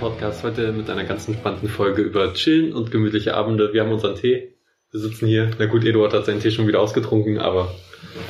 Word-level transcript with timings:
Podcast. 0.00 0.42
Heute 0.44 0.72
mit 0.72 0.88
einer 0.88 1.04
ganz 1.04 1.28
entspannten 1.28 1.68
Folge 1.68 2.00
über 2.00 2.32
Chillen 2.32 2.72
und 2.72 2.90
gemütliche 2.90 3.34
Abende. 3.34 3.74
Wir 3.74 3.82
haben 3.82 3.92
unseren 3.92 4.16
Tee. 4.16 4.54
Wir 4.90 4.98
sitzen 4.98 5.26
hier. 5.26 5.50
Na 5.58 5.66
gut, 5.66 5.84
Eduard 5.84 6.14
hat 6.14 6.24
seinen 6.24 6.40
Tee 6.40 6.50
schon 6.50 6.66
wieder 6.66 6.80
ausgetrunken, 6.80 7.38
aber 7.38 7.74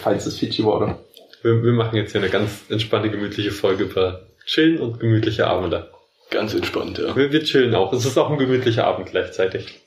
Feinstes 0.03 0.37
Fiji 0.37 0.65
Water. 0.65 0.99
wir, 1.43 1.63
wir 1.63 1.73
machen 1.73 1.95
jetzt 1.97 2.11
hier 2.11 2.21
eine 2.21 2.29
ganz 2.29 2.65
entspannte, 2.69 3.09
gemütliche 3.09 3.53
Folge 3.53 3.85
über 3.85 4.27
Chillen 4.47 4.81
und 4.81 4.99
gemütliche 4.99 5.47
Abende. 5.47 5.91
Ganz 6.31 6.55
entspannt, 6.55 6.99
ja. 6.99 7.15
Wir, 7.15 7.31
wir 7.31 7.45
chillen 7.45 7.75
auch. 7.77 7.93
Es 7.93 8.05
ist 8.05 8.19
auch 8.19 8.31
ein 8.31 8.39
gemütlicher 8.39 8.85
Abend 8.85 9.09
gleichzeitig. 9.09 9.81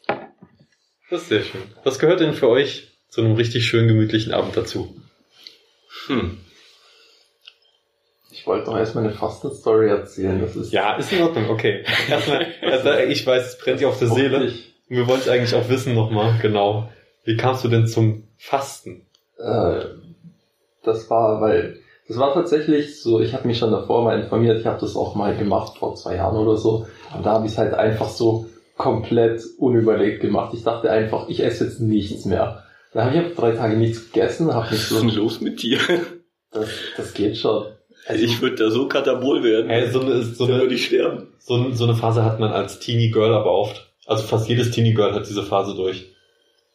Das 1.10 1.24
ist 1.24 1.30
sehr 1.30 1.44
schön. 1.44 1.62
Was 1.84 2.00
gehört 2.00 2.22
denn 2.22 2.34
für 2.34 2.48
euch 2.48 2.94
zu 3.10 3.20
einem 3.20 3.36
richtig 3.36 3.66
schönen, 3.66 3.90
gemütlichen 3.90 4.34
Abend 4.34 4.56
dazu? 4.56 4.96
Hm. 6.08 6.38
Ich 8.44 8.48
wollte 8.48 8.66
doch 8.66 8.78
erstmal 8.78 9.06
eine 9.06 9.14
Fastenstory 9.14 9.88
erzählen. 9.88 10.42
Das 10.42 10.58
ist 10.58 10.74
Ja, 10.74 10.98
ist 10.98 11.14
in 11.14 11.22
Ordnung, 11.22 11.50
okay. 11.50 11.86
Erstmal, 12.10 12.46
also 12.62 12.90
ich 13.08 13.26
weiß, 13.26 13.54
es 13.54 13.58
brennt 13.58 13.80
dir 13.80 13.88
auf 13.88 13.98
der 14.00 14.10
Seele. 14.10 14.52
wir 14.90 15.08
wollen 15.08 15.22
es 15.22 15.30
eigentlich 15.30 15.56
auch 15.56 15.70
wissen 15.70 15.96
nochmal, 15.96 16.38
genau. 16.42 16.90
Wie 17.24 17.38
kamst 17.38 17.64
du 17.64 17.70
denn 17.70 17.88
zum 17.88 18.28
Fasten? 18.36 19.06
Äh, 19.40 19.86
das 20.84 21.10
war, 21.10 21.40
weil 21.40 21.78
das 22.10 22.18
war 22.18 22.34
tatsächlich 22.34 23.02
so, 23.02 23.22
ich 23.22 23.34
habe 23.34 23.48
mich 23.48 23.58
schon 23.60 23.72
davor 23.72 24.04
mal 24.04 24.20
informiert, 24.20 24.60
ich 24.60 24.66
habe 24.66 24.82
das 24.82 24.98
auch 24.98 25.16
mal 25.16 25.38
gemacht 25.38 25.78
vor 25.78 25.96
zwei 25.96 26.18
Jahren 26.18 26.36
oder 26.36 26.58
so. 26.58 26.86
Und 27.16 27.26
da 27.26 27.36
habe 27.36 27.46
ich 27.46 27.54
es 27.54 27.58
halt 27.58 27.74
einfach 27.74 28.10
so 28.10 28.48
komplett 28.76 29.42
unüberlegt 29.58 30.20
gemacht. 30.20 30.54
Ich 30.54 30.64
dachte 30.66 30.92
einfach, 30.92 31.30
ich 31.30 31.42
esse 31.42 31.64
jetzt 31.64 31.80
nichts 31.80 32.26
mehr. 32.26 32.66
Da 32.92 33.06
habe 33.06 33.16
ich 33.16 33.36
drei 33.36 33.52
Tage 33.54 33.78
nichts 33.78 34.12
gegessen, 34.12 34.54
habe 34.54 34.66
mich 34.70 34.74
Was 34.74 34.82
ist 34.82 34.90
so, 34.90 35.00
denn 35.00 35.16
los 35.16 35.40
mit 35.40 35.64
dir? 35.64 35.80
das, 36.52 36.68
das 36.98 37.14
geht 37.14 37.38
schon. 37.38 37.68
Also, 38.06 38.24
ich 38.24 38.42
würde 38.42 38.56
da 38.58 38.70
so 38.70 38.88
katabol 38.88 39.44
werden. 39.44 39.70
Hey, 39.70 39.90
so 39.92 40.02
eine, 40.02 40.22
so 40.24 40.46
Dann 40.46 40.56
eine, 40.56 40.64
würde 40.64 40.76
ich 40.76 40.86
sterben. 40.88 41.28
so, 41.40 41.72
so 41.72 41.84
eine 41.86 41.96
Phase 41.96 42.24
hat 42.26 42.40
man 42.40 42.52
als 42.52 42.80
Teenie 42.80 43.12
Girl 43.12 43.34
aber 43.34 43.52
oft. 43.52 43.90
Also 44.06 44.24
fast 44.24 44.50
jedes 44.50 44.72
Teenie 44.72 44.94
Girl 44.94 45.14
hat 45.14 45.28
diese 45.30 45.44
Phase 45.44 45.76
durch. 45.76 46.08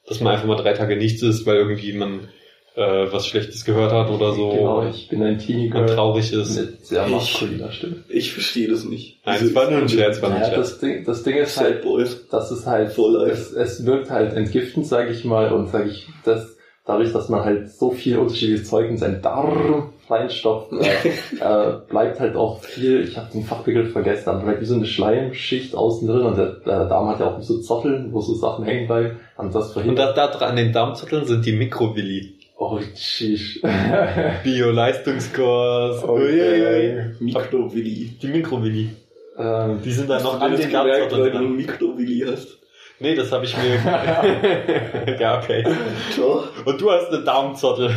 Dass 0.06 0.20
man 0.20 0.32
einfach 0.32 0.46
mal 0.46 0.56
drei 0.56 0.72
Tage 0.72 0.96
nichts 0.96 1.22
isst, 1.22 1.44
weil 1.46 1.56
irgendwie 1.56 1.92
man 1.92 2.28
äh, 2.74 3.06
was 3.12 3.26
Schlechtes 3.26 3.64
gehört 3.66 3.92
hat 3.92 4.08
oder 4.08 4.32
so. 4.32 4.48
genau, 4.50 4.88
ich 4.88 5.08
bin 5.08 5.22
ein 5.22 5.38
Teenie 5.38 5.68
Girl 5.68 5.84
traurig 5.86 6.32
ist. 6.32 6.56
mit 6.56 6.86
sehr 6.86 7.04
Ich- 7.04 7.12
maskuliner 7.12 7.70
Stimme. 7.72 8.04
Ich 8.08 8.32
verstehe 8.32 8.68
das 8.68 8.84
nicht. 8.84 9.18
Nein, 9.26 9.38
es 9.44 9.54
war 9.54 9.70
nur 9.70 9.80
ein 9.80 9.88
Scherz, 9.88 10.22
war 10.22 10.30
nur 10.30 10.38
ein 10.38 10.44
Scherz. 10.44 10.56
das 10.56 10.78
Ding, 10.78 11.04
das 11.04 11.22
Ding 11.24 11.36
ist 11.36 11.58
halt, 11.58 11.84
das 12.30 12.50
ist 12.52 12.66
halt, 12.66 12.96
es, 13.26 13.52
es 13.52 13.84
wirkt 13.84 14.10
halt 14.10 14.32
entgiftend, 14.34 14.86
sage 14.86 15.10
ich 15.12 15.24
mal, 15.24 15.52
und 15.52 15.68
sage 15.70 15.90
ich, 15.90 16.06
das, 16.24 16.56
dadurch, 16.86 17.12
dass 17.12 17.28
man 17.28 17.44
halt 17.44 17.70
so 17.70 17.90
viel 17.90 18.16
unterschiedliches 18.16 18.68
Zeug 18.70 18.88
in 18.88 18.96
seinen 18.96 19.20
Darm 19.20 19.92
reinstopft, 20.10 20.72
äh, 20.72 21.08
äh, 21.40 21.78
bleibt 21.88 22.20
halt 22.20 22.36
auch 22.36 22.60
viel, 22.62 23.02
ich 23.02 23.16
habe 23.16 23.30
den 23.32 23.44
Fachbegriff 23.44 23.92
vergessen, 23.92 24.28
aber 24.30 24.40
bleibt 24.44 24.60
wie 24.60 24.66
so 24.66 24.74
eine 24.74 24.86
Schleimschicht 24.86 25.74
außen 25.74 26.08
drin 26.08 26.22
und 26.22 26.36
der, 26.38 26.52
der 26.66 26.86
Darm 26.86 27.08
hat 27.08 27.20
ja 27.20 27.26
auch 27.36 27.40
so 27.42 27.58
Zotteln, 27.60 28.12
wo 28.12 28.20
so 28.20 28.34
Sachen 28.34 28.64
hängen 28.64 28.86
bleiben 28.86 29.16
und 29.36 29.54
das 29.54 29.66
Und 29.68 29.72
verhindert. 29.74 30.16
da, 30.16 30.26
da 30.26 30.32
dran 30.38 30.50
an 30.50 30.56
den 30.56 30.72
Darmzotteln 30.72 31.24
sind 31.26 31.44
die 31.46 31.52
Mikrovilli. 31.52 32.34
oh, 32.56 32.78
sheesh. 32.96 33.60
Bio-Leistungskurs. 34.44 36.02
Okay. 36.04 37.10
Mikrovilli. 37.20 38.18
Die 38.20 38.26
Mikrovilli. 38.28 38.90
ähm, 39.38 39.80
Die 39.84 39.92
sind 39.92 40.10
dann 40.10 40.22
noch 40.22 40.40
das 40.40 40.60
den 40.60 40.70
gemerkt, 40.70 41.12
weil 41.12 41.30
du. 41.30 41.38
Mikrovilli 41.40 42.24
hast? 42.28 42.58
Nee, 43.00 43.14
das 43.14 43.30
habe 43.30 43.44
ich 43.44 43.56
mir... 43.56 43.76
ja, 45.20 45.38
okay. 45.38 45.64
Doch. 46.16 46.48
Und 46.66 46.80
du 46.80 46.90
hast 46.90 47.12
eine 47.12 47.22
Darmzottel. 47.22 47.94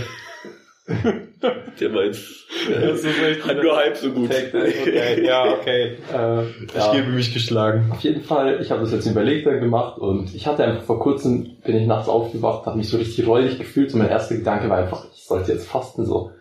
Der 1.41 2.05
jetzt 2.05 2.45
Das 2.69 2.99
ist 2.99 3.05
echt 3.05 3.47
äh, 3.47 3.53
nur 3.55 3.75
halb 3.75 3.97
so 3.97 4.11
gut. 4.11 4.29
That, 4.29 4.53
Okay, 4.53 5.25
ja, 5.25 5.53
okay. 5.53 5.97
äh, 6.13 6.43
Ich 6.65 6.73
ja. 6.75 6.93
gebe 6.93 7.09
mich 7.09 7.33
geschlagen. 7.33 7.89
Auf 7.91 8.01
jeden 8.01 8.21
Fall, 8.21 8.59
ich 8.61 8.71
habe 8.71 8.81
das 8.81 8.91
jetzt 8.91 9.07
überlegt 9.07 9.47
dann 9.47 9.59
gemacht 9.59 9.97
und 9.97 10.33
ich 10.35 10.45
hatte 10.45 10.63
einfach 10.63 10.83
vor 10.83 10.99
kurzem, 10.99 11.57
bin 11.63 11.75
ich 11.77 11.87
nachts 11.87 12.07
aufgewacht, 12.07 12.65
habe 12.65 12.77
mich 12.77 12.89
so 12.89 12.97
richtig 12.97 13.25
räudig 13.25 13.57
gefühlt 13.57 13.93
und 13.93 13.99
mein 13.99 14.09
erster 14.09 14.35
Gedanke 14.35 14.69
war 14.69 14.77
einfach, 14.77 15.05
ich 15.13 15.23
sollte 15.23 15.51
jetzt 15.51 15.67
fasten 15.67 16.05
so. 16.05 16.31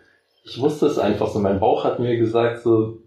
Ich 0.43 0.59
wusste 0.59 0.87
es 0.87 0.99
einfach 0.99 1.27
so, 1.27 1.39
mein 1.39 1.59
Bauch 1.59 1.83
hat 1.83 1.99
mir 1.99 2.17
gesagt 2.17 2.61
so, 2.61 2.99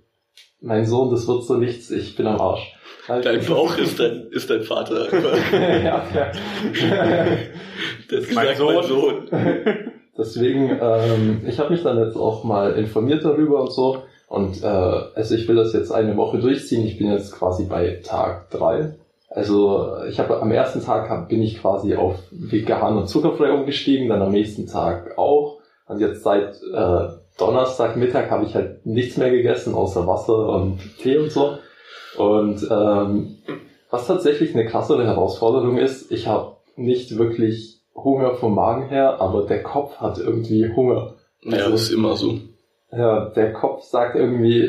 mein 0.60 0.86
Sohn, 0.86 1.10
das 1.10 1.28
wird 1.28 1.44
so 1.44 1.56
nichts, 1.56 1.90
ich 1.90 2.16
bin 2.16 2.26
am 2.26 2.40
Arsch. 2.40 2.74
Dein 3.06 3.44
Bauch 3.44 3.76
ist 3.78 4.00
dein, 4.00 4.28
ist 4.30 4.50
dein 4.50 4.62
Vater 4.62 5.06
ja, 5.52 6.06
ja. 6.14 6.32
Das 8.08 8.30
Mein 8.32 8.48
gesagt, 8.48 8.60
mein 8.60 8.82
Sohn. 8.82 9.90
Deswegen, 10.16 10.78
ähm, 10.80 11.42
ich 11.46 11.58
habe 11.58 11.70
mich 11.70 11.82
dann 11.82 11.98
jetzt 11.98 12.16
auch 12.16 12.44
mal 12.44 12.74
informiert 12.74 13.24
darüber 13.24 13.60
und 13.62 13.72
so. 13.72 14.02
Und 14.28 14.62
äh, 14.62 14.66
also 14.66 15.34
ich 15.34 15.48
will 15.48 15.56
das 15.56 15.72
jetzt 15.72 15.92
eine 15.92 16.16
Woche 16.16 16.38
durchziehen. 16.38 16.86
Ich 16.86 16.98
bin 16.98 17.10
jetzt 17.10 17.32
quasi 17.32 17.64
bei 17.64 18.00
Tag 18.04 18.50
drei. 18.50 18.94
Also 19.28 20.04
ich 20.08 20.20
habe 20.20 20.40
am 20.40 20.52
ersten 20.52 20.82
Tag 20.84 21.10
hab, 21.10 21.28
bin 21.28 21.42
ich 21.42 21.60
quasi 21.60 21.96
auf 21.96 22.14
vegan 22.30 22.96
und 22.96 23.08
zuckerfrei 23.08 23.52
umgestiegen, 23.52 24.08
dann 24.08 24.22
am 24.22 24.30
nächsten 24.30 24.66
Tag 24.66 25.18
auch. 25.18 25.58
Und 25.88 26.00
jetzt 26.00 26.22
seit 26.22 26.54
äh, 26.72 27.08
Donnerstagmittag 27.38 28.30
habe 28.30 28.44
ich 28.44 28.54
halt 28.54 28.86
nichts 28.86 29.16
mehr 29.16 29.30
gegessen, 29.30 29.74
außer 29.74 30.06
Wasser 30.06 30.48
und 30.48 30.78
Tee 30.98 31.18
und 31.18 31.32
so. 31.32 31.58
Und 32.16 32.66
ähm, 32.70 33.38
was 33.90 34.06
tatsächlich 34.06 34.54
eine 34.54 34.66
krassere 34.66 35.04
Herausforderung 35.04 35.78
ist, 35.78 36.12
ich 36.12 36.28
habe 36.28 36.56
nicht 36.76 37.18
wirklich 37.18 37.73
Hunger 37.94 38.34
vom 38.34 38.54
Magen 38.54 38.88
her, 38.88 39.20
aber 39.20 39.46
der 39.46 39.62
Kopf 39.62 39.96
hat 39.96 40.18
irgendwie 40.18 40.72
Hunger. 40.74 41.14
Ja, 41.42 41.68
das 41.70 41.82
ist 41.82 41.92
immer 41.92 42.16
so. 42.16 42.38
Ja, 42.90 43.26
der 43.30 43.52
Kopf 43.52 43.82
sagt 43.84 44.16
irgendwie, 44.16 44.68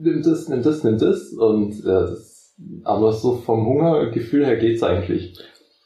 nimm 0.00 0.22
das, 0.22 0.48
nimm 0.48 0.62
das, 0.62 0.84
nimm 0.84 0.98
das. 0.98 1.32
Und 1.32 1.72
äh, 1.80 1.84
das, 1.84 2.54
aber 2.84 3.12
so 3.12 3.36
vom 3.36 3.66
Hungergefühl 3.66 4.44
her 4.44 4.56
geht's 4.56 4.82
eigentlich. 4.82 5.38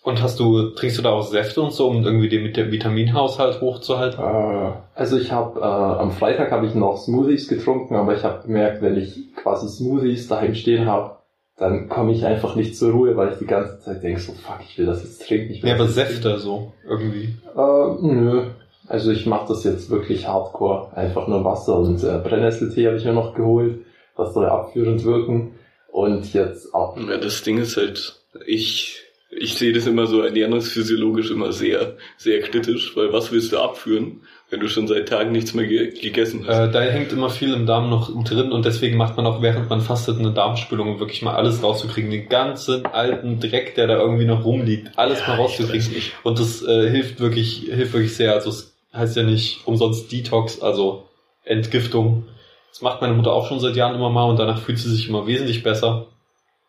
Und 0.05 0.21
hast 0.21 0.41
du, 0.41 0.71
trinkst 0.71 0.99
du 0.99 1.03
da 1.03 1.11
auch 1.11 1.23
Säfte 1.23 1.63
und 1.63 1.73
so, 1.73 1.87
um 1.89 2.03
irgendwie 2.03 2.29
den 2.29 2.43
Vit- 2.45 2.73
Vitaminhaushalt 2.73 3.61
hochzuhalten? 3.61 4.19
Äh, 4.19 4.73
also 4.95 5.17
ich 5.17 5.31
habe 5.31 5.61
äh, 5.61 5.63
am 5.63 6.11
Freitag 6.11 6.51
habe 6.51 6.67
ich 6.67 6.75
noch 6.75 6.97
Smoothies 6.97 7.47
getrunken, 7.47 7.95
aber 7.95 8.17
ich 8.17 8.25
habe 8.25 8.43
gemerkt, 8.45 8.83
wenn 8.83 8.97
ich 8.97 9.33
quasi 9.37 9.69
Smoothies 9.69 10.27
daheim 10.27 10.55
stehen 10.57 10.87
habe, 10.87 11.19
dann 11.57 11.89
komme 11.89 12.13
ich 12.13 12.25
einfach 12.25 12.57
nicht 12.57 12.77
zur 12.77 12.93
Ruhe, 12.93 13.17
weil 13.17 13.33
ich 13.33 13.39
die 13.39 13.47
ganze 13.47 13.79
Zeit 13.81 14.03
denke, 14.03 14.21
so 14.21 14.33
fuck, 14.33 14.61
ich 14.67 14.79
will 14.79 14.87
das 14.87 15.03
jetzt 15.03 15.27
trinken. 15.27 15.53
Ich 15.53 15.63
will 15.63 15.71
Ja, 15.71 15.77
aber 15.77 15.87
Säfte 15.87 16.39
so, 16.39 16.73
irgendwie. 16.89 17.35
Äh, 17.55 18.07
nö. 18.07 18.51
Also 18.89 19.11
ich 19.11 19.27
mache 19.27 19.49
das 19.49 19.65
jetzt 19.65 19.91
wirklich 19.91 20.27
hardcore. 20.27 20.97
Einfach 20.97 21.29
nur 21.29 21.45
Wasser 21.45 21.79
und 21.79 22.03
äh, 22.03 22.19
Brennnesseltee 22.19 22.87
habe 22.87 22.97
ich 22.97 23.05
mir 23.05 23.13
noch 23.13 23.35
geholt. 23.35 23.85
Das 24.17 24.35
soll 24.35 24.47
abführend 24.47 25.05
wirken. 25.05 25.55
Und 25.91 26.33
jetzt 26.33 26.75
auch. 26.75 26.97
Ja, 26.97 27.19
das 27.19 27.43
Ding 27.43 27.59
ist 27.59 27.77
halt, 27.77 28.21
ich, 28.47 29.02
ich 29.35 29.55
sehe 29.55 29.73
das 29.73 29.87
immer 29.87 30.07
so 30.07 30.21
ernährungsphysiologisch 30.21 31.31
immer 31.31 31.53
sehr, 31.53 31.97
sehr 32.19 32.41
kritisch, 32.41 32.95
weil 32.97 33.13
was 33.13 33.33
willst 33.33 33.53
du 33.53 33.59
abführen, 33.59 34.21
wenn 34.51 34.61
du 34.61 34.69
schon 34.69 34.87
seit 34.87 35.09
Tagen 35.09 35.33
nichts 35.33 35.55
mehr 35.55 35.67
ge 35.67 35.91
gegessen 35.99 36.45
hast? 36.47 36.69
Äh, 36.69 36.71
da 36.71 36.83
hängt 36.83 37.13
immer 37.13 37.31
viel 37.31 37.55
im 37.55 37.65
Darm 37.65 37.89
noch 37.89 38.11
drin 38.25 38.53
und 38.53 38.67
deswegen 38.67 38.99
macht 38.99 39.17
man 39.17 39.27
auch 39.27 39.41
während 39.41 39.71
man 39.71 39.81
fastet 39.81 40.19
eine 40.19 40.33
Darmspülung, 40.33 40.95
um 40.95 41.01
wirklich 41.01 41.23
mal 41.23 41.35
alles 41.35 41.63
rauszukriegen. 41.63 42.11
Den 42.11 42.29
ganzen 42.29 42.85
alten 42.85 43.41
Dreck, 43.41 43.75
der 43.75 43.87
da 43.87 43.99
irgendwie 43.99 44.27
noch 44.27 44.45
rumliegt, 44.45 44.99
alles 44.99 45.27
mal 45.27 45.35
ich 45.35 45.39
rauszukriegen. 45.41 45.91
Und 46.25 46.39
das 46.39 46.63
äh, 46.63 46.91
hilft 46.91 47.19
wirklich, 47.19 47.69
hilft 47.71 47.95
wirklich 47.95 48.15
sehr. 48.15 48.35
Also 48.35 48.51
es 48.51 48.77
heißt 48.93 49.17
ja 49.17 49.23
nicht 49.23 49.67
umsonst 49.67 50.13
Detox, 50.13 50.61
also 50.61 51.09
Entgiftung. 51.45 52.25
Das 52.71 52.83
macht 52.83 53.01
meine 53.01 53.15
Mutter 53.15 53.33
auch 53.33 53.49
schon 53.49 53.61
seit 53.61 53.77
Jahren 53.77 53.95
immer 53.95 54.11
mal 54.11 54.29
und 54.29 54.39
danach 54.39 54.61
fühlt 54.61 54.79
sie 54.79 54.91
sich 54.91 55.09
immer 55.09 55.27
wesentlich 55.27 55.63
besser. 55.63 56.09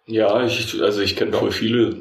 Ja, 0.05 0.45
ich, 0.45 0.81
also 0.81 1.01
ich 1.01 1.15
kenne 1.15 1.33
voll 1.33 1.51
viele 1.51 1.95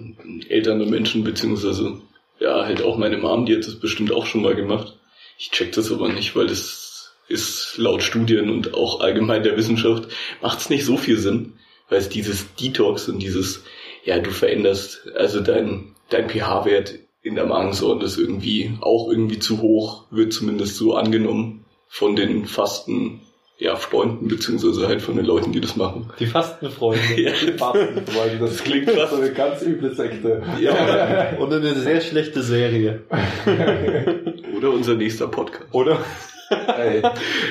ältere 0.48 0.86
Menschen, 0.86 1.22
beziehungsweise 1.22 2.00
ja, 2.40 2.64
halt 2.64 2.82
auch 2.82 2.96
meine 2.96 3.18
Mom, 3.18 3.46
die 3.46 3.56
hat 3.56 3.66
das 3.66 3.76
bestimmt 3.76 4.12
auch 4.12 4.26
schon 4.26 4.42
mal 4.42 4.56
gemacht. 4.56 4.98
Ich 5.38 5.50
check 5.50 5.72
das 5.72 5.92
aber 5.92 6.08
nicht, 6.08 6.34
weil 6.34 6.48
das 6.48 7.12
ist 7.28 7.78
laut 7.78 8.02
Studien 8.02 8.50
und 8.50 8.74
auch 8.74 9.00
allgemein 9.00 9.42
der 9.42 9.56
Wissenschaft 9.56 10.08
macht 10.40 10.58
es 10.58 10.70
nicht 10.70 10.84
so 10.84 10.96
viel 10.96 11.18
Sinn, 11.18 11.54
weil 11.88 11.98
es 11.98 12.08
dieses 12.08 12.54
Detox 12.56 13.08
und 13.08 13.20
dieses, 13.20 13.62
ja, 14.04 14.18
du 14.18 14.30
veränderst, 14.30 15.08
also 15.14 15.40
dein, 15.40 15.94
dein 16.10 16.28
pH-Wert 16.28 16.98
in 17.22 17.36
der 17.36 17.46
Magensäure 17.46 18.04
ist 18.04 18.18
irgendwie 18.18 18.72
auch 18.80 19.08
irgendwie 19.08 19.38
zu 19.38 19.60
hoch, 19.60 20.06
wird 20.10 20.32
zumindest 20.32 20.76
so 20.76 20.94
angenommen 20.94 21.64
von 21.88 22.16
den 22.16 22.46
Fasten, 22.46 23.20
ja, 23.62 23.76
Freunden, 23.76 24.26
beziehungsweise 24.28 24.88
halt 24.88 25.00
von 25.02 25.14
den 25.16 25.24
Leuten, 25.24 25.52
die 25.52 25.60
das 25.60 25.76
machen. 25.76 26.10
Die 26.18 26.26
Fastenfreunde. 26.26 27.00
Ja, 27.16 27.32
Fasten, 27.56 28.02
das, 28.40 28.40
Das 28.40 28.64
klingt 28.64 28.90
fast- 28.90 29.12
so 29.12 29.20
eine 29.20 29.32
ganz 29.32 29.62
üble 29.62 29.94
Sekte. 29.94 30.42
Ja, 30.60 31.36
Und 31.38 31.52
eine 31.52 31.74
sehr 31.74 32.00
schlechte 32.00 32.42
Serie. 32.42 33.02
oder 34.56 34.70
unser 34.70 34.94
nächster 34.94 35.28
Podcast. 35.28 35.66
Oder? 35.72 35.98
Ey, 36.50 37.02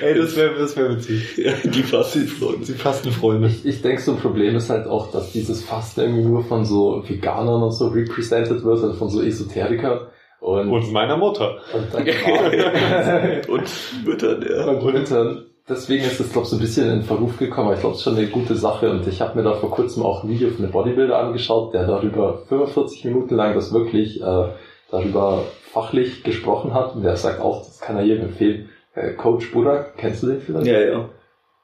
Ey, 0.04 0.14
das 0.16 0.36
wäre 0.36 0.54
das 0.60 0.78
wär 0.78 0.92
witzig. 0.96 1.36
Ja, 1.38 1.54
die 1.64 1.82
Fastenfreunde. 1.82 2.66
Die 2.68 2.74
Fastenfreunde. 2.74 3.48
ich, 3.48 3.66
ich 3.66 3.82
denke, 3.82 4.00
so 4.02 4.12
ein 4.12 4.18
Problem 4.20 4.56
ist 4.56 4.70
halt 4.70 4.86
auch, 4.88 5.12
dass 5.12 5.32
dieses 5.32 5.64
Fasten 5.64 6.02
irgendwie 6.02 6.26
nur 6.26 6.44
von 6.44 6.66
so 6.66 7.04
Veganern 7.08 7.64
und 7.64 7.72
so 7.72 7.88
represented 7.88 8.64
wird, 8.64 8.84
also 8.84 8.94
von 8.94 9.10
so 9.10 9.22
Esoterikern. 9.24 10.02
Und, 10.40 10.70
Und 10.70 10.92
meiner 10.92 11.18
Mutter. 11.18 11.60
und 11.74 11.94
dann 11.94 12.04
Und 13.48 13.70
Mütter, 14.06 14.40
ja. 14.58 14.66
und 14.68 14.84
Müttern. 14.94 15.46
Deswegen 15.68 16.04
ist 16.04 16.20
es, 16.20 16.32
glaube 16.32 16.46
ich, 16.46 16.50
so 16.50 16.56
ein 16.58 16.62
bisschen 16.62 16.90
in 16.92 17.04
Verruf 17.04 17.38
gekommen. 17.38 17.68
Aber 17.68 17.76
Ich 17.76 17.82
glaube, 17.82 17.94
es 17.94 18.00
ist 18.00 18.06
schon 18.06 18.18
eine 18.18 18.28
gute 18.28 18.56
Sache 18.56 18.90
und 18.90 19.08
ich 19.08 19.22
habe 19.22 19.38
mir 19.38 19.44
da 19.44 19.56
vor 19.56 19.72
kurzem 19.72 20.04
auch 20.04 20.24
ein 20.24 20.30
Video 20.30 20.50
von 20.50 20.64
einem 20.64 20.72
Bodybuilder 20.72 21.18
angeschaut, 21.18 21.74
der 21.74 21.88
darüber 21.88 22.44
45 22.48 23.06
Minuten 23.06 23.36
lang 23.36 23.56
das 23.56 23.74
wirklich 23.74 24.22
äh, 24.22 24.50
darüber 24.90 25.46
fachlich 25.72 26.24
gesprochen 26.24 26.74
hat 26.74 26.96
und 26.96 27.04
der 27.04 27.16
sagt 27.16 27.40
auch, 27.40 27.66
das 27.66 27.80
kann 27.80 27.98
er 27.98 28.04
jedem 28.04 28.26
empfehlen. 28.26 28.70
Äh, 28.94 29.14
Coach 29.14 29.52
Burak, 29.52 29.98
kennst 29.98 30.24
du 30.24 30.28
den 30.28 30.42
vielleicht? 30.42 30.68
Ja, 30.68 30.80
ja. 30.80 31.10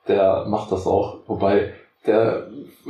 Der 0.07 0.45
macht 0.47 0.71
das 0.71 0.87
auch, 0.87 1.19
wobei 1.27 1.73
der 2.05 2.47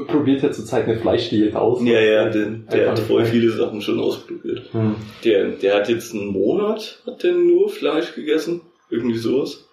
probiert 0.07 0.43
ja 0.43 0.51
zurzeit 0.51 0.85
eine 0.85 0.97
Fleischdiät 0.97 1.55
aus. 1.55 1.81
Ja, 1.83 1.99
ja, 1.99 2.29
der, 2.29 2.45
der 2.71 2.91
hat 2.91 2.99
voll 2.99 3.25
viele 3.25 3.51
Sachen 3.51 3.81
schon 3.81 3.99
ausprobiert. 3.99 4.71
Hm. 4.71 4.95
Der, 5.23 5.47
der 5.49 5.75
hat 5.75 5.89
jetzt 5.89 6.13
einen 6.13 6.27
Monat, 6.27 7.01
hat 7.07 7.23
der 7.23 7.33
nur 7.33 7.69
Fleisch 7.69 8.13
gegessen, 8.13 8.61
irgendwie 8.91 9.17
sowas. 9.17 9.66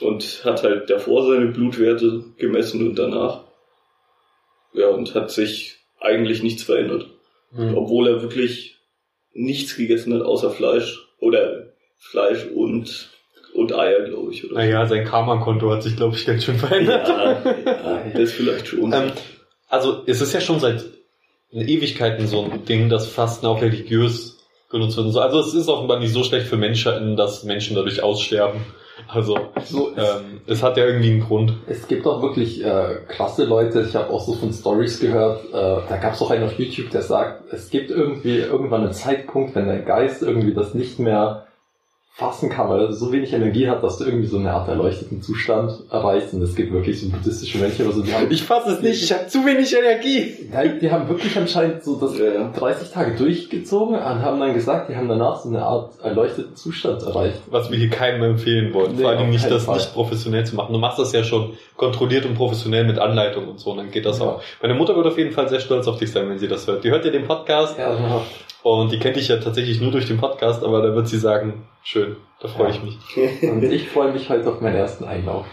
Und 0.00 0.42
hat 0.44 0.62
halt 0.62 0.90
davor 0.90 1.26
seine 1.26 1.46
Blutwerte 1.46 2.24
gemessen 2.36 2.86
und 2.86 2.98
danach. 2.98 3.44
Ja, 4.72 4.88
und 4.88 5.14
hat 5.14 5.30
sich 5.30 5.78
eigentlich 5.98 6.42
nichts 6.42 6.62
verändert. 6.62 7.06
Hm. 7.52 7.76
Obwohl 7.76 8.08
er 8.08 8.22
wirklich 8.22 8.76
nichts 9.32 9.76
gegessen 9.76 10.14
hat 10.14 10.22
außer 10.22 10.50
Fleisch. 10.50 11.04
Oder 11.20 11.72
Fleisch 11.98 12.46
und, 12.46 13.10
und 13.54 13.74
Eier, 13.74 14.04
glaube 14.04 14.32
ich. 14.32 14.44
Oder 14.44 14.54
so. 14.54 14.58
Naja, 14.58 14.86
sein 14.86 15.04
Karma-Konto 15.04 15.70
hat 15.70 15.82
sich, 15.82 15.96
glaube 15.96 16.16
ich, 16.16 16.24
ganz 16.24 16.44
schön 16.44 16.58
verändert. 16.58 17.08
Ja, 17.08 17.42
ja, 17.44 18.04
das 18.14 18.32
vielleicht 18.32 18.68
schon. 18.68 18.92
Ähm, 18.92 19.12
also 19.68 20.02
es 20.06 20.20
ist 20.20 20.32
ja 20.32 20.40
schon 20.40 20.60
seit 20.60 20.84
Ewigkeiten 21.50 22.26
so 22.26 22.44
ein 22.44 22.64
Ding, 22.64 22.88
dass 22.88 23.08
Fasten 23.08 23.46
auch 23.46 23.60
religiös 23.60 24.38
genutzt 24.70 24.96
wird. 24.96 25.12
so. 25.12 25.20
Also 25.20 25.40
es 25.40 25.54
ist 25.54 25.68
offenbar 25.68 25.98
nicht 25.98 26.12
so 26.12 26.22
schlecht 26.22 26.46
für 26.46 26.56
Menschen, 26.56 27.16
dass 27.16 27.44
Menschen 27.44 27.74
dadurch 27.74 28.02
aussterben. 28.02 28.60
Also 29.06 29.38
So, 29.64 29.90
es, 29.94 30.08
ähm, 30.08 30.40
es 30.46 30.62
hat 30.62 30.76
ja 30.76 30.84
irgendwie 30.86 31.10
einen 31.10 31.20
Grund. 31.20 31.54
es 31.66 31.86
gibt 31.86 32.06
auch 32.06 32.22
wirklich 32.22 32.64
äh, 32.64 32.96
krasse 33.08 33.44
Leute, 33.44 33.82
ich 33.82 33.94
habe 33.94 34.10
auch 34.10 34.20
so 34.20 34.34
von 34.34 34.52
Stories 34.52 35.00
gehört, 35.00 35.44
äh, 35.46 35.52
da 35.52 35.96
gab 36.00 36.14
es 36.14 36.22
auch 36.22 36.30
einen 36.30 36.44
auf 36.44 36.58
YouTube, 36.58 36.90
der 36.90 37.02
sagt, 37.02 37.52
es 37.52 37.70
gibt 37.70 37.90
irgendwie 37.90 38.38
irgendwann 38.38 38.82
einen 38.82 38.92
Zeitpunkt, 38.92 39.54
wenn 39.54 39.66
dein 39.66 39.84
Geist 39.84 40.22
irgendwie 40.22 40.54
das 40.54 40.74
nicht 40.74 40.98
mehr 40.98 41.47
fassen 42.18 42.50
kann, 42.50 42.68
weil 42.68 42.80
er 42.80 42.92
so 42.92 43.12
wenig 43.12 43.32
Energie 43.32 43.68
hat, 43.68 43.80
dass 43.84 43.96
du 43.98 44.04
irgendwie 44.04 44.26
so 44.26 44.38
eine 44.38 44.52
Art 44.52 44.66
erleuchteten 44.68 45.22
Zustand 45.22 45.70
erreichst. 45.88 46.34
Und 46.34 46.42
es 46.42 46.56
gibt 46.56 46.72
wirklich 46.72 47.00
so 47.00 47.08
buddhistische 47.10 47.58
Mönche 47.58 47.84
oder 47.84 47.92
so, 47.92 48.02
die 48.02 48.12
haben, 48.12 48.26
Ich 48.28 48.42
fasse 48.42 48.72
es 48.72 48.82
nicht, 48.82 49.00
ich 49.04 49.12
habe 49.12 49.28
zu 49.28 49.46
wenig 49.46 49.72
Energie. 49.72 50.48
Nein, 50.52 50.80
die 50.82 50.90
haben 50.90 51.08
wirklich 51.08 51.38
anscheinend 51.38 51.84
so 51.84 51.94
das 51.94 52.18
Ja, 52.18 52.24
ja. 52.24 52.52
30 52.58 52.90
Tage 52.90 53.14
durchgezogen 53.16 53.94
und 53.94 54.02
haben 54.02 54.40
dann 54.40 54.52
gesagt, 54.52 54.88
die 54.90 54.96
haben 54.96 55.08
danach 55.08 55.36
so 55.40 55.48
eine 55.48 55.62
Art 55.62 55.92
erleuchteten 56.02 56.56
Zustand 56.56 57.02
erreicht. 57.04 57.36
Was 57.52 57.70
wir 57.70 57.78
hier 57.78 57.88
keinem 57.90 58.24
empfehlen 58.24 58.74
wollen. 58.74 58.96
Nee, 58.96 59.02
Vor 59.02 59.10
allem 59.12 59.30
nicht, 59.30 59.48
das 59.48 59.66
Fall. 59.66 59.76
nicht 59.76 59.94
professionell 59.94 60.44
zu 60.44 60.56
machen. 60.56 60.72
Du 60.72 60.80
machst 60.80 60.98
das 60.98 61.12
ja 61.12 61.22
schon 61.22 61.52
kontrolliert 61.76 62.26
und 62.26 62.34
professionell 62.34 62.82
mit 62.84 62.98
Anleitung 62.98 63.46
und 63.46 63.60
so, 63.60 63.70
und 63.70 63.76
dann 63.76 63.92
geht 63.92 64.06
das 64.06 64.18
Ja. 64.18 64.24
auch. 64.24 64.42
Meine 64.60 64.74
Mutter 64.74 64.96
wird 64.96 65.06
auf 65.06 65.16
jeden 65.18 65.30
Fall 65.30 65.48
sehr 65.48 65.60
stolz 65.60 65.86
auf 65.86 65.98
dich 65.98 66.10
sein, 66.10 66.28
wenn 66.28 66.40
sie 66.40 66.48
das 66.48 66.66
hört. 66.66 66.82
Die 66.82 66.90
hört 66.90 67.04
ja 67.04 67.12
den 67.12 67.28
Podcast 67.28 67.78
Ja, 67.78 67.92
ja. 67.94 68.22
Und 68.74 68.92
die 68.92 68.98
kennt 68.98 69.16
dich 69.16 69.28
ja 69.28 69.36
tatsächlich 69.38 69.80
nur 69.80 69.90
durch 69.90 70.06
den 70.06 70.18
Podcast, 70.18 70.62
aber 70.64 70.82
da 70.82 70.94
wird 70.94 71.08
sie 71.08 71.18
sagen, 71.18 71.66
schön, 71.82 72.16
da 72.40 72.48
freue 72.48 72.70
Ja. 72.70 72.74
ich 72.74 72.82
mich. 72.82 73.42
Und 73.42 73.62
ich 73.64 73.88
freue 73.88 74.12
mich 74.12 74.28
halt 74.30 74.46
auf 74.46 74.60
meinen 74.60 74.76
ersten 74.76 75.04
Einlauf. 75.04 75.46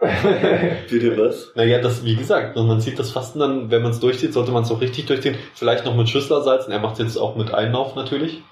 Bitte 0.00 1.18
was? 1.18 1.52
Naja, 1.56 1.80
das, 1.80 2.04
wie 2.04 2.14
gesagt, 2.14 2.54
man 2.56 2.80
sieht 2.80 2.98
das 2.98 3.10
Fasten 3.10 3.40
dann, 3.40 3.70
wenn 3.70 3.82
man 3.82 3.90
es 3.90 4.00
durchzieht, 4.00 4.32
sollte 4.32 4.52
man 4.52 4.62
es 4.62 4.70
auch 4.70 4.80
richtig 4.80 5.06
durchziehen. 5.06 5.36
Vielleicht 5.54 5.84
noch 5.84 5.96
mit 5.96 6.08
Schüsslersalzen. 6.08 6.72
Er 6.72 6.78
macht 6.78 6.94
es 6.94 6.98
jetzt 7.00 7.16
auch 7.16 7.34
mit 7.34 7.52
Einlauf 7.52 7.96
natürlich. 7.96 8.42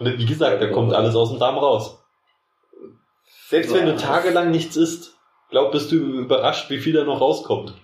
Und 0.00 0.18
wie 0.18 0.26
gesagt, 0.26 0.60
da 0.60 0.66
kommt 0.68 0.92
alles 0.92 1.14
aus 1.14 1.30
dem 1.30 1.38
Darm 1.38 1.56
raus. 1.58 2.02
Selbst 3.48 3.72
wenn 3.74 3.86
du 3.86 3.96
tagelang 3.96 4.50
nichts 4.50 4.76
isst, 4.76 5.14
glaub, 5.50 5.70
bist 5.70 5.92
du 5.92 5.96
überrascht, 5.96 6.68
wie 6.70 6.78
viel 6.78 6.94
da 6.94 7.04
noch 7.04 7.20
rauskommt. 7.20 7.74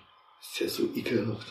Ist 0.41 0.59
ja 0.61 0.67
so 0.67 0.83
ekelhaft. 0.95 1.47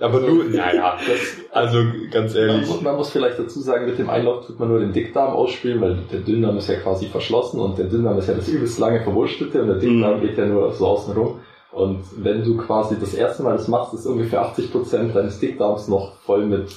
Aber 0.00 0.14
Also, 0.14 0.26
nur, 0.26 0.44
naja, 0.44 0.98
Das, 1.06 1.20
also 1.52 1.78
ganz 2.10 2.34
man, 2.34 2.42
ehrlich. 2.48 2.68
muss, 2.68 2.80
man 2.82 2.96
muss 2.96 3.10
vielleicht 3.10 3.38
dazu 3.38 3.60
sagen, 3.60 3.86
mit 3.86 3.98
dem 3.98 4.10
Einlauf 4.10 4.46
tut 4.46 4.58
man 4.58 4.68
nur 4.68 4.80
den 4.80 4.92
Dickdarm 4.92 5.32
ausspielen, 5.32 5.80
weil 5.80 5.96
der 6.12 6.20
Dünndarm 6.20 6.56
ist 6.58 6.68
ja 6.68 6.76
quasi 6.80 7.06
verschlossen 7.06 7.60
und 7.60 7.78
der 7.78 7.86
Dünndarm 7.86 8.18
ist 8.18 8.28
ja 8.28 8.34
das 8.34 8.48
übelst 8.48 8.78
lange 8.78 9.00
verwurstelte 9.02 9.62
und 9.62 9.68
der 9.68 9.76
Dickdarm 9.78 10.18
Mhm. 10.18 10.20
geht 10.22 10.36
ja 10.36 10.46
nur 10.46 10.72
so 10.72 10.86
außen 10.88 11.14
rum. 11.14 11.40
Und 11.72 12.04
wenn 12.18 12.44
du 12.44 12.56
quasi 12.56 12.96
das 13.00 13.14
erste 13.14 13.42
Mal 13.42 13.56
das 13.56 13.66
machst, 13.68 13.94
ist 13.94 14.06
ungefähr 14.06 14.42
80% 14.42 15.12
deines 15.14 15.38
Dickdarms 15.40 15.88
noch 15.88 16.16
voll 16.26 16.44
mit 16.46 16.68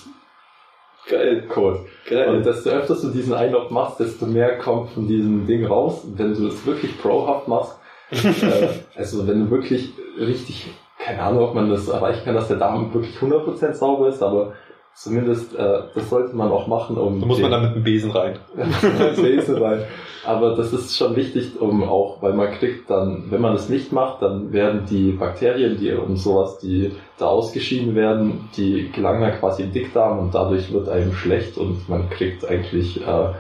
Geil, 1.09 1.45
Kot. 1.47 1.79
geil. 2.09 2.35
Und 2.35 2.45
desto 2.45 2.69
öfter 2.69 2.95
du 2.95 3.09
diesen 3.09 3.33
Einlauf 3.33 3.69
machst, 3.71 3.99
desto 3.99 4.25
mehr 4.25 4.57
kommt 4.57 4.89
von 4.91 5.07
diesem 5.07 5.45
Ding 5.47 5.65
raus. 5.65 6.01
Wenn 6.15 6.33
du 6.33 6.47
das 6.49 6.65
wirklich 6.65 6.99
prohaft 7.01 7.47
machst, 7.47 7.77
äh, 8.11 8.67
also 8.95 9.25
wenn 9.27 9.45
du 9.45 9.51
wirklich 9.51 9.91
richtig, 10.19 10.67
keine 11.07 11.21
Ahnung, 11.23 11.43
ob 11.43 11.55
man 11.55 11.69
das 11.69 11.87
erreichen 11.87 12.21
kann, 12.25 12.35
dass 12.35 12.47
der 12.49 12.57
Darm 12.57 12.93
wirklich 12.93 13.15
100% 13.17 13.73
sauber 13.73 14.09
ist, 14.09 14.21
aber 14.21 14.53
zumindest 14.93 15.55
äh, 15.55 15.79
das 15.95 16.09
sollte 16.09 16.35
man 16.35 16.51
auch 16.51 16.67
machen, 16.67 16.97
um 16.97 17.19
Da 17.21 17.25
muss 17.27 17.39
man 17.39 17.51
den- 17.51 17.61
da 17.61 17.65
mit 17.67 17.75
einem 17.75 17.83
Besen 17.83 18.11
rein. 18.11 18.39
Besen 19.15 19.57
rein. 19.57 19.83
Aber 20.25 20.55
das 20.55 20.73
ist 20.73 20.97
schon 20.97 21.15
wichtig, 21.15 21.61
um 21.61 21.83
auch, 21.83 22.21
weil 22.21 22.33
man 22.33 22.51
kriegt 22.51 22.89
dann, 22.89 23.25
wenn 23.29 23.39
man 23.39 23.53
das 23.53 23.69
nicht 23.69 23.93
macht, 23.93 24.21
dann 24.21 24.51
werden 24.51 24.85
die 24.89 25.11
Bakterien, 25.13 25.77
die 25.79 25.93
und 25.93 26.17
sowas, 26.17 26.57
die 26.59 26.91
da 27.17 27.27
ausgeschieden 27.27 27.95
werden, 27.95 28.49
die 28.57 28.91
gelangen 28.91 29.21
dann 29.21 29.39
quasi 29.39 29.63
im 29.63 29.71
Dickdarm 29.71 30.19
und 30.19 30.35
dadurch 30.35 30.73
wird 30.73 30.89
einem 30.89 31.13
schlecht 31.13 31.57
und 31.57 31.87
man 31.87 32.09
kriegt 32.09 32.45
eigentlich 32.49 32.99
äh, 32.99 33.03
äh, 33.05 33.33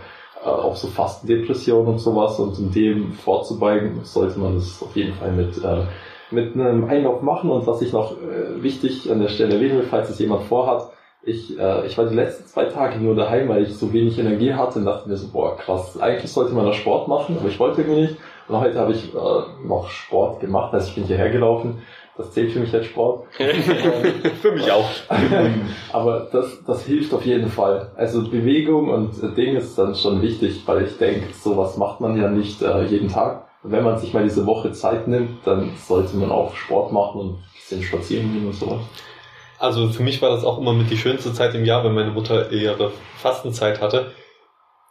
auch 0.45 0.75
so 0.77 0.87
Fastendepressionen 0.87 1.87
und 1.93 1.97
sowas 1.99 2.39
und 2.39 2.57
um 2.57 2.71
dem 2.71 3.11
vorzubeugen, 3.13 3.99
sollte 4.03 4.39
man 4.39 4.55
das 4.55 4.81
auf 4.81 4.95
jeden 4.95 5.13
Fall 5.15 5.31
mit 5.33 5.57
äh, 5.57 5.81
mit 6.31 6.55
einem 6.55 6.85
Einlauf 6.85 7.21
machen 7.21 7.49
und 7.49 7.67
was 7.67 7.81
ich 7.81 7.93
noch 7.93 8.13
äh, 8.13 8.61
wichtig 8.61 9.11
an 9.11 9.19
der 9.19 9.29
Stelle 9.29 9.55
erwähnen 9.55 9.77
will, 9.77 9.87
falls 9.89 10.09
es 10.09 10.19
jemand 10.19 10.43
vorhat, 10.43 10.91
ich, 11.23 11.59
äh, 11.59 11.85
ich 11.85 11.97
war 11.97 12.05
die 12.05 12.15
letzten 12.15 12.45
zwei 12.45 12.65
Tage 12.65 12.99
nur 12.99 13.15
daheim, 13.15 13.49
weil 13.49 13.63
ich 13.63 13.75
so 13.75 13.91
wenig 13.91 14.17
Energie 14.17 14.53
hatte 14.53 14.79
und 14.79 14.85
dachte 14.85 15.09
mir 15.09 15.17
so, 15.17 15.27
boah, 15.29 15.57
krass, 15.57 15.99
eigentlich 15.99 16.31
sollte 16.31 16.53
man 16.53 16.65
da 16.65 16.73
Sport 16.73 17.07
machen, 17.07 17.37
aber 17.39 17.49
ich 17.49 17.59
wollte 17.59 17.81
irgendwie 17.81 18.01
nicht. 18.01 18.17
Und 18.47 18.59
heute 18.59 18.79
habe 18.79 18.93
ich 18.93 19.13
äh, 19.13 19.67
noch 19.67 19.89
Sport 19.89 20.39
gemacht, 20.39 20.73
also 20.73 20.87
ich 20.87 20.95
bin 20.95 21.03
hierher 21.03 21.29
gelaufen. 21.29 21.81
Das 22.15 22.31
zählt 22.31 22.51
für 22.51 22.61
mich 22.61 22.73
als 22.73 22.87
Sport. 22.87 23.27
Für 24.41 24.51
mich 24.51 24.71
auch. 24.71 24.89
aber 25.93 26.27
das, 26.31 26.63
das 26.65 26.83
hilft 26.83 27.13
auf 27.13 27.23
jeden 27.23 27.49
Fall. 27.49 27.91
Also 27.95 28.27
Bewegung 28.27 28.89
und 28.89 29.21
äh, 29.21 29.35
Ding 29.35 29.55
ist 29.55 29.77
dann 29.77 29.93
schon 29.93 30.23
wichtig, 30.23 30.63
weil 30.65 30.85
ich 30.85 30.97
denke, 30.97 31.31
sowas 31.33 31.77
macht 31.77 32.01
man 32.01 32.19
ja 32.19 32.27
nicht 32.27 32.63
äh, 32.63 32.85
jeden 32.85 33.09
Tag. 33.09 33.46
Wenn 33.69 33.83
man 33.83 33.97
sich 33.97 34.13
mal 34.13 34.23
diese 34.23 34.45
Woche 34.45 34.71
Zeit 34.71 35.07
nimmt, 35.07 35.45
dann 35.45 35.71
sollte 35.77 36.15
man 36.17 36.31
auch 36.31 36.55
Sport 36.55 36.91
machen 36.91 37.19
und 37.19 37.29
ein 37.31 37.43
bisschen 37.53 37.83
spazieren 37.83 38.31
gehen 38.33 38.47
und 38.47 38.53
sowas. 38.53 38.79
Also 39.59 39.89
für 39.89 40.03
mich 40.03 40.21
war 40.21 40.29
das 40.29 40.43
auch 40.43 40.59
immer 40.59 40.73
mit 40.73 40.89
die 40.89 40.97
schönste 40.97 41.33
Zeit 41.33 41.55
im 41.55 41.65
Jahr, 41.65 41.83
wenn 41.83 41.93
meine 41.93 42.11
Mutter 42.11 42.51
ihre 42.51 42.91
Fastenzeit 43.17 43.81
hatte. 43.81 44.11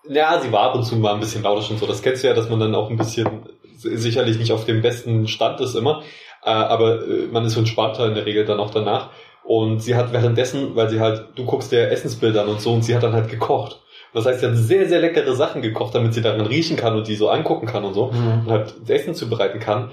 Ja, 0.09 0.40
sie 0.40 0.52
war 0.52 0.62
ab 0.62 0.75
und 0.75 0.85
zu 0.85 0.97
mal 0.97 1.14
ein 1.14 1.21
bisschen 1.21 1.42
lautisch 1.42 1.71
und 1.71 1.78
so. 1.78 1.87
Das 1.87 2.02
kennst 2.02 2.23
du 2.23 2.28
ja, 2.28 2.35
dass 2.35 2.49
man 2.49 2.61
dann 2.61 2.75
auch 2.75 2.90
ein 2.90 2.97
bisschen 2.97 3.49
sicherlich 3.76 4.38
nicht 4.38 4.52
auf 4.52 4.64
dem 4.64 4.83
besten 4.83 5.28
Stand 5.28 5.61
ist 5.61 5.75
immer. 5.75 6.02
Äh, 6.45 6.50
aber 6.50 7.06
äh, 7.06 7.26
man 7.30 7.45
ist 7.45 7.56
entspannter 7.56 8.06
in 8.06 8.14
der 8.14 8.26
Regel 8.26 8.45
dann 8.45 8.61
auch 8.61 8.71
danach. 8.71 9.11
Und 9.45 9.80
sie 9.80 9.95
hat 9.95 10.12
währenddessen, 10.12 10.75
weil 10.75 10.90
sie 10.90 11.00
halt, 11.00 11.28
du 11.37 11.45
guckst 11.45 11.71
dir 11.71 11.90
Essensbilder 11.90 12.42
an 12.42 12.49
und 12.49 12.61
so, 12.61 12.73
und 12.73 12.83
sie 12.83 12.95
hat 12.95 13.04
dann 13.04 13.12
halt 13.12 13.30
gekocht. 13.30 13.80
Das 14.17 14.27
heißt, 14.27 14.41
sie 14.41 14.47
hat 14.47 14.57
sehr, 14.57 14.89
sehr 14.89 15.01
leckere 15.01 15.35
Sachen 15.35 15.61
gekocht, 15.61 15.95
damit 15.95 16.15
sie 16.15 16.23
daran 16.23 16.41
riechen 16.41 16.77
kann 16.77 16.97
und 16.97 17.07
die 17.07 17.17
so 17.17 17.29
angucken 17.29 17.67
kann 17.67 17.85
und 17.85 17.95
so. 17.95 18.05
Und 18.07 18.51
halt 18.51 18.75
Essen 18.89 19.15
zubereiten 19.15 19.61
kann. 19.61 19.91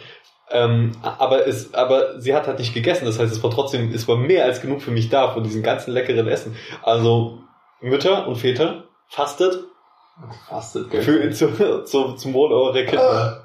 Ähm, 0.49 0.93
aber 1.01 1.45
es, 1.45 1.73
aber 1.73 2.21
sie 2.21 2.33
hat 2.33 2.47
halt 2.47 2.59
nicht 2.59 2.73
gegessen. 2.73 3.05
Das 3.05 3.19
heißt, 3.19 3.33
es 3.33 3.43
war 3.43 3.51
trotzdem, 3.51 3.91
es 3.93 4.07
war 4.07 4.15
mehr 4.15 4.45
als 4.45 4.61
genug 4.61 4.81
für 4.81 4.91
mich 4.91 5.09
da 5.09 5.31
von 5.31 5.43
diesem 5.43 5.61
ganzen 5.61 5.91
leckeren 5.91 6.27
Essen. 6.27 6.55
Also 6.83 7.39
Mütter 7.81 8.27
und 8.27 8.37
Väter, 8.37 8.85
fastet 9.09 9.59
Fastet, 10.47 10.89
gell? 10.91 11.01
für, 11.01 11.31
zu, 11.31 11.83
zu, 11.83 12.13
zum 12.13 12.33
Wohl 12.33 12.51
eurer 12.51 12.83
Kinder. 12.83 13.43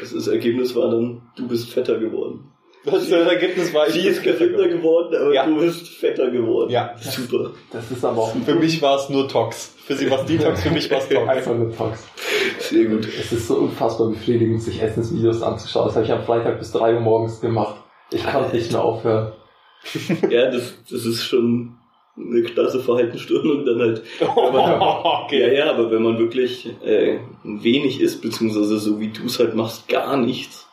Das, 0.00 0.12
das 0.12 0.26
Ergebnis 0.26 0.74
war 0.74 0.90
dann, 0.90 1.22
du 1.36 1.46
bist 1.46 1.70
fetter 1.70 1.98
geworden. 1.98 2.52
Das 2.90 3.10
Ergebnis 3.10 3.72
war, 3.74 3.86
ich 3.88 3.94
Sie 3.94 4.06
ist 4.08 4.22
gesünder 4.22 4.68
geworden, 4.68 5.14
aber 5.20 5.34
Ja. 5.34 5.46
du 5.46 5.58
bist 5.58 5.88
fetter 5.88 6.30
geworden. 6.30 6.70
Ja. 6.70 6.94
Super. 6.98 7.50
Das 7.72 7.90
ist 7.90 8.04
aber 8.04 8.22
auch 8.22 8.32
Für 8.44 8.54
mich 8.54 8.80
war 8.82 8.96
es 8.96 9.08
nur 9.08 9.28
Tox. 9.28 9.74
Für 9.86 9.94
sie 9.94 10.10
war 10.10 10.20
es 10.20 10.26
Detox, 10.26 10.62
für 10.62 10.70
mich 10.70 10.90
war 10.90 10.98
es 10.98 11.08
Tox. 11.08 11.28
einfach 11.28 11.54
nur 11.54 11.74
Tox. 11.76 12.06
Sehr 12.58 12.84
gut. 12.86 13.06
Es 13.06 13.32
ist 13.32 13.48
so 13.48 13.56
unfassbar 13.56 14.08
befriedigend, 14.10 14.62
sich 14.62 14.82
Essensvideos 14.82 15.42
anzuschauen. 15.42 15.86
Das 15.86 15.96
habe 15.96 16.04
ich 16.06 16.12
am 16.12 16.22
Freitag 16.24 16.58
bis 16.58 16.72
drei 16.72 16.94
Uhr 16.94 17.00
morgens 17.00 17.40
gemacht. 17.40 17.76
Ich 18.10 18.24
kann 18.24 18.50
nicht 18.52 18.70
mehr 18.72 18.82
aufhören. 18.82 19.32
Ja, 20.28 20.50
das, 20.50 20.74
das 20.90 21.04
ist 21.06 21.24
schon 21.24 21.74
eine 22.16 22.42
klasse 22.42 22.80
Verhaltensstörung 22.80 23.64
dann 23.64 23.78
halt. 23.80 24.02
Ja, 24.20 25.22
okay. 25.24 25.56
ja, 25.56 25.70
aber 25.70 25.90
wenn 25.90 26.02
man 26.02 26.18
wirklich 26.18 26.68
äh, 26.84 27.18
wenig 27.44 28.00
isst, 28.00 28.20
beziehungsweise 28.22 28.78
so 28.78 28.98
wie 29.00 29.08
du 29.08 29.24
es 29.26 29.38
halt 29.38 29.54
machst, 29.54 29.88
gar 29.88 30.16
nichts. 30.16 30.67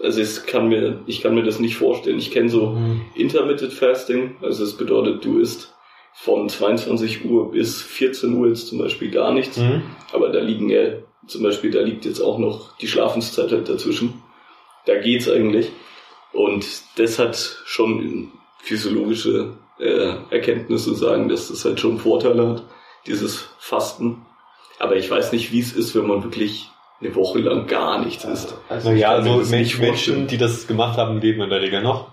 Also 0.00 0.20
ich 0.20 0.46
kann 0.46 0.68
mir, 0.68 1.00
ich 1.06 1.20
kann 1.20 1.34
mir 1.34 1.42
das 1.42 1.58
nicht 1.58 1.76
vorstellen. 1.76 2.18
Ich 2.18 2.30
kenne 2.30 2.48
so 2.48 2.76
Intermittent 3.14 3.72
Fasting, 3.72 4.36
also 4.40 4.64
das 4.64 4.76
bedeutet, 4.76 5.24
du 5.24 5.38
isst 5.38 5.74
von 6.14 6.48
22 6.48 7.24
Uhr 7.24 7.50
bis 7.50 7.82
14 7.82 8.34
Uhr 8.34 8.48
jetzt 8.48 8.68
zum 8.68 8.78
Beispiel 8.78 9.10
gar 9.10 9.32
nichts. 9.32 9.56
Mhm. 9.58 9.82
Aber 10.12 10.28
da 10.30 10.40
liegen 10.40 10.68
ja, 10.68 10.94
zum 11.26 11.42
Beispiel, 11.42 11.70
da 11.70 11.80
liegt 11.80 12.04
jetzt 12.04 12.20
auch 12.20 12.38
noch 12.38 12.76
die 12.78 12.88
Schlafenszeit 12.88 13.50
halt 13.50 13.68
dazwischen. 13.68 14.22
da 14.86 14.98
geht's 14.98 15.28
eigentlich. 15.28 15.70
Und 16.32 16.66
das 16.96 17.18
hat 17.18 17.36
schon 17.64 18.32
physiologische 18.58 19.54
äh, 19.78 20.14
Erkenntnisse 20.30 20.94
sagen, 20.94 21.28
dass 21.28 21.48
das 21.48 21.64
halt 21.64 21.80
schon 21.80 21.98
Vorteile 21.98 22.48
hat, 22.48 22.64
dieses 23.06 23.48
Fasten. 23.58 24.24
Aber 24.78 24.96
ich 24.96 25.10
weiß 25.10 25.32
nicht, 25.32 25.52
wie 25.52 25.60
es 25.60 25.72
ist, 25.72 25.94
wenn 25.94 26.06
man 26.06 26.24
wirklich 26.24 26.70
eine 27.02 27.14
Woche 27.14 27.40
lang 27.40 27.66
gar 27.66 28.04
nichts 28.04 28.24
isst. 28.24 28.54
Also 28.68 28.90
naja, 28.90 29.10
also 29.10 29.42
Menschen, 29.50 29.84
vorstellen. 29.84 30.26
die 30.26 30.38
das 30.38 30.66
gemacht 30.66 30.96
haben, 30.96 31.20
leben 31.20 31.42
in 31.42 31.50
der 31.50 31.60
Regel 31.60 31.82
noch. 31.82 32.12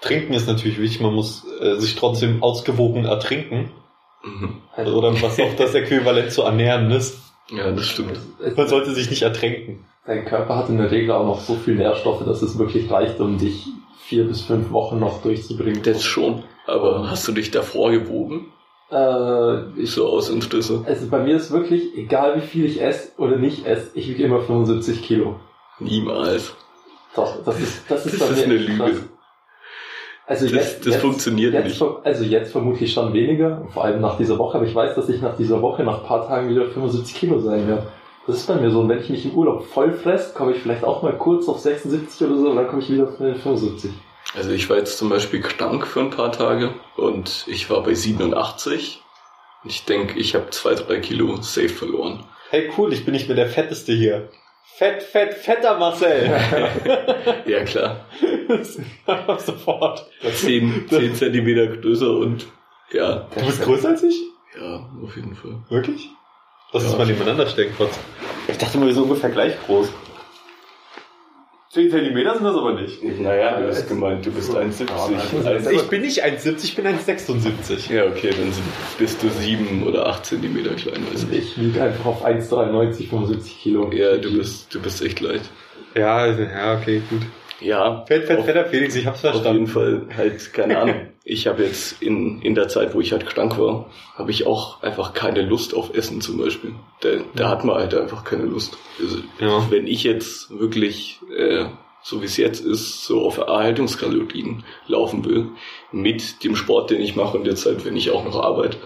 Trinken 0.00 0.32
ist 0.32 0.46
natürlich 0.46 0.78
wichtig, 0.78 1.00
man 1.00 1.14
muss 1.14 1.44
äh, 1.60 1.76
sich 1.76 1.96
trotzdem 1.96 2.42
ausgewogen 2.42 3.04
ertrinken. 3.04 3.70
Mhm. 4.22 4.62
Also, 4.74 4.96
Oder 4.96 5.20
was 5.22 5.38
auch 5.40 5.54
das 5.56 5.74
Äquivalent 5.74 6.32
zu 6.32 6.42
ernähren 6.42 6.90
ist. 6.90 7.18
Ja, 7.50 7.70
das 7.72 7.86
stimmt. 7.86 8.18
Man 8.56 8.68
sollte 8.68 8.92
sich 8.92 9.08
nicht 9.08 9.22
ertränken. 9.22 9.86
Dein 10.06 10.24
Körper 10.24 10.56
hat 10.56 10.68
in 10.68 10.78
der 10.78 10.90
Regel 10.90 11.12
auch 11.12 11.24
noch 11.24 11.40
so 11.40 11.54
viel 11.54 11.76
Nährstoffe, 11.76 12.24
dass 12.24 12.42
es 12.42 12.58
wirklich 12.58 12.90
reicht, 12.90 13.20
um 13.20 13.38
dich 13.38 13.66
vier 14.00 14.24
bis 14.24 14.42
fünf 14.42 14.70
Wochen 14.70 14.98
noch 14.98 15.22
durchzubringen. 15.22 15.82
Das 15.82 16.02
schon. 16.02 16.44
Aber 16.66 17.10
hast 17.10 17.26
du 17.28 17.32
dich 17.32 17.50
davor 17.50 17.90
gewogen? 17.90 18.52
Äh, 18.90 19.80
ich, 19.80 19.90
So 19.90 20.06
aus 20.08 20.30
Interesse? 20.30 20.82
also 20.86 21.06
bei 21.08 21.18
mir 21.20 21.36
ist 21.36 21.50
wirklich, 21.50 21.96
egal 21.96 22.36
wie 22.36 22.46
viel 22.46 22.64
ich 22.64 22.80
esse 22.82 23.12
oder 23.18 23.36
nicht 23.36 23.66
esse, 23.66 23.90
ich 23.94 24.08
wiege 24.08 24.22
immer 24.24 24.40
75 24.40 25.02
Kilo. 25.02 25.36
Niemals. 25.80 26.54
Doch, 27.14 27.42
das 27.44 27.60
ist, 27.60 27.82
das 27.90 28.06
ist, 28.06 28.20
Das 28.20 28.30
ist 28.30 28.44
eine 28.44 28.54
Lüge. 28.56 28.76
krass. 28.76 29.02
Also 30.26 30.44
Das- 30.44 30.54
jetzt, 30.54 30.86
das 30.86 30.94
jetzt, 30.94 31.00
funktioniert 31.02 31.54
jetzt, 31.54 31.64
nicht. 31.80 31.82
Also 32.04 32.24
jetzt 32.24 32.52
vermutlich 32.52 32.92
schon 32.92 33.12
weniger, 33.14 33.66
vor 33.72 33.84
allem 33.84 34.00
nach 34.00 34.18
dieser 34.18 34.38
Woche, 34.38 34.58
aber 34.58 34.66
ich 34.66 34.74
weiß, 34.74 34.94
dass 34.94 35.08
ich 35.08 35.22
nach 35.22 35.36
dieser 35.36 35.62
Woche, 35.62 35.84
nach 35.84 36.00
ein 36.02 36.06
paar 36.06 36.26
Tagen 36.26 36.50
wieder 36.50 36.66
75 36.66 37.14
Kilo 37.14 37.38
sein 37.40 37.66
werde. 37.66 37.86
Das 38.26 38.36
ist 38.36 38.46
bei 38.46 38.56
mir 38.56 38.70
so. 38.70 38.80
Und 38.80 38.90
wenn 38.90 38.98
ich 39.00 39.08
mich 39.08 39.24
im 39.24 39.32
Urlaub 39.34 39.64
voll 39.64 39.92
fress, 39.92 40.34
komme 40.34 40.52
ich 40.52 40.58
vielleicht 40.58 40.84
auch 40.84 41.02
mal 41.02 41.16
kurz 41.16 41.48
auf 41.48 41.60
76 41.60 42.26
oder 42.28 42.36
so 42.38 42.50
und 42.50 42.56
dann 42.56 42.68
komme 42.68 42.82
ich 42.82 42.90
wieder 42.90 43.04
auf 43.04 43.16
75. 43.16 43.90
Also 44.34 44.50
ich 44.50 44.68
war 44.68 44.76
jetzt 44.76 44.98
zum 44.98 45.08
Beispiel 45.08 45.40
krank 45.40 45.86
für 45.86 46.00
ein 46.00 46.10
paar 46.10 46.32
Tage 46.32 46.74
und 46.96 47.44
ich 47.46 47.70
war 47.70 47.82
bei 47.82 47.94
87. 47.94 49.02
Ich 49.64 49.84
denke, 49.84 50.18
ich 50.18 50.34
habe 50.34 50.50
zwei, 50.50 50.74
drei 50.74 51.00
Kilo 51.00 51.36
safe 51.40 51.68
verloren. 51.70 52.24
Hey 52.50 52.70
cool, 52.78 52.92
ich 52.92 53.04
bin 53.04 53.12
nicht 53.12 53.26
mehr 53.28 53.36
der 53.36 53.48
Fetteste 53.48 53.92
hier. 53.92 54.28
Fett, 54.76 55.02
fett, 55.02 55.34
fetter 55.34 55.78
Marcel. 55.78 56.30
Ja 57.46 57.64
klar, 57.64 58.04
Sofort. 59.38 60.06
10, 60.22 60.86
10 60.88 61.14
Zentimeter 61.14 61.66
größer 61.78 62.10
und 62.10 62.46
ja, 62.92 63.26
Du 63.36 63.44
bist 63.46 63.62
größer 63.62 63.88
als 63.88 64.02
ich? 64.02 64.20
ja, 64.60 64.88
auf 65.02 65.16
jeden 65.16 65.34
Fall. 65.34 65.56
Wirklich? 65.68 66.08
Lass 66.72 66.84
uns 66.84 66.92
Ja. 66.92 66.98
mal 66.98 67.06
nebeneinander 67.06 67.46
stecken 67.46 67.74
kurz. 67.76 67.98
Ich 68.46 68.58
dachte 68.58 68.78
mal, 68.78 68.86
wir 68.86 68.94
sind 68.94 69.04
ungefähr 69.04 69.30
gleich 69.30 69.54
groß. 69.66 69.88
10 71.70 71.90
Zentimeter 71.90 72.34
sind 72.34 72.44
das 72.44 72.56
aber 72.56 72.80
nicht. 72.80 73.02
Naja, 73.20 73.60
du 73.60 73.68
hast 73.68 73.86
gemeint, 73.88 74.24
du 74.24 74.30
bist 74.30 74.50
1,70. 74.56 75.70
Ich 75.70 75.88
bin 75.88 76.00
nicht 76.00 76.24
1,70, 76.24 76.64
ich 76.64 76.74
bin 76.74 76.86
1,76. 76.86 77.92
Ja, 77.92 78.06
okay, 78.06 78.30
dann 78.30 78.50
bist 78.98 79.22
du 79.22 79.28
7 79.28 79.82
oder 79.86 80.06
8 80.06 80.24
Zentimeter 80.24 80.74
kleiner 80.74 81.06
als 81.12 81.24
ich. 81.24 81.38
Ich 81.38 81.60
wiege 81.60 81.82
einfach 81.82 82.06
auf 82.06 82.24
1,93, 82.24 83.10
75 83.10 83.60
Kilo. 83.60 83.92
Ja, 83.92 84.16
du 84.16 84.36
bist, 84.36 84.74
du 84.74 84.80
bist 84.80 85.02
echt 85.02 85.20
leicht. 85.20 85.50
Ja, 85.94 86.16
also, 86.16 86.42
ja, 86.42 86.74
okay, 86.74 87.02
gut. 87.10 87.22
Ja, 87.60 88.04
Fett, 88.06 88.26
fett, 88.26 88.38
auf- 88.38 88.44
fetter 88.44 88.64
Felix, 88.66 88.94
ich 88.94 89.06
hab's 89.06 89.24
Auf 89.24 89.34
jeden 89.44 89.66
verstanden. 89.66 90.06
Fall 90.08 90.16
halt, 90.16 90.52
keine 90.52 90.78
Ahnung. 90.78 91.08
Ich 91.24 91.46
habe 91.46 91.64
jetzt 91.64 92.00
in, 92.02 92.40
in 92.42 92.54
der 92.54 92.68
Zeit, 92.68 92.94
wo 92.94 93.00
ich 93.00 93.12
halt 93.12 93.26
krank 93.26 93.58
war, 93.58 93.90
habe 94.14 94.30
ich 94.30 94.46
auch 94.46 94.82
einfach 94.82 95.12
keine 95.12 95.42
Lust 95.42 95.74
auf 95.74 95.92
Essen 95.94 96.20
zum 96.20 96.38
Beispiel. 96.38 96.72
Da, 97.00 97.08
da 97.34 97.48
hat 97.50 97.64
man 97.64 97.76
halt 97.76 97.94
einfach 97.94 98.24
keine 98.24 98.44
Lust. 98.44 98.78
Also, 99.00 99.18
Ja. 99.40 99.66
Wenn 99.70 99.86
ich 99.86 100.04
jetzt 100.04 100.56
wirklich, 100.58 101.18
äh, 101.36 101.66
so 102.02 102.22
wie 102.22 102.26
es 102.26 102.36
jetzt 102.36 102.64
ist, 102.64 103.04
so 103.04 103.22
auf 103.26 103.38
Erhaltungskalorien 103.38 104.64
laufen 104.86 105.24
will, 105.24 105.48
mit 105.92 106.44
dem 106.44 106.54
Sport, 106.56 106.90
den 106.90 107.00
ich 107.00 107.16
mache 107.16 107.36
und 107.38 107.46
jetzt 107.46 107.66
halt, 107.66 107.84
wenn 107.84 107.96
ich 107.96 108.10
auch 108.10 108.24
noch 108.24 108.40
arbeite, 108.42 108.78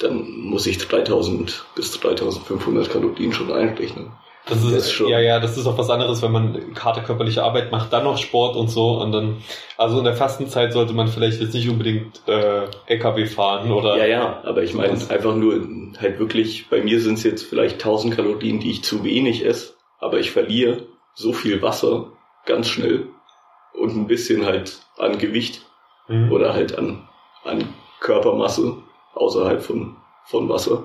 dann 0.00 0.28
muss 0.40 0.66
ich 0.66 0.78
3000 0.78 1.64
bis 1.74 1.98
3500 1.98 2.90
Kalorien 2.90 3.32
schon 3.32 3.52
einrechnen. 3.52 4.12
Das 4.48 4.62
ist, 4.64 4.74
Das 4.76 4.92
schon. 4.92 5.08
ja, 5.08 5.20
ja, 5.20 5.40
das 5.40 5.56
ist 5.56 5.66
auch 5.66 5.76
was 5.78 5.90
anderes, 5.90 6.22
wenn 6.22 6.32
man 6.32 6.74
harte 6.82 7.02
körperliche 7.02 7.42
Arbeit 7.42 7.70
macht, 7.72 7.92
dann 7.92 8.04
noch 8.04 8.18
Sport 8.18 8.56
und 8.56 8.68
so 8.68 9.00
und 9.00 9.12
dann, 9.12 9.42
also 9.76 9.98
in 9.98 10.04
der 10.04 10.14
Fastenzeit 10.14 10.72
sollte 10.72 10.92
man 10.94 11.08
vielleicht 11.08 11.40
jetzt 11.40 11.54
nicht 11.54 11.68
unbedingt 11.68 12.20
äh, 12.26 12.66
LKW 12.86 13.26
fahren 13.26 13.70
oder 13.72 13.96
Ja, 13.98 14.06
ja, 14.06 14.40
aber 14.44 14.62
ich 14.62 14.74
meine 14.74 14.92
einfach 15.10 15.34
nur 15.34 15.60
halt 16.00 16.18
wirklich, 16.18 16.68
bei 16.70 16.80
mir 16.82 17.00
sind 17.00 17.14
es 17.14 17.24
jetzt 17.24 17.44
vielleicht 17.44 17.74
1000 17.74 18.14
Kalorien, 18.16 18.60
die 18.60 18.70
ich 18.70 18.82
zu 18.84 19.04
wenig 19.04 19.44
esse, 19.44 19.74
aber 19.98 20.18
ich 20.18 20.30
verliere 20.30 20.82
so 21.14 21.32
viel 21.32 21.60
Wasser 21.62 22.06
ganz 22.46 22.68
schnell 22.68 23.06
und 23.74 23.96
ein 23.96 24.06
bisschen 24.06 24.46
halt 24.46 24.80
an 24.96 25.18
Gewicht 25.18 25.62
Mhm. 26.10 26.32
oder 26.32 26.54
halt 26.54 26.78
an, 26.78 27.06
an 27.44 27.64
Körpermasse 28.00 28.78
außerhalb 29.14 29.62
von, 29.62 29.96
von 30.24 30.48
Wasser, 30.48 30.84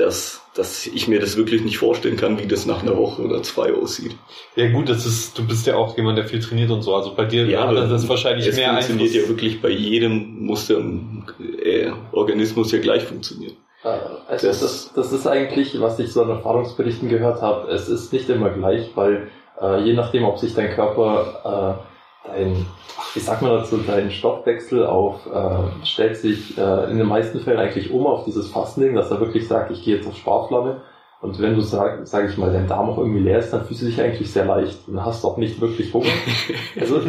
dass, 0.00 0.40
dass 0.54 0.86
ich 0.86 1.06
mir 1.08 1.20
das 1.20 1.36
wirklich 1.36 1.62
nicht 1.62 1.78
vorstellen 1.78 2.16
kann, 2.16 2.38
wie 2.38 2.46
das 2.46 2.66
nach 2.66 2.82
einer 2.82 2.96
Woche 2.96 3.22
oder 3.22 3.42
zwei 3.42 3.72
aussieht. 3.72 4.16
Ja 4.56 4.68
gut, 4.70 4.88
das 4.88 5.06
ist, 5.06 5.38
du 5.38 5.46
bist 5.46 5.66
ja 5.66 5.76
auch 5.76 5.96
jemand, 5.96 6.18
der 6.18 6.24
viel 6.26 6.40
trainiert 6.40 6.70
und 6.70 6.82
so. 6.82 6.94
Also 6.94 7.14
bei 7.14 7.24
dir 7.26 7.46
Ja, 7.46 7.60
hat 7.62 7.68
aber 7.68 7.86
das 7.86 8.08
wahrscheinlich 8.08 8.46
es 8.46 8.56
mehr 8.56 8.70
funktioniert 8.72 9.08
Einfluss. 9.10 9.22
ja 9.22 9.28
wirklich 9.28 9.62
bei 9.62 9.68
jedem, 9.70 10.44
muss 10.46 10.66
der 10.66 10.78
äh, 10.78 11.92
Organismus 12.12 12.72
ja 12.72 12.80
gleich 12.80 13.04
funktionieren. 13.04 13.54
Äh, 13.84 13.88
Also 14.28 14.46
Das- 14.48 14.60
das, 14.60 14.92
das, 14.94 15.12
ist 15.12 15.26
eigentlich, 15.26 15.80
was 15.80 15.98
ich 15.98 16.12
so 16.12 16.22
an 16.22 16.30
Erfahrungsberichten 16.30 17.08
gehört 17.08 17.40
habe, 17.42 17.70
es 17.72 17.88
ist 17.88 18.12
nicht 18.12 18.28
immer 18.28 18.50
gleich, 18.50 18.90
weil 18.94 19.28
äh, 19.60 19.80
je 19.82 19.92
nachdem, 19.92 20.24
ob 20.24 20.38
sich 20.38 20.54
dein 20.54 20.70
Körper, 20.74 21.78
äh, 21.82 21.89
dein, 22.32 22.66
ach, 22.98 23.14
wie 23.14 23.20
sagt 23.20 23.42
man 23.42 23.52
dazu, 23.52 23.78
dein 23.86 24.10
Stoffwechsel 24.10 24.86
auf, 24.86 25.26
äh, 25.26 25.86
stellt 25.86 26.16
sich 26.16 26.56
äh, 26.58 26.90
in 26.90 26.98
den 26.98 27.06
meisten 27.06 27.40
Fällen 27.40 27.58
eigentlich 27.58 27.90
um 27.90 28.06
auf 28.06 28.24
dieses 28.24 28.48
Fastending, 28.48 28.94
dass 28.94 29.10
er 29.10 29.20
wirklich 29.20 29.46
sagt, 29.48 29.70
ich 29.70 29.84
gehe 29.84 29.96
jetzt 29.96 30.06
auf 30.08 30.16
Sparflamme. 30.16 30.82
Und 31.20 31.38
wenn 31.40 31.54
du 31.54 31.60
sag, 31.60 32.06
sag 32.06 32.30
ich 32.30 32.38
mal, 32.38 32.50
dein 32.50 32.66
Darm 32.66 32.88
auch 32.88 32.98
irgendwie 32.98 33.20
leer 33.20 33.40
ist, 33.40 33.50
dann 33.52 33.66
fühlst 33.66 33.82
du 33.82 33.86
dich 33.86 34.00
eigentlich 34.00 34.32
sehr 34.32 34.46
leicht 34.46 34.88
und 34.88 35.04
hast 35.04 35.24
auch 35.24 35.36
nicht 35.36 35.60
wirklich 35.60 35.92
Hunger. 35.92 36.08
Also, 36.80 37.02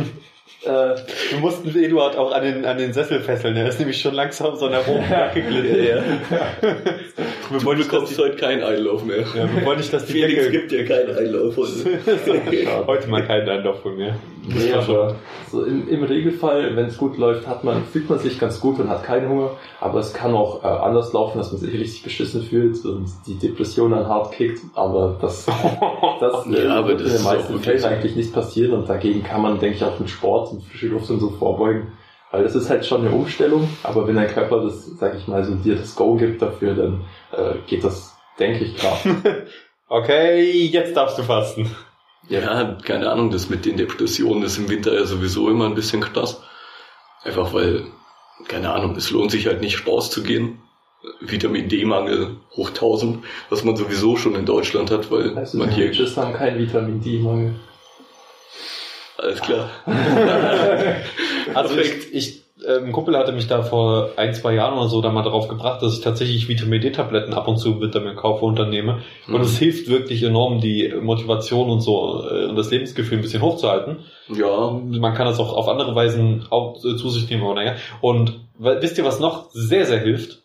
äh, 0.63 0.96
Wir 1.32 1.40
mussten 1.40 1.70
Eduard 1.70 2.18
auch 2.18 2.32
an 2.34 2.44
den, 2.44 2.66
an 2.66 2.78
den 2.78 2.94
Sessel 2.94 3.22
fesseln. 3.22 3.56
Er 3.56 3.68
ist 3.68 3.80
nämlich 3.80 4.00
schon 4.00 4.13
langsam 4.13 4.56
so 4.56 4.68
nach 4.68 4.86
oben 4.88 5.10
weggeglitten. 5.10 5.84
Ja, 5.84 5.96
ja. 5.96 6.75
Wir 7.50 7.60
Du 7.60 7.66
wollen 7.66 7.80
nicht, 7.80 7.92
dass 7.92 7.94
bekommst 7.94 8.18
die, 8.18 8.22
heute 8.22 8.36
keinen 8.38 8.63
Einlauf 8.63 9.04
mehr. 9.04 9.20
ja, 9.22 9.56
wir 9.56 9.66
wollen 9.66 9.80
nicht, 9.80 9.92
dass 9.92 10.06
die 10.06 10.13
Felix 10.13 10.36
Decke... 10.36 10.51
gibt 10.51 10.72
dir 10.72 10.86
keinen 10.86 11.18
Einlauf 11.18 11.58
heute. 11.58 12.88
Heute 12.88 13.10
mal 13.10 13.25
keinen 13.25 13.50
Anlauf 13.50 13.82
von 13.82 13.96
mir. 13.96 14.16
Nee, 14.43 14.74
aber 14.74 15.15
so 15.51 15.63
im, 15.63 15.88
im 15.88 16.03
Regelfall, 16.03 16.75
wenn 16.75 16.88
es 16.88 16.98
gut 16.98 17.17
läuft, 17.17 17.48
hat 17.48 17.63
man, 17.63 17.83
fühlt 17.86 18.10
man 18.10 18.19
sich 18.19 18.39
ganz 18.39 18.60
gut 18.60 18.79
und 18.79 18.89
hat 18.89 19.03
keinen 19.03 19.29
Hunger. 19.29 19.51
Aber 19.79 20.00
es 20.00 20.13
kann 20.13 20.33
auch 20.33 20.63
äh, 20.63 20.67
anders 20.67 21.13
laufen, 21.13 21.38
dass 21.38 21.51
man 21.51 21.62
sich 21.62 21.74
richtig 21.74 22.03
beschissen 22.03 22.41
fühlt 22.41 22.83
und 22.86 23.07
die 23.27 23.36
Depression 23.36 23.91
dann 23.91 24.07
hart 24.07 24.31
kickt. 24.31 24.62
Aber 24.74 25.17
das, 25.21 25.45
das 26.19 26.45
Ja, 26.48 26.57
äh, 26.57 26.67
aber 26.67 26.88
wird 26.89 27.01
das 27.01 27.07
in 27.07 27.15
den 27.17 27.24
meisten 27.24 27.60
Fällen 27.60 27.83
eigentlich 27.83 28.15
nicht 28.15 28.33
passieren. 28.33 28.74
Und 28.74 28.89
dagegen 28.89 29.24
kann 29.24 29.41
man, 29.41 29.60
denke 29.60 29.77
ich, 29.77 29.83
auch 29.83 30.00
mit 30.00 30.10
Sport 30.10 30.51
und 30.51 30.63
frische 30.63 30.88
Luft 30.88 31.10
und 31.12 31.19
so 31.19 31.29
vorbeugen. 31.29 31.91
Weil 32.31 32.43
das 32.43 32.55
ist 32.55 32.69
halt 32.69 32.86
schon 32.86 33.01
eine 33.01 33.15
Umstellung. 33.15 33.69
Aber 33.83 34.07
wenn 34.07 34.15
dein 34.15 34.29
Körper 34.29 34.63
das, 34.63 34.86
sag 34.98 35.15
ich 35.15 35.27
mal, 35.27 35.43
so 35.43 35.53
dir 35.55 35.75
das 35.75 35.95
Go 35.95 36.15
gibt 36.15 36.41
dafür, 36.41 36.74
dann 36.74 37.01
äh, 37.31 37.55
geht 37.67 37.83
das, 37.83 38.17
denke 38.39 38.63
ich, 38.63 38.75
klar. 38.75 38.98
Okay, 39.93 40.67
jetzt 40.67 40.95
darfst 40.95 41.17
du 41.17 41.24
fasten. 41.24 41.69
Ja, 42.30 42.78
keine 42.84 43.10
Ahnung, 43.10 43.32
das 43.32 43.50
mit 43.50 43.66
den 43.66 43.78
Depressionen 43.78 44.44
ist 44.44 44.58
im 44.58 44.70
Winter 44.70 44.94
ja 44.94 45.06
sowieso 45.06 45.50
immer 45.50 45.66
ein 45.66 45.75
bisschen 45.75 46.01
krass. 46.01 46.42
Einfach 47.24 47.54
weil, 47.54 47.84
keine 48.48 48.72
Ahnung, 48.72 48.96
es 48.96 49.12
lohnt 49.12 49.32
sich 49.32 49.48
halt 49.48 49.62
nicht 49.62 49.86
rauszugehen. 49.88 50.60
Vitamin 51.20 51.68
D-Mangel 51.68 52.38
hoch 52.56 52.70
1000, 52.70 53.24
was 53.50 53.63
man 53.63 53.75
sowieso 53.75 54.18
schon 54.18 54.36
in 54.36 54.46
Deutschland 54.46 54.92
hat, 54.92 55.10
weil 55.10 55.36
Also 55.36 55.58
man 55.58 55.72
hier... 55.72 55.88
Bitches 55.88 56.16
haben 56.16 56.34
keinen 56.34 56.60
Vitamin 56.60 57.01
D-Mangel. 57.01 57.56
Alles 59.18 59.42
klar. 59.42 59.70
Also 61.54 61.78
ich, 61.78 62.13
ich 62.13 62.40
ein 62.68 62.91
Kumpel 62.91 63.18
hatte 63.18 63.32
mich 63.32 63.48
da 63.48 63.63
vor 63.63 64.10
ein, 64.18 64.34
zwei 64.34 64.53
Jahren 64.53 64.77
oder 64.77 64.88
so 64.88 65.01
da 65.01 65.10
mal 65.12 65.24
darauf 65.24 65.48
gebracht, 65.48 65.82
dass 65.82 65.94
ich 65.96 66.01
tatsächlich 66.01 66.48
Vitamin 66.48 66.82
D-Tabletten 66.82 67.34
ab 67.34 67.48
und 67.48 67.58
zu 67.58 67.70
im 67.74 67.82
Winter 67.82 68.00
mir 68.01 68.15
kaufe 68.15 68.46
und 68.46 68.58
dann 68.60 68.70
nehme. 68.70 69.00
Und 69.27 69.36
Mhm. 69.36 69.41
es 69.41 69.58
hilft 69.58 69.89
wirklich 69.89 70.22
enorm, 70.24 70.60
die 70.62 70.94
Motivation 71.01 71.70
und 71.70 71.82
so 71.82 72.24
äh, 72.30 72.46
und 72.46 72.56
das 72.56 72.70
Lebensgefühl 72.72 73.18
ein 73.18 73.22
bisschen 73.22 73.41
hochzuhalten. 73.41 74.00
Ja, 74.30 74.72
Man 74.72 75.13
kann 75.15 75.25
das 75.25 75.39
auch 75.39 75.53
auf 75.53 75.68
andere 75.68 75.96
Weisen 75.96 76.46
auch 76.50 76.75
äh, 76.77 76.96
zu 76.98 77.10
sich 77.10 77.30
nehmen, 77.30 77.44
oder 77.44 77.63
ja. 77.63 77.75
Und 78.01 78.39
wisst 78.58 78.98
ihr, 78.98 79.06
was 79.06 79.20
noch 79.20 79.50
sehr, 79.51 79.86
sehr 79.86 80.00
hilft, 80.00 80.44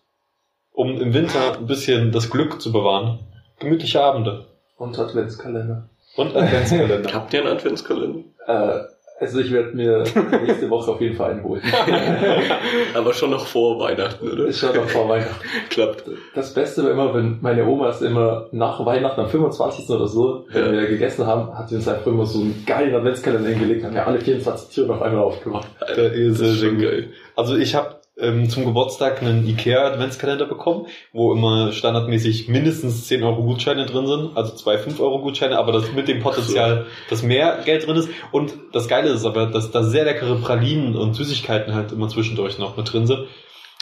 um 0.72 1.00
im 1.00 1.12
Winter 1.14 1.58
ein 1.58 1.66
bisschen 1.66 2.12
das 2.12 2.30
Glück 2.30 2.60
zu 2.62 2.72
bewahren? 2.72 3.18
Gemütliche 3.58 4.02
Abende. 4.02 4.46
Und 4.78 4.98
Adventskalender. 4.98 5.88
Und 6.16 6.34
Adventskalender. 6.36 7.10
habt 7.14 7.32
ihr 7.34 7.40
einen 7.40 7.56
Adventskalender? 7.56 8.20
Äh, 8.46 8.80
Also 9.18 9.40
ich 9.40 9.50
werde 9.50 9.74
mir 9.74 10.04
nächste 10.44 10.68
Woche 10.68 10.90
auf 10.90 11.00
jeden 11.00 11.16
Fall 11.16 11.30
einen 11.32 11.42
holen. 11.44 11.62
Aber 12.94 13.14
schon 13.14 13.30
noch 13.30 13.46
vor 13.46 13.78
Weihnachten, 13.80 14.28
oder? 14.30 14.46
Ist 14.46 14.60
schon 14.60 14.76
noch 14.76 14.88
vor 14.88 15.08
Weihnachten. 15.08 15.42
Klappt. 15.70 16.04
Das 16.34 16.52
Beste 16.52 16.84
war 16.84 16.90
immer, 16.90 17.14
wenn 17.14 17.38
meine 17.40 17.64
Oma 17.66 17.88
ist 17.90 18.02
immer 18.02 18.48
nach 18.52 18.84
Weihnachten 18.84 19.20
am 19.20 19.28
25. 19.28 19.88
oder 19.88 20.06
so, 20.06 20.44
wenn 20.52 20.66
Ja. 20.66 20.72
wir 20.72 20.86
gegessen 20.86 21.26
haben, 21.26 21.56
hat 21.56 21.68
sie 21.70 21.76
uns 21.76 21.88
einfach 21.88 22.06
immer 22.06 22.26
so 22.26 22.40
einen 22.40 22.62
geilen 22.66 22.94
Adventskalender 22.94 23.48
hingelegt, 23.48 23.84
haben 23.84 23.94
wir 23.94 24.06
alle 24.06 24.20
24 24.20 24.74
Türen 24.74 24.90
auf 24.90 25.00
einmal 25.02 25.22
aufgemacht. 25.22 25.68
Der 25.96 26.12
ist 26.12 26.40
das 26.40 26.48
ist 26.48 26.60
schon 26.60 26.78
geil. 26.78 27.08
Also 27.36 27.56
ich 27.56 27.74
habe 27.74 27.96
ähm, 28.18 28.48
zum 28.48 28.64
Geburtstag 28.64 29.20
einen 29.20 29.46
Ikea 29.46 29.86
Adventskalender 29.86 30.46
bekommen, 30.46 30.86
wo 31.12 31.32
immer 31.32 31.72
standardmäßig 31.72 32.48
mindestens 32.48 33.06
10 33.06 33.22
Euro 33.22 33.42
Gutscheine 33.42 33.86
drin 33.86 34.06
sind, 34.06 34.36
also 34.36 34.54
zwei 34.54 34.78
5 34.78 34.98
Euro 35.00 35.20
Gutscheine, 35.20 35.58
aber 35.58 35.72
das 35.72 35.92
mit 35.92 36.08
dem 36.08 36.20
Potenzial, 36.20 36.86
dass 37.10 37.22
mehr 37.22 37.62
Geld 37.64 37.86
drin 37.86 37.96
ist. 37.96 38.08
Und 38.32 38.54
das 38.72 38.88
Geile 38.88 39.10
ist 39.10 39.24
aber, 39.24 39.46
dass 39.46 39.70
da 39.70 39.82
sehr 39.82 40.04
leckere 40.04 40.36
Pralinen 40.36 40.96
und 40.96 41.14
Süßigkeiten 41.14 41.74
halt 41.74 41.92
immer 41.92 42.08
zwischendurch 42.08 42.58
noch 42.58 42.76
mit 42.76 42.92
drin 42.92 43.06
sind. 43.06 43.26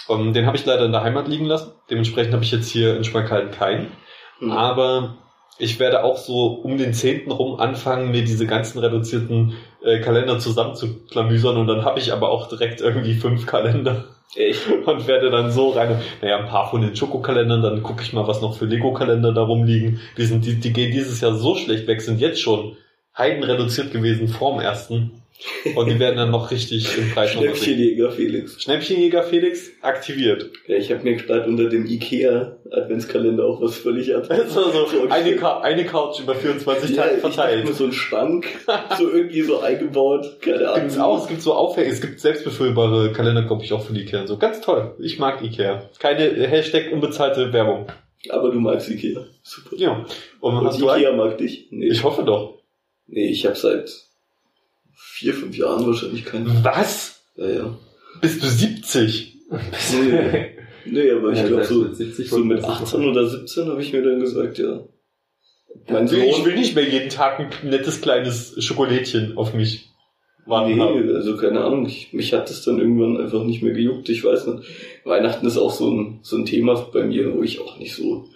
Um, 0.06 0.34
den 0.34 0.44
habe 0.46 0.56
ich 0.56 0.66
leider 0.66 0.84
in 0.84 0.92
der 0.92 1.02
Heimat 1.02 1.28
liegen 1.28 1.46
lassen. 1.46 1.72
Dementsprechend 1.88 2.34
habe 2.34 2.44
ich 2.44 2.52
jetzt 2.52 2.68
hier 2.68 2.96
in 2.96 3.04
Schmalkalden 3.04 3.52
keinen. 3.52 3.92
Mhm. 4.38 4.50
Aber 4.50 5.16
ich 5.58 5.78
werde 5.78 6.04
auch 6.04 6.18
so 6.18 6.46
um 6.46 6.76
den 6.76 6.92
10. 6.92 7.30
rum 7.30 7.60
anfangen, 7.60 8.10
mir 8.10 8.22
diese 8.22 8.46
ganzen 8.46 8.80
reduzierten 8.80 9.54
äh, 9.84 10.00
Kalender 10.00 10.38
zusammenzuklamüsern 10.38 11.56
und 11.56 11.66
dann 11.66 11.84
habe 11.84 12.00
ich 12.00 12.12
aber 12.12 12.30
auch 12.30 12.48
direkt 12.48 12.80
irgendwie 12.80 13.14
fünf 13.14 13.46
Kalender 13.46 14.04
Echt? 14.36 14.66
und 14.86 15.06
werde 15.06 15.30
dann 15.30 15.50
so 15.50 15.70
rein, 15.70 16.00
naja, 16.20 16.38
ein 16.38 16.46
paar 16.46 16.70
von 16.70 16.82
den 16.82 16.96
Schokokalendern, 16.96 17.62
dann 17.62 17.82
gucke 17.82 18.02
ich 18.02 18.12
mal, 18.12 18.26
was 18.26 18.40
noch 18.40 18.56
für 18.56 18.64
Lego-Kalender 18.64 19.32
da 19.32 19.42
rumliegen. 19.42 20.00
Die, 20.16 20.24
sind, 20.24 20.44
die, 20.44 20.56
die 20.56 20.72
gehen 20.72 20.92
dieses 20.92 21.20
Jahr 21.20 21.34
so 21.34 21.54
schlecht 21.54 21.86
weg, 21.86 22.00
sind 22.00 22.20
jetzt 22.20 22.40
schon 22.40 22.76
heiden 23.16 23.44
reduziert 23.44 23.92
gewesen 23.92 24.28
vorm 24.28 24.60
ersten 24.60 25.22
und 25.74 25.90
die 25.90 25.98
werden 25.98 26.16
dann 26.16 26.30
noch 26.30 26.50
richtig 26.50 26.96
im 26.96 27.10
Preis 27.10 27.34
noch 27.34 27.42
Schnäppchenjäger 27.42 28.10
Felix. 28.12 28.62
Schnäppchenjäger 28.62 29.22
Felix 29.24 29.70
aktiviert. 29.82 30.50
Ja, 30.66 30.76
ich 30.76 30.90
habe 30.92 31.02
mir 31.02 31.16
gerade 31.16 31.46
unter 31.48 31.68
dem 31.68 31.86
Ikea 31.86 32.56
Adventskalender 32.70 33.44
auch 33.44 33.60
was 33.60 33.76
völlig 33.76 34.14
anderes. 34.14 34.56
Also 34.56 34.86
so 34.86 35.08
eine, 35.08 35.36
Ka 35.36 35.60
eine 35.60 35.84
Couch 35.84 36.20
über 36.20 36.34
24 36.34 36.96
Tage 36.96 37.14
ich 37.16 37.20
verteilt. 37.20 37.64
mir 37.64 37.72
so 37.72 37.84
ein 37.84 37.92
Schrank, 37.92 38.46
so 38.98 39.10
irgendwie 39.10 39.42
so 39.42 39.60
eingebaut, 39.60 40.38
keine 40.40 40.68
Ahnung. 40.68 40.80
Gibt's 40.82 40.98
auch, 40.98 41.22
es 41.22 41.28
gibt 41.28 41.42
so 41.42 41.52
Aufhänge, 41.54 41.88
es 41.90 42.00
gibt 42.00 42.20
selbstbefüllbare 42.20 43.12
Kalender, 43.12 43.42
glaube 43.42 43.64
ich, 43.64 43.72
auch 43.72 43.82
für 43.84 43.92
die 43.92 44.02
Ikea. 44.02 44.26
So 44.26 44.38
ganz 44.38 44.60
toll. 44.60 44.94
Ich 45.00 45.18
mag 45.18 45.42
Ikea. 45.42 45.90
Keine 45.98 46.22
Hashtag 46.46 46.92
unbezahlte 46.92 47.52
Werbung. 47.52 47.86
Aber 48.30 48.50
du 48.50 48.58
magst 48.60 48.88
Ikea. 48.88 49.26
Super. 49.42 49.76
Ja. 49.76 50.04
Und, 50.40 50.56
Und 50.56 50.66
hast 50.66 50.80
du 50.80 50.88
Ikea 50.90 51.08
einen? 51.10 51.18
mag 51.18 51.36
dich? 51.38 51.68
Nee, 51.70 51.88
Ich 51.88 52.02
hoffe 52.04 52.22
doch. 52.22 52.58
nee 53.06 53.28
ich 53.30 53.44
habe 53.46 53.56
seit 53.56 53.90
vier, 55.14 55.32
fünf 55.32 55.56
Jahren 55.56 55.86
wahrscheinlich 55.86 56.24
keinen. 56.24 56.64
Was? 56.64 57.20
Ja, 57.36 57.48
ja. 57.48 57.78
Bist 58.20 58.42
du 58.42 58.46
70? 58.48 59.36
Nee, 59.92 60.50
nee 60.86 61.10
aber 61.10 61.32
ich 61.32 61.38
Ja, 61.38 61.46
glaube 61.46 61.64
so, 61.64 61.82
selbst 61.82 61.98
mit 62.00 62.08
70 62.16 62.30
so 62.30 62.38
mit 62.38 62.62
wollte 62.62 62.68
man 62.68 62.82
18 62.82 63.04
oder 63.08 63.28
17 63.28 63.66
habe 63.68 63.82
ich 63.82 63.92
mir 63.92 64.02
dann 64.02 64.20
gesagt, 64.20 64.58
ja. 64.58 64.80
Mein 65.86 65.96
Also 65.96 66.16
ich 66.16 66.36
Sohn, 66.36 66.44
will 66.44 66.54
nicht 66.56 66.74
mehr 66.74 66.88
jeden 66.88 67.10
Tag 67.10 67.38
ein 67.40 67.50
nettes 67.68 68.00
kleines 68.00 68.54
Schokolädchen 68.64 69.36
auf 69.36 69.54
mich 69.54 69.90
warten 70.46 70.74
nee, 70.74 70.80
haben. 70.80 71.14
also 71.16 71.36
keine 71.36 71.62
Ahnung, 71.64 71.86
ich, 71.86 72.12
mich 72.12 72.32
hat 72.32 72.50
das 72.50 72.62
dann 72.64 72.78
irgendwann 72.78 73.16
einfach 73.18 73.44
nicht 73.44 73.62
mehr 73.62 73.72
gejuckt, 73.72 74.08
ich 74.08 74.24
weiß 74.24 74.46
nicht. 74.48 74.68
Weihnachten 75.04 75.46
ist 75.46 75.56
auch 75.56 75.72
so 75.72 75.90
ein, 75.90 76.18
so 76.22 76.36
ein 76.36 76.44
Thema 76.44 76.74
bei 76.92 77.04
mir, 77.04 77.34
wo 77.34 77.42
ich 77.42 77.60
auch 77.60 77.78
nicht 77.78 77.94
so, 77.94 78.26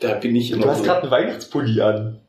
da 0.00 0.14
bin 0.14 0.36
ich 0.36 0.52
immer 0.52 0.62
Du 0.62 0.68
hast 0.70 0.78
so, 0.78 0.84
gerade 0.84 1.02
einen 1.02 1.10
Weihnachtspulli 1.10 1.80
an. 1.80 2.20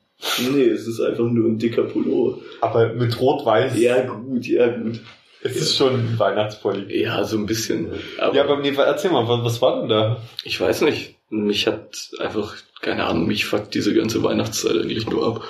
Nee, 0.51 0.63
es 0.65 0.87
ist 0.87 0.99
einfach 0.99 1.25
nur 1.25 1.47
ein 1.49 1.57
dicker 1.57 1.83
Pullover. 1.83 2.39
Aber 2.61 2.93
mit 2.93 3.19
rot-weiß. 3.19 3.79
Ja, 3.79 4.05
gut, 4.05 4.45
ja, 4.45 4.67
gut. 4.67 4.99
Es 5.41 5.55
ist 5.55 5.77
schon 5.77 5.93
ein 5.93 6.19
Weihnachtspulli. 6.19 7.01
Ja, 7.01 7.23
so 7.23 7.37
ein 7.37 7.45
bisschen. 7.45 7.91
Aber 8.19 8.35
Ja, 8.35 8.43
aber 8.43 8.57
nee, 8.57 8.73
erzähl 8.75 9.11
mal, 9.11 9.27
was, 9.27 9.43
was 9.45 9.61
war 9.61 9.79
denn 9.79 9.89
da? 9.89 10.21
ich 10.43 10.59
weiß 10.59 10.81
nicht. 10.81 11.15
Mich 11.29 11.67
hat 11.67 12.09
einfach, 12.19 12.55
keine 12.81 13.05
Ahnung, 13.05 13.27
mich 13.27 13.45
fuckt 13.45 13.73
diese 13.75 13.93
ganze 13.93 14.23
Weihnachtszeit 14.23 14.75
eigentlich 14.75 15.07
nur 15.09 15.25
ab. 15.27 15.43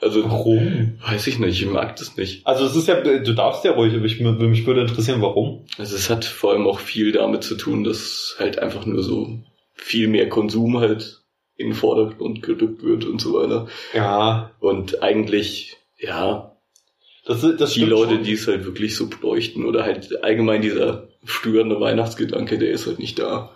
Also, 0.00 0.22
Warum? 0.30 0.98
weiß 1.04 1.26
ich 1.26 1.40
nicht, 1.40 1.60
ich 1.60 1.68
mag 1.68 1.96
das 1.96 2.16
nicht. 2.16 2.46
Also 2.46 2.64
es 2.66 2.76
ist 2.76 2.86
ja, 2.86 3.00
du 3.00 3.34
darfst 3.34 3.64
ja 3.64 3.72
ruhig, 3.72 3.94
aber 3.94 4.04
ich, 4.04 4.20
mich 4.20 4.66
würde 4.66 4.82
interessieren, 4.82 5.20
warum. 5.22 5.64
Also 5.76 5.96
es 5.96 6.08
hat 6.08 6.24
vor 6.24 6.52
allem 6.52 6.68
auch 6.68 6.78
viel 6.78 7.10
damit 7.10 7.42
zu 7.42 7.56
tun, 7.56 7.82
dass 7.82 8.36
halt 8.38 8.60
einfach 8.60 8.86
nur 8.86 9.02
so 9.02 9.40
viel 9.74 10.06
mehr 10.06 10.28
Konsum 10.28 10.78
halt 10.78 11.22
in 11.58 11.68
den 11.68 11.74
Vordergrund 11.74 12.40
gerückt 12.42 12.82
wird 12.82 13.04
und 13.04 13.20
so 13.20 13.34
weiter. 13.34 13.66
Ja, 13.92 14.52
Und 14.60 15.02
eigentlich, 15.02 15.76
ja, 15.98 16.52
das, 17.26 17.44
das 17.58 17.74
die 17.74 17.84
Leute, 17.84 18.14
schon. 18.14 18.22
die 18.24 18.32
es 18.32 18.46
halt 18.46 18.64
wirklich 18.64 18.96
so 18.96 19.08
bräuchten 19.10 19.66
oder 19.66 19.82
halt 19.82 20.24
allgemein 20.24 20.62
dieser 20.62 21.08
störende 21.24 21.78
Weihnachtsgedanke, 21.80 22.56
der 22.58 22.70
ist 22.70 22.86
halt 22.86 22.98
nicht 23.00 23.18
da. 23.18 23.50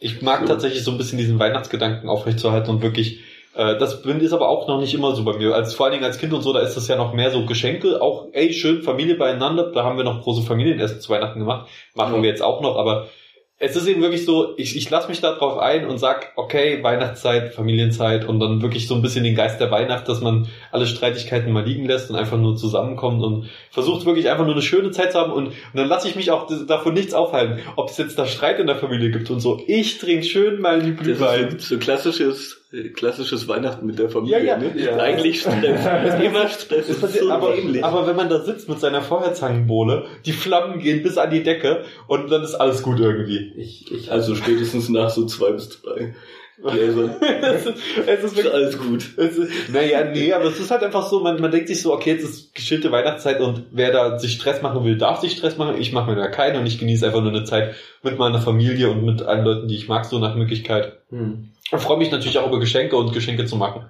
Ich 0.00 0.20
mag 0.22 0.40
So. 0.40 0.46
tatsächlich 0.48 0.82
so 0.82 0.90
ein 0.90 0.98
bisschen 0.98 1.18
diesen 1.18 1.38
Weihnachtsgedanken 1.38 2.08
aufrechtzuerhalten 2.08 2.70
und 2.70 2.82
wirklich, 2.82 3.20
äh, 3.54 3.78
das 3.78 4.00
ist 4.04 4.32
aber 4.32 4.48
auch 4.48 4.66
noch 4.66 4.80
nicht 4.80 4.94
immer 4.94 5.14
so 5.14 5.22
bei 5.22 5.36
mir. 5.36 5.54
Als 5.54 5.74
vor 5.74 5.86
allen 5.86 5.92
Dingen 5.92 6.04
als 6.04 6.18
Kind 6.18 6.32
und 6.32 6.42
so, 6.42 6.52
da 6.52 6.60
ist 6.60 6.76
das 6.76 6.88
ja 6.88 6.96
noch 6.96 7.12
mehr 7.14 7.30
so 7.30 7.46
Geschenke, 7.46 8.02
auch 8.02 8.28
ey, 8.32 8.52
schön 8.52 8.82
Familie 8.82 9.14
beieinander. 9.16 9.70
Da 9.70 9.84
haben 9.84 9.96
wir 9.96 10.04
noch 10.04 10.22
große 10.22 10.42
Familienessen 10.42 11.00
zu 11.00 11.10
Weihnachten 11.10 11.38
gemacht, 11.38 11.68
machen 11.94 12.16
Ja. 12.16 12.22
wir 12.22 12.28
jetzt 12.30 12.42
auch 12.42 12.60
noch, 12.62 12.76
aber 12.76 13.08
es 13.58 13.76
ist 13.76 13.86
eben 13.86 14.02
wirklich 14.02 14.24
so, 14.24 14.54
ich, 14.56 14.76
ich 14.76 14.90
lasse 14.90 15.08
mich 15.08 15.20
da 15.20 15.32
drauf 15.32 15.58
ein 15.58 15.86
und 15.86 15.98
sag, 15.98 16.32
okay, 16.34 16.82
Weihnachtszeit, 16.82 17.54
Familienzeit 17.54 18.24
und 18.24 18.40
dann 18.40 18.62
wirklich 18.62 18.88
so 18.88 18.96
ein 18.96 19.02
bisschen 19.02 19.22
den 19.22 19.36
Geist 19.36 19.60
der 19.60 19.70
Weihnacht, 19.70 20.08
dass 20.08 20.20
man 20.20 20.48
alle 20.72 20.86
Streitigkeiten 20.86 21.52
mal 21.52 21.64
liegen 21.64 21.86
lässt 21.86 22.10
und 22.10 22.16
einfach 22.16 22.36
nur 22.36 22.56
zusammenkommt 22.56 23.22
und 23.22 23.48
versucht 23.70 24.06
wirklich 24.06 24.28
einfach 24.28 24.44
nur 24.44 24.54
eine 24.54 24.62
schöne 24.62 24.90
Zeit 24.90 25.12
zu 25.12 25.20
haben 25.20 25.32
und, 25.32 25.46
und 25.46 25.54
dann 25.72 25.86
lasse 25.86 26.08
ich 26.08 26.16
mich 26.16 26.32
auch 26.32 26.48
davon 26.66 26.94
nichts 26.94 27.14
aufhalten, 27.14 27.60
ob 27.76 27.90
es 27.90 27.96
jetzt 27.96 28.18
da 28.18 28.26
Streit 28.26 28.58
in 28.58 28.66
der 28.66 28.76
Familie 28.76 29.10
gibt 29.10 29.30
und 29.30 29.38
so. 29.38 29.62
Ich 29.68 29.98
trinke 29.98 30.24
schön 30.24 30.60
meinen 30.60 30.96
Glühwein. 30.96 31.50
so, 31.52 31.76
so 31.76 31.78
klassisches, 31.78 32.63
klassisches 32.94 33.48
Weihnachten 33.48 33.86
mit 33.86 33.98
der 33.98 34.08
Familie. 34.08 34.38
Ja, 34.38 34.44
ja. 34.44 34.56
Ne? 34.56 34.72
Ja. 34.76 34.96
Eigentlich 34.96 35.40
Stress. 35.40 36.20
Immer 36.22 36.48
Stress. 36.48 36.88
Ist 36.88 37.00
passiert, 37.00 37.24
so 37.24 37.30
aber, 37.30 37.54
aber 37.82 38.06
wenn 38.06 38.16
man 38.16 38.28
da 38.28 38.40
sitzt 38.40 38.68
mit 38.68 38.80
seiner 38.80 39.02
Feuerzangenbowle, 39.02 40.06
die 40.24 40.32
Flammen 40.32 40.78
gehen 40.80 41.02
bis 41.02 41.18
an 41.18 41.30
die 41.30 41.42
Decke 41.42 41.84
und 42.06 42.30
dann 42.30 42.42
ist 42.42 42.54
alles 42.54 42.82
gut 42.82 43.00
irgendwie. 43.00 43.52
Ich, 43.56 43.90
ich, 43.92 44.10
Also 44.10 44.34
spätestens 44.34 44.88
nach 44.88 45.10
so 45.10 45.26
zwei 45.26 45.52
bis 45.52 45.80
drei 45.82 46.14
Gläsern. 46.62 47.16
es, 47.20 47.66
ist, 47.66 47.78
es 48.06 48.18
ist 48.18 48.24
Ist 48.24 48.36
wirklich 48.36 48.54
alles 48.54 48.78
gut. 48.78 49.10
Es 49.16 49.36
ist, 49.36 49.72
naja, 49.72 50.04
nee, 50.04 50.32
aber 50.32 50.44
es 50.44 50.60
ist 50.60 50.70
halt 50.70 50.82
einfach 50.82 51.08
so, 51.08 51.20
man, 51.20 51.40
man 51.40 51.50
denkt 51.50 51.68
sich 51.68 51.82
so, 51.82 51.92
okay, 51.92 52.12
jetzt 52.12 52.24
ist 52.24 52.54
geschillte 52.54 52.92
Weihnachtszeit 52.92 53.40
und 53.40 53.64
wer 53.72 53.92
da 53.92 54.18
sich 54.18 54.34
Stress 54.34 54.62
machen 54.62 54.84
will, 54.84 54.96
darf 54.96 55.20
sich 55.20 55.32
Stress 55.32 55.58
machen. 55.58 55.80
Ich 55.80 55.92
mache 55.92 56.10
mir 56.10 56.16
da 56.16 56.28
keinen 56.28 56.58
und 56.58 56.66
ich 56.66 56.78
genieße 56.78 57.06
einfach 57.06 57.22
nur 57.22 57.32
eine 57.32 57.44
Zeit 57.44 57.74
mit 58.02 58.18
meiner 58.18 58.40
Familie 58.40 58.90
und 58.90 59.04
mit 59.04 59.22
allen 59.22 59.44
Leuten, 59.44 59.68
die 59.68 59.76
ich 59.76 59.88
mag, 59.88 60.04
so 60.04 60.18
nach 60.18 60.36
Möglichkeit. 60.36 60.98
hm. 61.10 61.50
Und 61.74 61.80
freue 61.80 61.98
mich 61.98 62.12
natürlich 62.12 62.38
auch 62.38 62.46
über 62.46 62.60
Geschenke 62.60 62.96
und 62.96 63.12
Geschenke 63.12 63.46
zu 63.46 63.56
machen. 63.56 63.86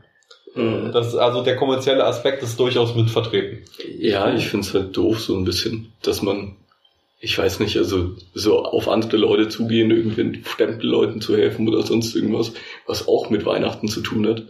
Mhm. 0.54 0.90
Das 0.92 1.14
also 1.14 1.42
der 1.42 1.56
kommerzielle 1.56 2.04
Aspekt 2.04 2.42
ist 2.42 2.58
durchaus 2.58 2.94
mit 2.94 3.10
vertreten. 3.10 3.62
Ja, 3.98 4.34
ich 4.34 4.46
find's 4.48 4.72
halt 4.72 4.96
doof 4.96 5.20
so 5.20 5.36
ein 5.36 5.44
bisschen, 5.44 5.92
dass 6.00 6.22
man, 6.22 6.56
ich 7.20 7.36
weiß 7.36 7.60
nicht, 7.60 7.76
also 7.76 8.12
so 8.32 8.64
auf 8.64 8.88
andere 8.88 9.18
Leute 9.18 9.50
zugehen, 9.50 9.90
irgendwelchen 9.90 10.44
fremden 10.44 10.86
Leuten 10.86 11.20
zu 11.20 11.36
helfen 11.36 11.68
oder 11.68 11.82
sonst 11.82 12.14
irgendwas, 12.16 12.52
was 12.86 13.06
auch 13.06 13.28
mit 13.28 13.44
Weihnachten 13.44 13.88
zu 13.88 14.00
tun 14.00 14.26
hat, 14.26 14.44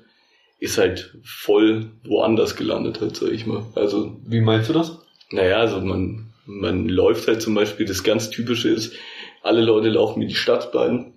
ist 0.60 0.78
halt 0.78 1.14
voll 1.24 1.86
woanders 2.04 2.54
gelandet 2.54 3.00
halt, 3.00 3.16
sag 3.16 3.32
ich 3.32 3.46
mal. 3.46 3.64
Also, 3.74 4.16
Wie 4.26 4.40
meinst 4.40 4.68
du 4.68 4.74
das? 4.74 4.98
naja, 5.32 5.56
also 5.56 5.80
man, 5.80 6.32
man 6.46 6.88
läuft 6.88 7.26
halt 7.26 7.42
zum 7.42 7.54
Beispiel, 7.54 7.86
das 7.86 8.04
ganz 8.04 8.30
Typische 8.30 8.68
ist, 8.68 8.94
alle 9.42 9.62
Leute 9.62 9.88
laufen 9.88 10.22
in 10.22 10.28
die 10.28 10.36
Stadt 10.36 10.72
rein, 10.72 11.14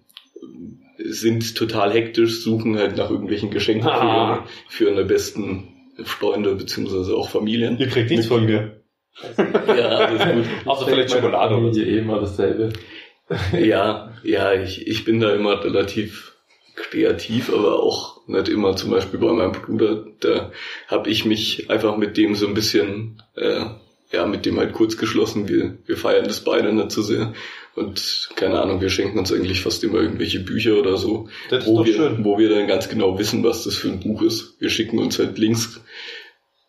sind 1.10 1.56
total 1.56 1.92
hektisch, 1.94 2.42
suchen 2.42 2.78
halt 2.78 2.98
nach 2.98 3.10
irgendwelchen 3.10 3.50
Geschenken 3.52 3.88
Ah. 3.88 4.46
für, 4.68 4.86
für 4.86 4.92
ihre 4.92 5.06
besten 5.06 5.70
Freunde 6.04 6.56
beziehungsweise 6.56 7.16
auch 7.16 7.30
Familien. 7.30 7.78
Ihr 7.80 7.88
kriegt 7.88 8.10
nichts 8.10 8.28
von 8.28 8.46
mir. 8.46 8.82
Ja, 9.68 9.88
alles 9.90 10.22
gut. 10.22 10.46
Außer 10.66 10.86
vielleicht 10.88 11.12
Schokolade 11.12 11.56
oder 11.56 11.74
so. 11.74 11.82
Eh 11.82 11.98
immer 12.00 12.20
dasselbe. 12.20 12.74
Ja, 13.60 14.14
ja, 14.24 14.54
ich, 14.54 14.88
ich 14.88 15.04
bin 15.04 15.20
da 15.20 15.34
immer 15.34 15.62
relativ 15.62 16.38
kreativ, 16.76 17.52
aber 17.52 17.84
auch 17.84 18.26
nicht 18.28 18.48
immer. 18.48 18.78
Zum 18.78 18.92
Beispiel 18.92 19.20
bei 19.20 19.34
meinem 19.34 19.52
Bruder, 19.52 20.06
da 20.22 20.52
habe 20.88 21.10
ich 21.10 21.26
mich 21.26 21.70
einfach 21.70 21.98
mit 21.98 22.16
dem 22.16 22.36
so 22.36 22.48
ein 22.48 22.54
bisschen, 22.54 23.22
äh, 23.36 23.66
ja, 24.14 24.26
mit 24.26 24.46
dem 24.46 24.58
halt 24.58 24.72
kurz 24.72 24.96
geschlossen. 24.96 25.50
Wir, 25.50 25.78
wir 25.86 25.98
feiern 25.98 26.24
das 26.26 26.42
beide 26.46 26.72
nicht 26.72 26.92
so 26.92 27.02
sehr. 27.02 27.34
Und 27.78 28.30
keine 28.36 28.60
Ahnung, 28.60 28.82
wir 28.82 28.90
schenken 28.90 29.20
uns 29.20 29.32
eigentlich 29.32 29.62
fast 29.62 29.84
immer 29.84 30.00
irgendwelche 30.00 30.40
Bücher 30.40 30.78
oder 30.80 30.98
so, 30.98 31.30
Das 31.50 31.64
ist 31.64 31.70
wo 31.70 31.86
wir, 31.86 31.94
schön. 31.94 32.26
wo 32.26 32.38
wir 32.40 32.50
dann 32.50 32.68
ganz 32.68 32.90
genau 32.90 33.18
wissen, 33.20 33.44
was 33.44 33.64
das 33.66 33.76
für 33.76 33.90
ein 33.90 34.00
Buch 34.00 34.22
ist. 34.24 34.56
Wir 34.60 34.70
schicken 34.70 34.98
uns 35.00 35.20
halt 35.20 35.38
Links, 35.38 35.80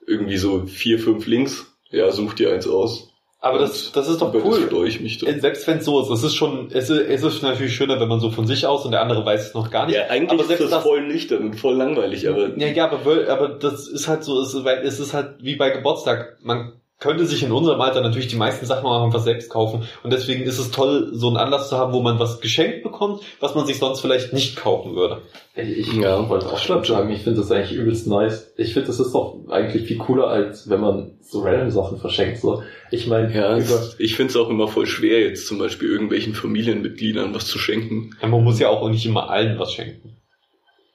irgendwie 0.07 0.37
so 0.37 0.67
vier, 0.67 0.99
fünf 0.99 1.27
Links. 1.27 1.67
Ja, 1.91 2.11
such 2.13 2.35
dir 2.35 2.53
eins 2.53 2.67
aus. 2.69 3.09
Aber 3.41 3.59
das, 3.61 3.93
das 3.93 4.09
ist 4.09 4.21
doch 4.21 4.33
Das 4.33 4.43
cool. 4.43 4.69
freue 4.69 4.89
ich 4.89 5.01
mich 5.01 5.19
doch. 5.19 5.29
Selbst 5.39 5.67
wenn 5.69 5.79
es 5.79 5.85
so 5.85 6.01
ist, 6.03 6.11
es 6.11 6.25
ist 6.25 6.35
schon, 6.35 6.71
es 6.73 6.91
ist, 6.91 7.01
es 7.09 7.23
ist 7.23 7.43
natürlich 7.43 7.75
schöner, 7.75 8.01
wenn 8.01 8.09
man 8.09 8.19
so 8.21 8.31
von 8.31 8.47
sich 8.49 8.67
aus 8.67 8.85
und 8.85 8.91
der 8.91 9.01
andere 9.01 9.25
weiß 9.25 9.49
es 9.49 9.55
noch 9.55 9.71
gar 9.71 9.87
nicht. 9.87 9.95
Ja, 9.95 10.09
eigentlich 10.09 10.33
aber 10.33 10.41
ist 10.43 10.49
selbst 10.49 10.65
das, 10.65 10.71
das, 10.71 10.83
voll 10.83 11.07
nüchtern 11.07 11.45
und 11.45 11.55
voll 11.55 11.77
langweilig, 11.77 12.29
aber 12.29 12.49
ja, 12.59 12.67
ja, 12.67 12.91
aber, 12.91 13.29
aber 13.29 13.49
das 13.51 13.87
ist 13.87 14.09
halt 14.09 14.25
so, 14.25 14.41
es 14.43 14.53
ist, 14.55 14.65
weil 14.65 14.79
es 14.85 14.99
ist 14.99 15.15
halt 15.15 15.37
wie 15.41 15.55
bei 15.57 15.71
Geburtstag. 15.71 16.37
Man 16.43 16.73
könnte 16.99 17.27
sich 17.27 17.43
in 17.45 17.53
unserem 17.53 17.81
Alter 17.81 18.01
natürlich 18.01 18.27
die 18.27 18.37
meisten 18.37 18.67
Sachen 18.67 18.87
auch 18.87 19.05
einfach 19.05 19.21
selbst 19.21 19.51
kaufen. 19.51 19.85
Und 20.03 20.13
deswegen 20.13 20.43
ist 20.43 20.59
es 20.59 20.71
toll, 20.73 21.11
so 21.13 21.29
einen 21.29 21.37
Anlass 21.37 21.69
zu 21.69 21.79
haben, 21.79 21.93
wo 21.93 22.03
man 22.03 22.19
was 22.19 22.41
geschenkt 22.41 22.83
bekommt, 22.83 23.23
was 23.39 23.55
man 23.55 23.67
sich 23.67 23.79
sonst 23.79 24.01
vielleicht 24.01 24.33
nicht 24.33 24.57
kaufen 24.57 24.97
würde. 24.97 25.23
Ich 25.55 25.93
ja, 25.93 26.29
wollte 26.29 26.47
auch 26.47 26.59
schon 26.59 26.83
sagen, 26.85 27.11
ich 27.11 27.23
finde 27.23 27.41
das 27.41 27.53
eigentlich 27.53 27.79
übelst 27.79 28.09
nice. 28.09 28.53
Ich 28.57 28.75
finde, 28.75 28.89
das 28.89 28.99
ist 28.99 29.13
doch 29.13 29.37
eigentlich 29.49 29.87
viel 29.87 29.99
cooler, 29.99 30.27
als 30.27 30.69
wenn 30.69 30.81
man 30.81 31.19
so 31.21 31.41
random 31.41 31.71
Sachen 31.71 31.99
verschenkt. 31.99 32.39
So, 32.39 32.63
ich 32.91 33.07
meine, 33.07 33.33
ja, 33.33 33.59
ich 33.99 34.17
finde 34.17 34.31
es 34.31 34.37
auch 34.37 34.51
immer 34.51 34.67
voll 34.67 34.87
schwer, 34.87 35.21
jetzt 35.21 35.47
zum 35.47 35.59
Beispiel 35.59 35.91
irgendwelchen 35.91 36.35
Familienmitgliedern 36.35 37.35
was 37.35 37.47
zu 37.47 37.59
schenken. 37.59 38.11
Ja, 38.21 38.29
man 38.29 38.43
muss 38.43 38.59
ja 38.59 38.69
auch 38.69 38.89
nicht 38.89 39.07
immer 39.07 39.31
allen 39.31 39.59
was 39.59 39.73
schenken. 39.73 40.17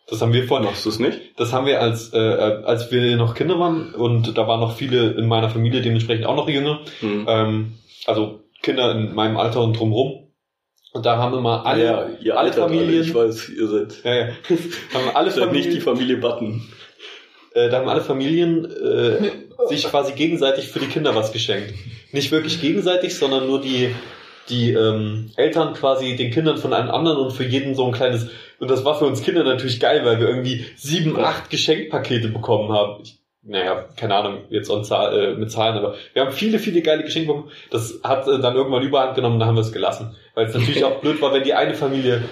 Das 0.10 0.22
haben 0.22 0.34
wir 0.34 0.44
vorhin. 0.44 0.66
Machst 0.66 0.86
du 0.86 0.90
es 0.90 1.00
nicht? 1.00 1.20
Das 1.38 1.54
haben 1.54 1.66
wir 1.66 1.82
als 1.82 2.14
äh, 2.14 2.18
als 2.18 2.92
wir 2.92 3.16
noch 3.16 3.36
Kinder 3.36 3.60
waren 3.60 3.94
und 3.96 4.38
da 4.38 4.48
waren 4.48 4.60
noch 4.60 4.76
viele 4.76 5.12
in 5.12 5.28
meiner 5.28 5.50
Familie 5.50 5.82
dementsprechend 5.82 6.26
auch 6.26 6.36
noch 6.36 6.50
jünger. 6.50 6.82
Mhm. 7.02 7.26
Ähm, 7.28 7.74
also 8.06 8.42
Kinder 8.62 8.92
in 8.92 9.14
meinem 9.16 9.38
Alter 9.38 9.62
und 9.62 9.80
drumherum. 9.80 10.28
Und 10.94 11.06
da 11.06 11.18
haben 11.18 11.36
immer 11.36 11.66
alle, 11.66 11.84
ja, 11.84 12.08
ihr 12.22 12.38
alle 12.38 12.54
Familien. 12.54 12.90
Alle, 12.90 13.02
ich 13.02 13.16
weiß, 13.16 13.50
ihr 13.50 13.68
seid. 13.68 14.04
Ja, 14.04 14.14
ja. 14.14 14.28
haben 14.94 15.16
alle 15.16 15.32
Familien, 15.32 15.54
nicht 15.54 15.74
die 15.74 15.82
Familie 15.82 16.18
Button. 16.18 16.62
Äh, 17.54 17.70
da 17.70 17.80
haben 17.80 17.90
alle 17.90 18.02
Familien 18.02 18.66
äh, 18.66 19.32
sich 19.68 19.86
quasi 19.86 20.14
gegenseitig 20.14 20.68
für 20.68 20.80
die 20.80 20.88
Kinder 20.88 21.16
was 21.16 21.32
geschenkt. 21.32 21.74
Nicht 22.12 22.32
wirklich 22.32 22.62
gegenseitig, 22.62 23.16
sondern 23.16 23.48
nur 23.48 23.60
die 23.60 23.96
die 24.50 24.74
ähm, 24.74 25.32
Eltern 25.36 25.74
quasi 25.74 26.16
den 26.16 26.32
Kindern 26.32 26.58
von 26.58 26.74
allen 26.74 26.90
anderen 26.90 27.18
und 27.18 27.32
für 27.32 27.46
jeden 27.46 27.76
so 27.76 27.86
ein 27.86 27.92
kleines 27.92 28.30
und 28.64 28.72
das 28.72 28.86
war 28.86 28.98
für 28.98 29.06
uns 29.06 29.22
Kinder 29.22 29.44
natürlich 29.44 29.82
geil, 29.82 30.06
weil 30.06 30.22
wir 30.22 30.28
irgendwie 30.30 30.66
sieben, 30.78 31.20
acht 31.20 31.50
Geschenkpakete 31.50 32.30
bekommen 32.30 32.72
haben. 32.72 33.04
Ich, 33.04 33.20
naja, 33.42 33.90
keine 33.98 34.16
Ahnung, 34.16 34.38
jetzt 34.50 34.70
on 34.70 34.86
äh, 34.90 35.34
mit 35.34 35.52
Zahlen, 35.52 35.78
aber 35.78 35.96
wir 36.14 36.22
haben 36.22 36.32
viele, 36.32 36.60
viele 36.60 36.82
geile 36.82 37.04
Geschenke 37.04 37.28
bekommen. 37.28 37.52
Das 37.72 38.00
hat 38.06 38.26
äh, 38.28 38.40
dann 38.40 38.56
irgendwann 38.56 38.84
überhand 38.84 39.16
genommen, 39.16 39.38
da 39.38 39.48
haben 39.48 39.56
wir 39.56 39.62
es 39.62 39.74
gelassen. 39.74 40.16
Weil 40.34 40.46
es 40.46 40.54
natürlich 40.54 40.86
auch 40.86 41.02
blöd 41.02 41.22
war, 41.22 41.34
wenn 41.34 41.44
die 41.44 41.54
eine 41.54 41.74
Familie 41.74 42.24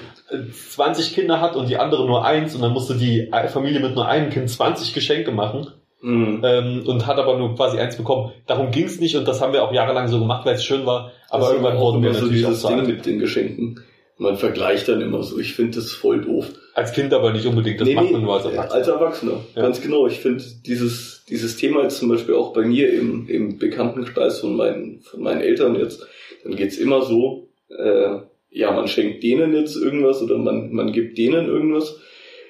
20 0.53 1.11
äh, 1.11 1.15
Kinder 1.15 1.41
hat 1.41 1.57
und 1.57 1.67
die 1.67 1.75
andere 1.75 2.05
nur 2.05 2.25
eins 2.25 2.55
und 2.55 2.61
dann 2.61 2.71
musste 2.71 2.95
die 2.95 3.29
Familie 3.51 3.81
mit 3.81 3.95
nur 3.95 4.07
einem 4.07 4.29
Kind 4.29 4.49
20 4.49 4.93
Geschenke 4.93 5.31
machen. 5.31 5.67
Mhm. 6.01 6.41
Ähm, 6.43 6.83
und 6.87 7.05
hat 7.05 7.17
aber 7.17 7.37
nur 7.37 7.55
quasi 7.55 7.77
eins 7.77 7.95
bekommen. 7.95 8.31
Darum 8.47 8.71
ging 8.71 8.85
es 8.85 8.99
nicht 8.99 9.15
und 9.15 9.27
das 9.27 9.39
haben 9.39 9.53
wir 9.53 9.63
auch 9.63 9.71
jahrelang 9.71 10.07
so 10.07 10.19
gemacht, 10.19 10.45
weil 10.45 10.55
es 10.55 10.65
schön 10.65 10.85
war. 10.85 11.11
Aber 11.29 11.43
das 11.43 11.51
irgendwann 11.51 11.77
wurden 11.77 12.01
wir 12.01 12.13
so 12.13 12.25
natürlich 12.25 12.45
dieses 12.45 12.63
Ding 12.63 12.87
mit 12.87 13.05
den 13.05 13.19
Geschenken. 13.19 13.83
Man 14.17 14.37
vergleicht 14.37 14.87
dann 14.87 15.01
immer 15.01 15.23
so. 15.23 15.39
Ich 15.39 15.53
finde 15.53 15.77
das 15.77 15.91
voll 15.91 16.21
doof. 16.21 16.47
Als 16.73 16.91
Kind 16.91 17.13
aber 17.13 17.33
nicht 17.33 17.45
unbedingt. 17.45 17.81
Das 17.81 17.87
nee, 17.87 17.95
macht 17.95 18.11
man 18.11 18.21
nur 18.21 18.35
als 18.35 18.45
Erwachsener. 18.45 18.73
Als 18.75 18.87
Erwachsener, 18.87 19.39
ja. 19.55 19.61
ganz 19.61 19.81
genau. 19.81 20.07
Ich 20.07 20.19
finde 20.19 20.43
dieses 20.65 21.25
dieses 21.27 21.57
Thema 21.57 21.83
jetzt 21.83 21.97
zum 21.97 22.09
Beispiel 22.09 22.35
auch 22.35 22.53
bei 22.53 22.63
mir 22.63 22.93
im 22.93 23.27
im 23.27 23.57
Bekanntenkreis 23.57 24.39
von 24.39 24.55
meinen 24.55 25.01
von 25.01 25.21
meinen 25.21 25.41
Eltern 25.41 25.75
jetzt. 25.75 26.05
Dann 26.43 26.55
geht's 26.55 26.77
immer 26.77 27.01
so. 27.01 27.49
Äh, 27.69 28.19
ja, 28.51 28.71
man 28.71 28.87
schenkt 28.87 29.23
denen 29.23 29.55
jetzt 29.55 29.75
irgendwas 29.75 30.21
oder 30.21 30.37
man 30.37 30.71
man 30.71 30.91
gibt 30.91 31.17
denen 31.17 31.47
irgendwas 31.47 31.99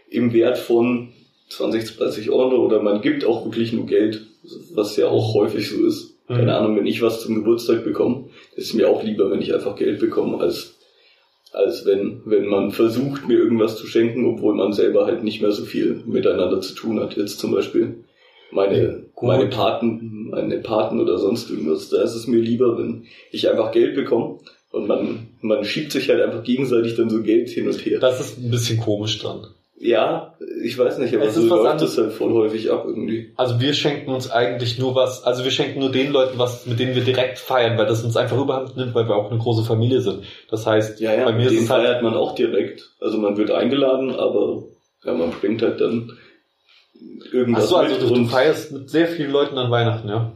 im 0.10 0.34
Wert 0.34 0.58
von 0.58 1.14
20, 1.52 1.98
30 1.98 2.30
Euro 2.30 2.66
oder 2.66 2.82
man 2.82 3.02
gibt 3.02 3.26
auch 3.26 3.46
wirklich 3.46 3.74
nur 3.74 3.86
Geld, 3.86 4.26
was 4.74 4.96
ja 4.96 5.08
auch 5.08 5.34
häufig 5.34 5.70
so 5.70 5.86
ist. 5.86 6.16
Mhm. 6.28 6.36
Keine 6.36 6.56
Ahnung, 6.56 6.78
wenn 6.78 6.88
ich 6.88 7.02
was 7.02 7.22
zum 7.22 7.36
Geburtstag 7.36 7.84
bekomme, 7.84 8.30
ist 8.56 8.74
mir 8.74 8.90
auch 8.90 9.04
lieber, 9.04 9.30
wenn 9.30 9.42
ich 9.42 9.54
einfach 9.54 9.76
Geld 9.76 10.00
bekomme, 10.00 10.40
als, 10.40 10.78
als 11.52 11.86
wenn, 11.86 12.22
wenn 12.26 12.46
man 12.46 12.72
versucht, 12.72 13.28
mir 13.28 13.38
irgendwas 13.38 13.78
zu 13.78 13.86
schenken, 13.86 14.26
obwohl 14.26 14.56
man 14.56 14.72
selber 14.72 15.06
halt 15.06 15.24
nicht 15.24 15.42
mehr 15.42 15.52
so 15.52 15.66
viel 15.66 16.02
miteinander 16.06 16.62
zu 16.62 16.74
tun 16.74 17.00
hat. 17.02 17.18
Jetzt 17.18 17.40
zum 17.40 17.52
Beispiel 17.52 18.06
meine, 18.52 19.06
meine 19.22 19.48
Paten, 19.48 20.30
meine 20.30 20.60
Paten 20.60 21.02
oder 21.02 21.18
sonst 21.18 21.50
irgendwas. 21.50 21.90
Da 21.90 22.02
ist 22.02 22.16
es 22.16 22.28
mir 22.28 22.40
lieber, 22.40 22.78
wenn 22.78 23.06
ich 23.32 23.50
einfach 23.50 23.72
Geld 23.72 23.96
bekomme 23.96 24.40
und 24.72 24.88
man, 24.88 25.28
man 25.42 25.66
schiebt 25.66 25.92
sich 25.92 26.10
halt 26.10 26.22
einfach 26.22 26.44
gegenseitig 26.44 26.96
dann 26.96 27.10
so 27.10 27.22
Geld 27.22 27.50
hin 27.50 27.68
und 27.68 27.86
her. 27.86 28.00
Das 28.00 28.22
ist 28.22 28.38
ein 28.38 28.52
bisschen 28.52 28.80
komisch 28.80 29.20
dran. 29.20 29.48
Ja, 29.84 30.36
ich 30.64 30.78
weiß 30.78 31.00
nicht, 31.00 31.16
aber 31.16 31.26
es 31.26 31.34
so 31.34 31.48
läuft 31.48 31.82
das 31.82 31.98
halt 31.98 32.14
voll 32.14 32.32
häufig 32.34 32.72
ab 32.72 32.84
irgendwie. 32.86 33.34
Also 33.36 33.60
wir 33.60 33.74
schenken 33.74 34.12
uns 34.12 34.30
eigentlich 34.30 34.78
nur 34.78 34.94
was, 34.94 35.24
also 35.24 35.44
wir 35.44 35.50
schenken 35.50 35.80
nur 35.80 35.92
den 35.92 36.12
Leuten 36.12 36.38
was, 36.38 36.68
mit 36.68 36.80
denen 36.80 36.94
wir 36.94 37.04
direkt 37.04 37.40
feiern, 37.40 37.80
weil 37.80 37.88
das 37.88 38.04
uns 38.04 38.16
einfach 38.16 38.40
überhand 38.40 38.78
nimmt, 38.78 38.94
weil 38.94 39.08
wir 39.08 39.16
auch 39.16 39.32
eine 39.32 39.40
große 39.40 39.64
Familie 39.64 40.02
sind. 40.02 40.24
Das 40.52 40.68
heißt, 40.68 41.00
ja, 41.00 41.16
ja, 41.16 41.26
bei 41.26 41.34
mir 41.34 41.48
ist 41.48 41.54
es 41.54 41.70
halt 41.70 41.82
feiert 41.82 42.04
man 42.04 42.14
auch 42.14 42.36
direkt. 42.36 42.92
Also 43.00 43.18
man 43.18 43.38
wird 43.38 43.50
eingeladen, 43.50 44.12
aber 44.12 44.66
ja, 45.04 45.14
man 45.14 45.32
bringt 45.32 45.64
halt 45.64 45.82
dann 45.82 46.16
irgendwas 47.32 47.64
Ach 47.64 47.70
so, 47.70 47.76
also 47.78 48.08
du, 48.08 48.14
du 48.14 48.26
feierst 48.26 48.72
mit 48.72 48.88
sehr 48.88 49.08
vielen 49.08 49.32
Leuten 49.32 49.58
an 49.58 49.72
Weihnachten, 49.72 50.08
ja? 50.08 50.32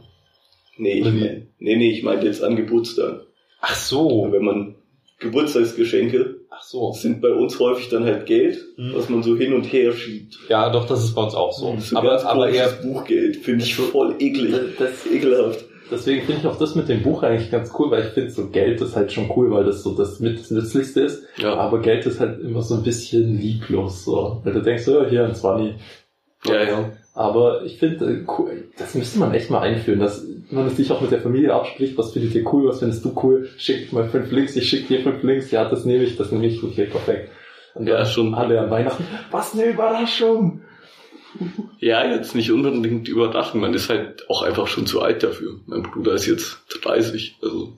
Nee, 0.78 0.94
ich 0.94 1.04
mein, 1.04 1.48
nee, 1.60 1.76
nee, 1.76 1.92
ich 1.92 2.02
meinte 2.02 2.26
jetzt 2.26 2.44
an 2.44 2.56
Geburtstag. 2.56 3.22
Ach 3.62 3.76
so. 3.76 4.28
Wenn 4.32 4.44
man 4.44 4.76
Geburtstagsgeschenke 5.20 6.35
Ach 6.58 6.64
so. 6.64 6.92
sind 6.94 7.22
bei 7.22 7.32
uns 7.32 7.60
häufig 7.60 7.90
dann 7.90 8.06
halt 8.06 8.26
Geld, 8.26 8.58
hm. 8.76 8.94
was 8.96 9.10
man 9.10 9.24
so 9.24 9.36
hin 9.36 9.54
und 9.54 9.64
her 9.64 9.92
schiebt. 9.92 10.38
Ja, 10.50 10.70
doch, 10.70 10.88
das 10.88 11.04
ist 11.04 11.14
bei 11.14 11.24
uns 11.24 11.36
auch 11.36 11.52
so. 11.52 11.74
Hm, 11.74 11.80
so 11.80 11.98
aber, 11.98 12.26
aber 12.26 12.50
eher 12.50 12.70
Buchgeld 12.70 13.38
finde 13.38 13.66
ich 13.66 13.76
voll 13.76 14.16
eklig. 14.20 14.54
Das, 14.78 15.04
das 15.04 15.12
ekelhaft. 15.12 15.66
Deswegen 15.92 16.26
finde 16.26 16.42
ich 16.42 16.48
auch 16.48 16.58
das 16.58 16.74
mit 16.74 16.90
dem 16.90 17.04
Buch 17.04 17.22
eigentlich 17.24 17.52
ganz 17.52 17.72
cool, 17.78 17.92
weil 17.92 18.08
ich 18.08 18.14
finde 18.14 18.32
so 18.32 18.50
Geld 18.50 18.82
ist 18.82 18.96
halt 18.96 19.12
schon 19.12 19.32
cool, 19.36 19.52
weil 19.52 19.66
das 19.66 19.84
so 19.84 19.94
das 19.96 20.20
Nützlichste 20.20 21.02
ist. 21.02 21.24
Ja. 21.38 21.56
Aber 21.56 21.80
Geld 21.80 22.06
ist 22.06 22.20
halt 22.20 22.42
immer 22.42 22.62
so 22.62 22.76
ein 22.76 22.84
bisschen 22.84 23.38
lieblos 23.38 24.04
so. 24.04 24.42
Weil 24.44 24.54
du 24.54 24.62
denkst, 24.62 24.88
ja, 24.88 25.06
hier 25.06 25.26
ein 25.26 25.36
20. 25.36 25.76
Ja, 26.46 26.64
ja. 26.64 26.92
Aber 27.16 27.64
ich 27.64 27.80
finde, 27.80 28.06
äh, 28.06 28.64
das 28.78 28.94
müsste 28.94 29.20
man 29.20 29.34
echt 29.34 29.50
mal 29.50 29.62
einführen, 29.62 30.02
dass 30.02 30.28
man 30.52 30.70
sich 30.70 30.92
auch 30.92 31.00
mit 31.00 31.12
der 31.12 31.22
Familie 31.22 31.54
abspricht, 31.54 31.98
was 31.98 32.12
findet 32.12 32.36
ihr 32.36 32.54
cool, 32.54 32.68
was 32.68 32.80
findest 32.80 33.06
du 33.06 33.18
cool, 33.24 33.50
schickt 33.58 33.94
mal 33.94 34.10
fünf 34.10 34.32
Links, 34.32 34.56
ich 34.58 34.70
schick 34.70 34.90
dir 34.90 35.00
fünf 35.00 35.24
Links, 35.24 35.50
ja, 35.50 35.64
das 35.64 35.86
nehme 35.86 36.04
ich, 36.04 36.18
das 36.18 36.34
nehme 36.34 36.46
ich, 36.46 36.62
okay, 36.62 36.86
perfekt. 36.86 37.32
Und 37.74 37.88
ja, 37.88 38.06
schon. 38.06 38.36
Alle 38.36 38.60
an 38.60 38.70
Weihnachten, 38.70 39.06
was 39.32 39.54
eine 39.54 39.66
Überraschung! 39.66 40.62
Ja, 41.80 42.06
jetzt 42.06 42.36
nicht 42.36 42.52
unbedingt 42.52 43.08
Überraschung, 43.08 43.62
man 43.62 43.74
ist 43.74 43.90
halt 43.90 44.30
auch 44.30 44.42
einfach 44.42 44.68
schon 44.68 44.86
zu 44.86 45.02
alt 45.02 45.24
dafür. 45.24 45.60
Mein 45.68 45.84
Bruder 45.84 46.14
ist 46.14 46.26
jetzt 46.26 46.60
30, 46.84 47.38
also 47.42 47.78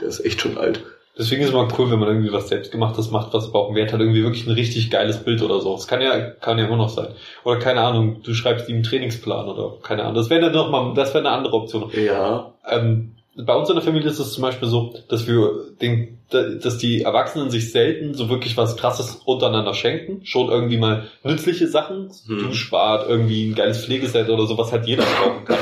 der 0.00 0.08
ist 0.08 0.24
echt 0.24 0.40
schon 0.40 0.56
alt. 0.56 0.84
Deswegen 1.18 1.42
ist 1.42 1.48
es 1.48 1.54
mal 1.54 1.66
cool, 1.76 1.90
wenn 1.90 1.98
man 1.98 2.08
irgendwie 2.08 2.32
was 2.32 2.48
selbstgemachtes 2.48 3.10
macht, 3.10 3.34
was 3.34 3.48
aber 3.48 3.58
auch 3.58 3.74
Wert 3.74 3.92
hat, 3.92 3.98
irgendwie 3.98 4.22
wirklich 4.22 4.46
ein 4.46 4.52
richtig 4.52 4.88
geiles 4.88 5.24
Bild 5.24 5.42
oder 5.42 5.60
so. 5.60 5.74
Das 5.74 5.88
kann 5.88 6.00
ja, 6.00 6.30
kann 6.30 6.58
ja 6.58 6.66
immer 6.66 6.76
noch 6.76 6.90
sein. 6.90 7.08
Oder 7.44 7.58
keine 7.58 7.80
Ahnung, 7.80 8.22
du 8.22 8.34
schreibst 8.34 8.68
ihm 8.68 8.76
einen 8.76 8.84
Trainingsplan 8.84 9.48
oder 9.48 9.74
keine 9.82 10.02
Ahnung. 10.02 10.14
Das 10.14 10.30
wäre 10.30 10.42
dann 10.42 10.52
noch 10.52 10.70
mal, 10.70 10.94
das 10.94 11.14
wäre 11.14 11.26
eine 11.26 11.36
andere 11.36 11.54
Option. 11.54 11.90
Ja. 11.92 12.52
Ähm, 12.70 13.16
bei 13.36 13.54
uns 13.54 13.68
in 13.68 13.74
der 13.74 13.84
Familie 13.84 14.08
ist 14.08 14.20
es 14.20 14.32
zum 14.32 14.42
Beispiel 14.42 14.68
so, 14.68 14.94
dass 15.08 15.26
wir 15.26 15.50
den, 15.82 16.18
dass 16.30 16.78
die 16.78 17.02
Erwachsenen 17.02 17.50
sich 17.50 17.72
selten 17.72 18.14
so 18.14 18.28
wirklich 18.28 18.56
was 18.56 18.76
krasses 18.76 19.16
untereinander 19.24 19.74
schenken. 19.74 20.24
Schon 20.24 20.48
irgendwie 20.48 20.78
mal 20.78 21.08
nützliche 21.24 21.66
Sachen, 21.66 22.12
hm. 22.26 22.38
Duschbad, 22.38 23.08
irgendwie 23.08 23.50
ein 23.50 23.56
geiles 23.56 23.84
Pflegeset 23.84 24.28
oder 24.28 24.46
so, 24.46 24.56
was 24.56 24.70
halt 24.70 24.86
jeder 24.86 25.02
brauchen 25.02 25.44
kann. 25.44 25.58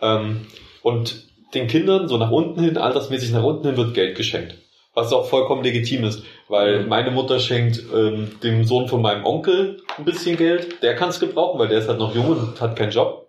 Ähm, 0.00 0.40
und 0.82 1.24
den 1.54 1.66
Kindern 1.66 2.06
so 2.06 2.18
nach 2.18 2.30
unten 2.30 2.62
hin, 2.62 2.78
altersmäßig 2.78 3.32
nach 3.32 3.42
unten 3.42 3.66
hin 3.66 3.76
wird 3.76 3.94
Geld 3.94 4.16
geschenkt 4.16 4.61
was 4.94 5.12
auch 5.12 5.26
vollkommen 5.26 5.64
legitim 5.64 6.04
ist, 6.04 6.22
weil 6.48 6.80
mhm. 6.80 6.88
meine 6.88 7.10
Mutter 7.10 7.38
schenkt 7.38 7.82
ähm, 7.94 8.32
dem 8.42 8.64
Sohn 8.64 8.88
von 8.88 9.00
meinem 9.00 9.24
Onkel 9.24 9.82
ein 9.96 10.04
bisschen 10.04 10.36
Geld, 10.36 10.82
der 10.82 10.94
kann 10.94 11.08
es 11.08 11.20
gebrauchen, 11.20 11.58
weil 11.58 11.68
der 11.68 11.78
ist 11.78 11.88
halt 11.88 11.98
noch 11.98 12.14
jung 12.14 12.28
und 12.28 12.60
hat 12.60 12.76
keinen 12.76 12.92
Job. 12.92 13.28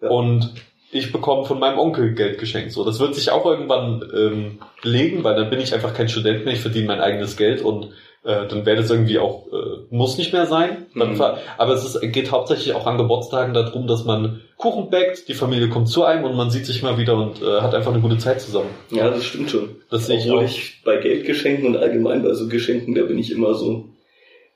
Ja. 0.00 0.08
Und 0.10 0.52
ich 0.90 1.10
bekomme 1.10 1.44
von 1.44 1.58
meinem 1.58 1.78
Onkel 1.78 2.14
Geld 2.14 2.38
geschenkt. 2.38 2.72
So, 2.72 2.84
das 2.84 3.00
wird 3.00 3.14
sich 3.14 3.30
auch 3.30 3.44
irgendwann 3.46 4.04
ähm, 4.14 4.58
legen, 4.82 5.24
weil 5.24 5.34
dann 5.34 5.50
bin 5.50 5.60
ich 5.60 5.74
einfach 5.74 5.94
kein 5.94 6.08
Student 6.08 6.44
mehr, 6.44 6.54
ich 6.54 6.60
verdiene 6.60 6.86
mein 6.86 7.00
eigenes 7.00 7.36
Geld 7.36 7.62
und 7.62 7.90
äh, 8.24 8.48
dann 8.48 8.64
wäre 8.64 8.76
das 8.76 8.90
irgendwie 8.90 9.18
auch, 9.18 9.46
äh, 9.52 9.84
muss 9.90 10.16
nicht 10.16 10.32
mehr 10.32 10.46
sein. 10.46 10.86
Mhm. 10.94 11.20
Aber 11.58 11.74
es 11.74 11.84
ist, 11.84 12.00
geht 12.12 12.32
hauptsächlich 12.32 12.74
auch 12.74 12.86
an 12.86 12.96
Geburtstagen 12.96 13.52
darum, 13.52 13.86
dass 13.86 14.04
man 14.04 14.40
Kuchen 14.56 14.88
backt, 14.88 15.28
die 15.28 15.34
Familie 15.34 15.68
kommt 15.68 15.88
zu 15.88 16.04
einem 16.04 16.24
und 16.24 16.34
man 16.34 16.50
sieht 16.50 16.64
sich 16.64 16.82
mal 16.82 16.96
wieder 16.96 17.16
und 17.16 17.42
äh, 17.42 17.60
hat 17.60 17.74
einfach 17.74 17.92
eine 17.92 18.00
gute 18.00 18.16
Zeit 18.16 18.40
zusammen. 18.40 18.70
Ja, 18.90 19.10
das 19.10 19.24
stimmt 19.24 19.50
schon. 19.50 19.76
Das 19.90 20.06
sehe 20.06 20.18
ich 20.18 20.30
auch. 20.30 20.42
ich 20.42 20.80
bei 20.84 20.96
Geldgeschenken 20.96 21.66
und 21.66 21.76
allgemein 21.76 22.22
bei 22.22 22.32
so 22.32 22.48
Geschenken, 22.48 22.94
da 22.94 23.02
bin 23.02 23.18
ich 23.18 23.30
immer 23.30 23.54
so, 23.54 23.90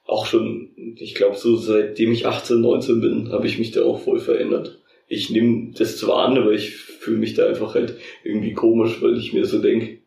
auch 0.06 0.24
schon, 0.24 0.70
ich 0.96 1.14
glaube 1.14 1.36
so 1.36 1.56
seitdem 1.56 2.12
ich 2.12 2.26
18, 2.26 2.62
19 2.62 3.00
bin, 3.00 3.32
habe 3.32 3.46
ich 3.46 3.58
mich 3.58 3.72
da 3.72 3.82
auch 3.82 4.00
voll 4.00 4.18
verändert. 4.18 4.78
Ich 5.06 5.28
nehme 5.28 5.72
das 5.76 5.98
zwar 5.98 6.26
an, 6.26 6.38
aber 6.38 6.52
ich 6.52 6.70
fühle 6.70 7.18
mich 7.18 7.34
da 7.34 7.46
einfach 7.46 7.74
halt 7.74 7.96
irgendwie 8.24 8.54
komisch, 8.54 9.02
weil 9.02 9.18
ich 9.18 9.34
mir 9.34 9.44
so 9.44 9.60
denke, 9.60 9.98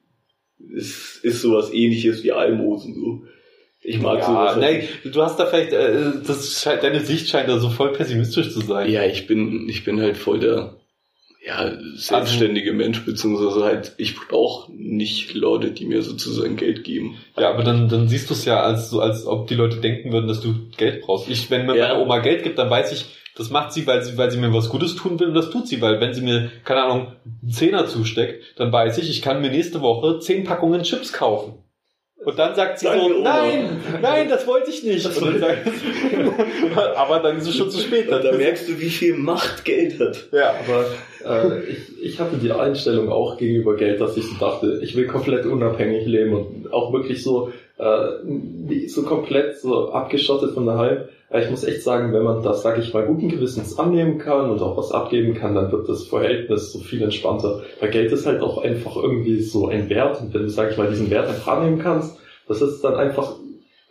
es 0.76 1.19
ist 1.21 1.41
sowas 1.41 1.71
ähnliches 1.71 2.24
wie 2.24 2.32
Almosen 2.32 2.95
so. 2.95 3.24
Ich 3.83 3.99
mag 3.99 4.19
ja, 4.19 4.25
sowas. 4.25 4.57
Nein, 4.57 4.87
du 5.03 5.21
hast 5.21 5.37
da 5.37 5.45
vielleicht, 5.45 5.73
äh, 5.73 6.11
das 6.25 6.61
scheint, 6.61 6.83
deine 6.83 6.99
Sicht 6.99 7.29
scheint 7.29 7.49
da 7.49 7.57
so 7.57 7.69
voll 7.69 7.93
pessimistisch 7.93 8.51
zu 8.51 8.61
sein. 8.61 8.89
Ja, 8.89 9.03
ich 9.03 9.27
bin, 9.27 9.67
ich 9.67 9.83
bin 9.83 9.99
halt 9.99 10.17
voll 10.17 10.39
der, 10.39 10.75
ja, 11.43 11.71
selbstständige 11.95 12.71
also, 12.71 12.83
Mensch, 12.83 13.03
beziehungsweise 13.03 13.63
halt, 13.63 13.93
ich 13.97 14.15
brauche 14.15 14.71
nicht 14.71 15.33
Leute, 15.33 15.71
die 15.71 15.85
mir 15.85 16.03
sozusagen 16.03 16.55
Geld 16.57 16.83
geben. 16.83 17.17
Ja, 17.37 17.49
aber 17.49 17.63
dann, 17.63 17.89
dann 17.89 18.07
siehst 18.07 18.29
du 18.29 18.35
es 18.35 18.45
ja 18.45 18.61
als 18.61 18.91
so, 18.91 18.99
als 18.99 19.25
ob 19.25 19.47
die 19.47 19.55
Leute 19.55 19.77
denken 19.77 20.11
würden, 20.11 20.27
dass 20.27 20.41
du 20.41 20.53
Geld 20.77 21.01
brauchst. 21.01 21.27
Ich, 21.29 21.49
wenn 21.49 21.65
mir 21.65 21.75
ja. 21.75 21.87
meine 21.87 21.99
Oma 22.01 22.19
Geld 22.19 22.43
gibt, 22.43 22.59
dann 22.59 22.69
weiß 22.69 22.91
ich, 22.91 23.05
Das 23.35 23.49
macht 23.49 23.73
sie, 23.73 23.87
weil 23.87 24.03
sie, 24.03 24.17
weil 24.17 24.29
sie 24.29 24.37
mir 24.37 24.53
was 24.53 24.69
Gutes 24.69 24.95
tun 24.95 25.19
will 25.19 25.29
und 25.29 25.33
das 25.33 25.49
tut 25.49 25.67
sie, 25.67 25.81
weil 25.81 25.99
wenn 26.01 26.13
sie 26.13 26.21
mir, 26.21 26.51
keine 26.65 26.83
Ahnung, 26.83 27.13
einen 27.41 27.51
Zehner 27.51 27.87
zusteckt, 27.87 28.43
dann 28.57 28.71
weiß 28.71 28.97
ich, 28.99 29.09
ich 29.09 29.21
kann 29.21 29.41
mir 29.41 29.49
nächste 29.49 29.81
Woche 29.81 30.19
zehn 30.19 30.43
Packungen 30.43 30.83
Chips 30.83 31.13
kaufen. 31.13 31.55
Und 32.23 32.38
dann 32.38 32.53
sagt 32.53 32.79
sie 32.79 32.86
Danke, 32.86 33.01
so, 33.10 33.15
Oma. 33.15 33.23
nein, 33.23 33.81
nein, 34.01 34.29
das 34.29 34.45
wollte 34.45 34.69
ich 34.69 34.84
nicht. 34.84 35.05
Und 35.05 35.25
dann 35.25 35.39
sagt 35.39 35.67
aber 36.95 37.19
dann 37.19 37.38
ist 37.38 37.47
es 37.47 37.55
schon 37.55 37.71
zu 37.71 37.79
spät. 37.79 38.12
Da 38.12 38.19
merkst 38.31 38.69
du, 38.69 38.79
wie 38.79 38.89
viel 38.89 39.15
Macht 39.15 39.65
Geld 39.65 39.99
hat. 39.99 40.27
ja. 40.31 40.53
Aber 40.63 40.86
äh, 41.25 41.63
ich, 41.63 42.03
ich 42.03 42.19
hatte 42.19 42.38
die 42.38 42.51
Einstellung 42.51 43.10
auch 43.10 43.38
gegenüber 43.38 43.75
Geld, 43.75 44.01
dass 44.01 44.17
ich 44.17 44.25
so 44.25 44.36
dachte, 44.39 44.79
ich 44.84 44.95
will 44.95 45.07
komplett 45.07 45.45
unabhängig 45.45 46.05
leben 46.05 46.34
und 46.34 46.71
auch 46.71 46.93
wirklich 46.93 47.23
so, 47.23 47.51
äh, 47.79 48.88
so 48.88 49.03
komplett 49.03 49.57
so 49.60 49.91
abgeschottet 49.91 50.53
von 50.53 50.67
daheim. 50.67 50.97
Ja, 50.97 51.05
ich 51.39 51.49
muss 51.49 51.63
echt 51.63 51.81
sagen, 51.83 52.11
wenn 52.13 52.23
man 52.23 52.43
das, 52.43 52.61
sag 52.61 52.77
ich 52.77 52.93
mal, 52.93 53.05
guten 53.05 53.29
Gewissens 53.29 53.79
annehmen 53.79 54.17
kann 54.17 54.49
und 54.49 54.61
auch 54.61 54.75
was 54.77 54.91
abgeben 54.91 55.33
kann, 55.33 55.55
dann 55.55 55.71
wird 55.71 55.87
das 55.87 56.03
Verhältnis 56.03 56.73
so 56.73 56.79
viel 56.79 57.01
entspannter. 57.01 57.61
Weil 57.79 57.89
Geld 57.91 58.11
ist 58.11 58.25
halt 58.25 58.41
auch 58.41 58.63
einfach 58.63 58.95
irgendwie 58.97 59.39
so 59.41 59.67
ein 59.67 59.89
Wert 59.89 60.19
und 60.21 60.33
wenn 60.33 60.43
du, 60.43 60.49
sag 60.49 60.71
ich 60.71 60.77
mal, 60.77 60.89
diesen 60.89 61.09
Wert 61.09 61.29
einfach 61.29 61.57
annehmen 61.57 61.79
kannst, 61.79 62.17
das 62.47 62.61
ist 62.61 62.83
dann 62.83 62.95
einfach, 62.95 63.35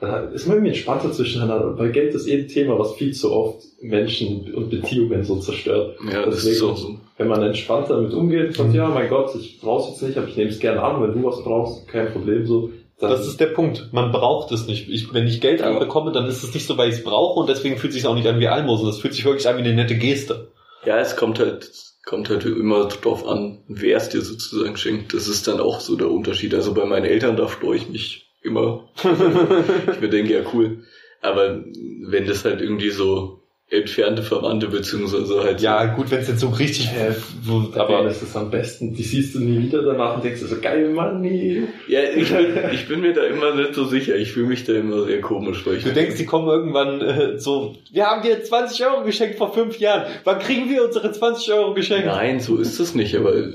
dann 0.01 0.33
ist 0.35 0.47
man 0.47 0.57
irgendwie 0.57 0.73
entspannter 0.73 1.13
zwischeneinander. 1.13 1.79
Weil 1.79 1.93
Geld 1.93 2.15
ist 2.15 2.27
eh 2.27 2.41
ein 2.43 2.49
Thema, 2.49 2.79
was 2.79 2.93
viel 2.95 3.13
zu 3.15 3.33
oft 3.33 3.63
Menschen 3.81 4.53
und 4.55 4.69
Beziehungen 4.71 5.25
so 5.25 5.37
zerstört. 5.37 5.97
Ja, 6.13 6.27
das 6.27 6.37
Deswegen- 6.37 6.55
ist 6.57 6.63
auch 6.63 6.77
so. 6.77 6.95
wenn 7.17 7.29
man 7.29 7.43
entspannter 7.43 7.97
damit 7.97 8.13
umgeht 8.13 8.49
und 8.49 8.55
sagt, 8.57 8.75
ja, 8.75 8.89
mein 8.89 9.09
Gott, 9.09 9.35
ich 9.35 9.61
brauch's 9.61 9.89
jetzt 9.91 10.03
nicht, 10.03 10.19
aber 10.19 10.29
ich 10.29 10.37
nehme 10.37 10.51
es 10.51 10.59
gerne 10.59 10.83
an, 10.83 11.03
wenn 11.03 11.13
du 11.13 11.27
was 11.27 11.43
brauchst, 11.43 11.89
kein 11.89 12.13
Problem 12.13 12.45
so. 12.47 12.71
Das 13.01 13.27
ist 13.27 13.41
der 13.41 13.47
Punkt. 13.47 13.93
Man 13.93 14.13
braucht 14.13 14.53
es 14.53 14.67
nicht. 14.67 14.89
Ich, 14.89 15.13
wenn 15.15 15.27
ich 15.27 15.41
Geld 15.41 15.63
bekomme, 15.79 16.13
dann 16.13 16.27
ist 16.27 16.43
es 16.43 16.53
nicht 16.53 16.67
so, 16.67 16.77
weil 16.77 16.91
ich 16.91 16.97
es 16.97 17.05
brauche 17.05 17.41
und 17.41 17.49
deswegen 17.49 17.79
fühlt 17.79 17.91
es 17.91 17.97
sich 17.97 18.07
auch 18.07 18.15
nicht 18.15 18.27
an 18.27 18.41
wie 18.41 18.49
Almosen. 18.49 18.87
Das 18.87 18.99
fühlt 18.99 19.15
sich 19.15 19.25
wirklich 19.25 19.49
an 19.49 19.57
wie 19.57 19.61
eine 19.61 19.73
nette 19.73 19.97
Geste. 19.97 20.53
Ja, 20.85 20.99
es 20.99 21.17
kommt 21.17 21.39
halt, 21.39 21.71
kommt 22.05 22.29
halt 22.29 22.45
immer 22.45 22.89
drauf 22.89 23.27
an, 23.27 23.63
wer 23.69 23.97
es 23.97 24.11
dir 24.11 24.21
sozusagen 24.21 24.77
schenkt. 24.77 25.15
Das 25.15 25.29
ist 25.29 25.49
dann 25.49 25.61
auch 25.61 25.81
so 25.81 25.97
der 25.97 26.11
Unterschied. 26.11 26.55
Also 26.55 26.75
bei 26.75 26.85
meinen 26.85 27.07
Eltern, 27.07 27.37
da 27.37 27.47
freue 27.47 27.79
ich 27.79 27.89
mich 27.89 28.31
immer. 28.43 28.89
ich 29.93 30.01
mir 30.01 30.11
denke, 30.11 30.35
ja 30.35 30.43
cool. 30.53 30.85
Aber 31.23 31.65
wenn 32.07 32.27
das 32.27 32.45
halt 32.45 32.61
irgendwie 32.61 32.91
so 32.91 33.40
entfernte 33.71 34.23
Verwandte 34.23 34.67
beziehungsweise 34.67 35.45
halt 35.45 35.61
Ja, 35.61 35.87
gut, 35.87 36.11
wenn 36.11 36.19
es 36.19 36.29
jetzt 36.29 36.41
so 36.41 36.49
richtig, 36.49 36.89
Äh, 36.89 37.15
wo, 37.45 37.71
aber 37.79 38.05
ist 38.09 38.21
es 38.21 38.35
am 38.35 38.51
besten, 38.51 38.95
die 38.95 39.05
siehst 39.05 39.35
du 39.35 39.39
nie 39.39 39.61
wieder 39.61 39.83
danach 39.83 40.17
und 40.17 40.25
denkst 40.25 40.41
so, 40.41 40.61
geil, 40.61 40.91
Mann, 40.91 41.21
nee. 41.21 41.63
ja, 41.87 42.01
ich 42.03 42.33
bin, 42.33 42.59
ich 42.73 42.89
bin 42.89 43.01
mir 43.01 43.13
da 43.13 43.23
immer 43.23 43.55
nicht 43.55 43.75
so 43.75 43.85
sicher. 43.85 44.17
Ich 44.17 44.33
fühle 44.33 44.49
mich 44.49 44.65
da 44.65 44.73
immer 44.73 45.05
sehr 45.05 45.21
komisch, 45.21 45.65
weil 45.65 45.79
du 45.79 45.93
denkst, 45.93 46.17
die 46.17 46.27
kommen 46.27 46.49
irgendwann 46.49 47.01
äh, 47.01 47.39
so, 47.39 47.77
wir 47.93 48.07
haben 48.07 48.23
dir 48.23 48.43
20 48.43 48.85
Euro 48.87 49.05
geschenkt 49.05 49.39
vor 49.39 49.55
fünf 49.55 49.79
Jahren. 49.79 50.11
Wann 50.25 50.41
kriegen 50.41 50.69
wir 50.69 50.85
unsere 50.85 51.13
20 51.13 51.53
Euro 51.53 51.73
geschenkt? 51.73 52.07
Nein, 52.07 52.41
so 52.41 52.57
ist 52.57 52.81
es 52.81 52.97
nicht, 52.97 53.15
aber 53.17 53.37
äh, 53.37 53.53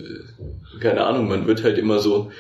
keine 0.79 1.05
Ahnung, 1.05 1.27
man 1.27 1.45
wird 1.45 1.63
halt 1.63 1.77
immer 1.77 1.99
so 1.99 2.31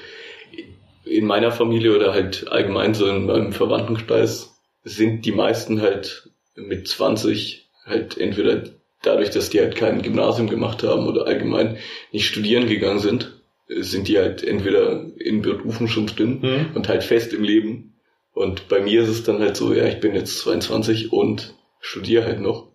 in 1.03 1.25
meiner 1.25 1.51
Familie 1.51 1.93
oder 1.93 2.13
halt 2.13 2.47
allgemein 2.49 2.93
so 2.93 3.05
in 3.07 3.25
meinem 3.25 3.51
Verwandtenkreis 3.51 4.55
sind 4.83 5.25
die 5.25 5.31
meisten 5.33 5.81
halt 5.81 6.29
mit 6.55 6.87
20 6.87 7.64
halt 7.85 8.17
entweder 8.17 8.63
dadurch, 9.03 9.29
dass 9.29 9.49
die 9.49 9.59
halt 9.59 9.75
kein 9.75 10.01
Gymnasium 10.01 10.49
gemacht 10.49 10.83
haben 10.83 11.07
oder 11.07 11.25
allgemein 11.27 11.77
nicht 12.11 12.27
studieren 12.27 12.67
gegangen 12.67 12.99
sind, 12.99 13.33
sind 13.67 14.07
die 14.07 14.17
halt 14.17 14.43
entweder 14.43 15.05
in 15.19 15.41
Berufen 15.41 15.87
schon 15.87 16.07
drin 16.07 16.41
Hm? 16.41 16.65
und 16.75 16.87
halt 16.87 17.03
fest 17.03 17.33
im 17.33 17.43
Leben. 17.43 17.93
Und 18.33 18.67
bei 18.67 18.81
mir 18.81 19.01
ist 19.03 19.09
es 19.09 19.23
dann 19.23 19.39
halt 19.39 19.55
so, 19.55 19.73
ja, 19.73 19.85
ich 19.85 19.99
bin 19.99 20.13
jetzt 20.15 20.39
22 20.39 21.13
und 21.13 21.53
studiere 21.79 22.25
halt 22.25 22.41
noch. 22.41 22.67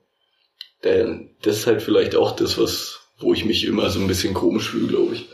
Da- 0.83 1.19
Das 1.43 1.59
ist 1.59 1.67
halt 1.67 1.83
vielleicht 1.83 2.17
auch 2.17 2.35
das, 2.37 2.59
was, 2.59 3.01
wo 3.19 3.33
ich 3.35 3.45
mich 3.45 3.65
immer 3.67 3.91
so 3.91 4.01
ein 4.01 4.07
bisschen 4.07 4.35
komisch 4.35 4.71
fühle, 4.71 4.89
glaube 4.89 5.15
ich. 5.15 5.29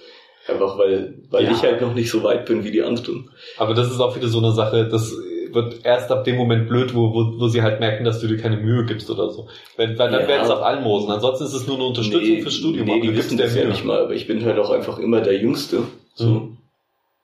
Einfach 0.48 0.78
weil, 0.78 1.18
weil 1.30 1.44
Ja. 1.44 1.52
ich 1.52 1.62
halt 1.62 1.80
noch 1.80 1.94
nicht 1.94 2.10
so 2.10 2.22
weit 2.22 2.46
bin 2.46 2.64
wie 2.64 2.70
die 2.70 2.82
anderen. 2.82 3.30
Aber 3.56 3.74
das 3.74 3.90
ist 3.90 4.00
auch 4.00 4.14
wieder 4.16 4.28
so 4.28 4.38
eine 4.38 4.52
Sache, 4.52 4.88
das 4.88 5.12
wird 5.52 5.84
erst 5.84 6.10
ab 6.10 6.24
dem 6.24 6.36
Moment 6.36 6.68
blöd, 6.68 6.94
wo, 6.94 7.12
wo, 7.14 7.38
wo 7.40 7.48
sie 7.48 7.62
halt 7.62 7.80
merken, 7.80 8.04
dass 8.04 8.20
du 8.20 8.26
dir 8.26 8.36
keine 8.36 8.56
Mühe 8.56 8.84
gibst 8.84 9.10
oder 9.10 9.30
so. 9.30 9.48
Weil, 9.76 9.98
weil 9.98 10.10
dann 10.10 10.22
Ja. 10.22 10.28
werden 10.28 10.44
es 10.44 10.50
auf 10.50 10.62
Almosen. 10.62 11.10
Ansonsten 11.10 11.44
ist 11.44 11.54
es 11.54 11.66
nur 11.66 11.76
eine 11.76 11.86
Unterstützung 11.86 12.40
fürs 12.42 12.54
Studium. 12.54 12.86
Nee, 12.86 13.00
die 13.00 13.16
wissen 13.16 13.38
das 13.38 13.54
ja 13.54 13.64
nicht 13.64 13.84
mal, 13.84 14.00
aber 14.00 14.14
ich 14.14 14.26
bin 14.26 14.44
halt 14.44 14.58
auch 14.58 14.70
einfach 14.70 14.98
immer 14.98 15.20
der 15.20 15.38
Jüngste. 15.38 15.82
So. 16.14 16.26
Mhm. 16.26 16.56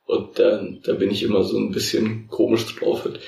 Und 0.07 0.39
da, 0.39 0.63
da 0.85 0.93
bin 0.95 1.11
ich 1.11 1.23
immer 1.23 1.43
so 1.43 1.57
ein 1.57 1.71
bisschen 1.71 2.29
komisch 2.29 2.77
drauf. 2.77 3.05
Halt. 3.05 3.21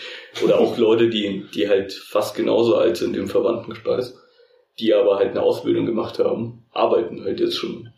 Oder 0.43 0.59
auch 0.59 0.77
Leute, 0.77 1.09
die, 1.09 1.45
die 1.55 1.69
halt 1.69 1.93
fast 1.93 2.37
genauso 2.37 2.77
alt 2.77 2.97
sind 2.97 3.17
im 3.17 3.29
Verwandtenkreis, 3.29 4.17
die 4.79 4.93
aber 4.93 5.17
halt 5.17 5.31
eine 5.31 5.43
Ausbildung 5.43 5.87
gemacht 5.87 6.19
haben, 6.19 6.65
arbeiten 6.73 7.25
halt 7.25 7.41
jetzt 7.41 7.57
schon 7.57 7.91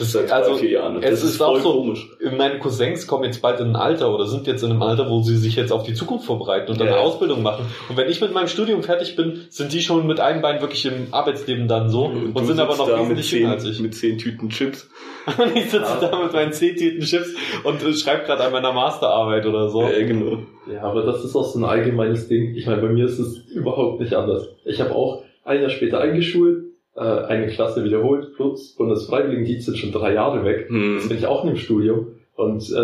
Das, 0.00 0.12
seit 0.12 0.32
also, 0.32 0.56
vier 0.56 0.70
Jahren. 0.70 0.96
Und 0.96 1.04
es 1.04 1.20
das 1.20 1.30
ist 1.30 1.40
auch 1.40 1.58
so- 1.60 1.72
komisch. 1.72 2.08
meine 2.36 2.58
Cousins 2.58 3.06
kommen 3.06 3.24
jetzt 3.24 3.40
bald 3.40 3.60
in 3.60 3.68
ein 3.68 3.76
Alter 3.76 4.12
oder 4.12 4.26
sind 4.26 4.46
jetzt 4.48 4.62
in 4.64 4.70
einem 4.70 4.82
Alter, 4.82 5.08
wo 5.08 5.20
sie 5.22 5.36
sich 5.36 5.54
jetzt 5.56 5.70
auf 5.72 5.84
die 5.84 5.94
Zukunft 5.94 6.24
vorbereiten 6.26 6.72
und 6.72 6.80
dann 6.80 6.88
Ja. 6.88 6.94
eine 6.94 7.02
Ausbildung 7.02 7.42
machen. 7.42 7.66
Und 7.88 7.96
wenn 7.96 8.08
ich 8.10 8.20
mit 8.20 8.32
meinem 8.34 8.48
Studium 8.48 8.82
fertig 8.82 9.14
bin, 9.14 9.42
sind 9.50 9.72
die 9.72 9.80
schon 9.82 10.06
mit 10.06 10.18
einem 10.18 10.42
Bein 10.42 10.60
wirklich 10.60 10.84
im 10.86 11.08
Arbeitsleben 11.12 11.68
dann 11.68 11.90
so 11.90 12.06
und, 12.06 12.34
du 12.36 12.44
sind 12.44 12.58
aber 12.58 12.76
noch 12.76 12.88
wesentlich 12.88 13.30
jünger 13.30 13.50
als 13.52 13.62
zehn, 13.62 13.72
ich. 13.72 13.80
mit 13.80 13.94
zehn 13.94 14.18
Tüten 14.18 14.48
Chips. 14.48 14.88
Und 15.38 15.54
ich 15.54 15.64
sitze 15.70 15.98
da 16.00 16.18
mit 16.22 16.32
meinen 16.32 16.52
zehn 16.54 16.74
Tüten 16.76 17.02
Chips 17.04 17.28
und 17.64 17.82
äh, 17.82 17.92
schreibe 17.92 18.24
gerade 18.24 18.42
an 18.42 18.52
meiner 18.52 18.72
Masterarbeit 18.72 19.44
oder 19.44 19.68
so. 19.68 19.82
Ja, 19.82 20.02
genau. 20.04 20.38
Ja, 20.72 20.82
aber 20.82 21.02
das 21.02 21.22
ist 21.22 21.36
auch 21.36 21.44
so 21.44 21.58
ein 21.58 21.64
allgemeines 21.66 22.26
Ding. 22.28 22.54
Ich 22.56 22.66
meine, 22.66 22.80
bei 22.80 22.88
mir 22.88 23.04
ist 23.04 23.18
es 23.18 23.36
überhaupt 23.52 24.00
nicht 24.00 24.14
anders. 24.14 24.48
Ich 24.64 24.80
habe 24.80 24.94
auch 24.94 25.22
ein 25.44 25.60
Jahr 25.60 25.68
später 25.68 26.00
eingeschult, 26.00 26.64
äh, 26.96 27.00
eine 27.00 27.48
Klasse 27.48 27.84
wiederholt, 27.84 28.34
plus 28.36 28.74
Bundesfreiwilligendienst 28.76 29.66
sind 29.66 29.78
schon 29.78 29.92
drei 29.92 30.14
Jahre 30.14 30.44
weg. 30.44 30.68
Jetzt 30.70 31.02
Hm. 31.02 31.08
bin 31.08 31.18
ich 31.18 31.26
auch 31.26 31.44
in 31.44 31.50
dem 31.50 31.56
Studium. 31.58 32.08
Und 32.34 32.70
äh, 32.70 32.74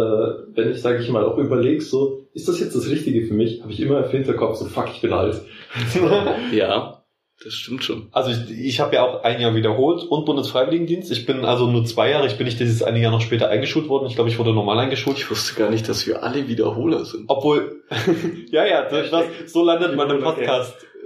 wenn 0.55 0.71
ich, 0.71 0.83
sage 0.83 1.03
ich 1.03 1.09
mal, 1.09 1.25
auch 1.25 1.39
überlege, 1.39 1.81
so, 1.81 2.21
ist 2.35 2.47
das 2.47 2.61
jetzt 2.61 2.77
das 2.77 2.91
Richtige 2.91 3.27
für 3.27 3.33
mich, 3.35 3.63
habe 3.63 3.73
ich 3.73 3.81
immer 3.81 4.05
im 4.05 4.11
Hinterkopf 4.11 4.57
so, 4.57 4.67
fuck, 4.67 4.89
ich 4.93 5.01
bin 5.01 5.13
alt. 5.15 5.41
Ja, 6.53 7.03
das 7.43 7.53
stimmt 7.55 7.85
schon. 7.85 8.09
Also 8.13 8.31
ich, 8.31 8.51
ich 8.67 8.81
habe 8.81 8.95
ja 8.95 9.03
auch 9.03 9.23
ein 9.23 9.41
Jahr 9.41 9.55
wiederholt 9.55 10.03
und 10.03 10.25
Bundesfreiwilligendienst. 10.25 11.11
Ich 11.13 11.27
bin 11.27 11.45
also 11.45 11.67
nur 11.71 11.85
zwei 11.85 12.11
Jahre, 12.11 12.27
ich 12.27 12.37
bin 12.37 12.47
nicht 12.47 12.61
dieses 12.61 12.83
eine 12.83 12.99
Jahr 13.01 13.11
noch 13.11 13.21
später 13.21 13.49
eingeschult 13.49 13.89
worden. 13.89 14.07
Ich 14.07 14.15
glaube, 14.15 14.31
ich 14.31 14.39
wurde 14.39 14.53
normal 14.55 14.79
eingeschult. 14.79 15.19
Ich 15.19 15.31
wusste 15.31 15.55
gar 15.59 15.71
nicht, 15.71 15.89
dass 15.89 16.07
wir 16.07 16.23
alle 16.23 16.49
Wiederholer 16.49 17.05
sind. 17.05 17.25
Obwohl, 17.29 17.83
ja, 18.51 18.67
ja, 18.67 18.89
das, 18.89 19.11
das, 19.11 19.25
so 19.47 19.63
landet 19.65 19.97
man 19.97 20.11
im 20.11 20.23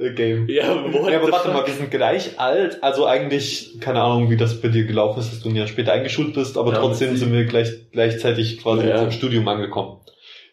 Podcast-Game. 0.01 0.49
Ja, 0.49 0.85
wo 0.93 1.09
Ja, 1.09 1.21
aber 1.21 1.33
warte 1.33 1.49
mal, 1.49 1.67
wir 1.67 1.75
sind 1.75 1.91
gleich 1.91 2.39
alt. 2.39 2.83
Also 2.83 3.07
eigentlich, 3.07 3.77
keine 3.81 4.03
Ahnung, 4.03 4.31
wie 4.31 4.37
das 4.37 4.61
bei 4.61 4.69
dir 4.69 4.85
gelaufen 4.85 5.21
ist, 5.21 5.33
dass 5.33 5.41
du 5.41 5.51
ein 5.51 5.57
Jahr 5.57 5.67
später 5.67 5.93
eingeschult 5.93 6.35
bist, 6.35 6.57
aber 6.57 6.73
Ja, 6.73 6.79
trotzdem 6.79 7.17
sind 7.17 7.33
wir 7.33 7.45
gleich, 7.45 7.71
gleichzeitig 7.93 8.63
quasi 8.63 8.87
Ja. 8.89 9.03
im 9.03 9.11
Studium 9.13 9.47
angekommen. 9.49 9.99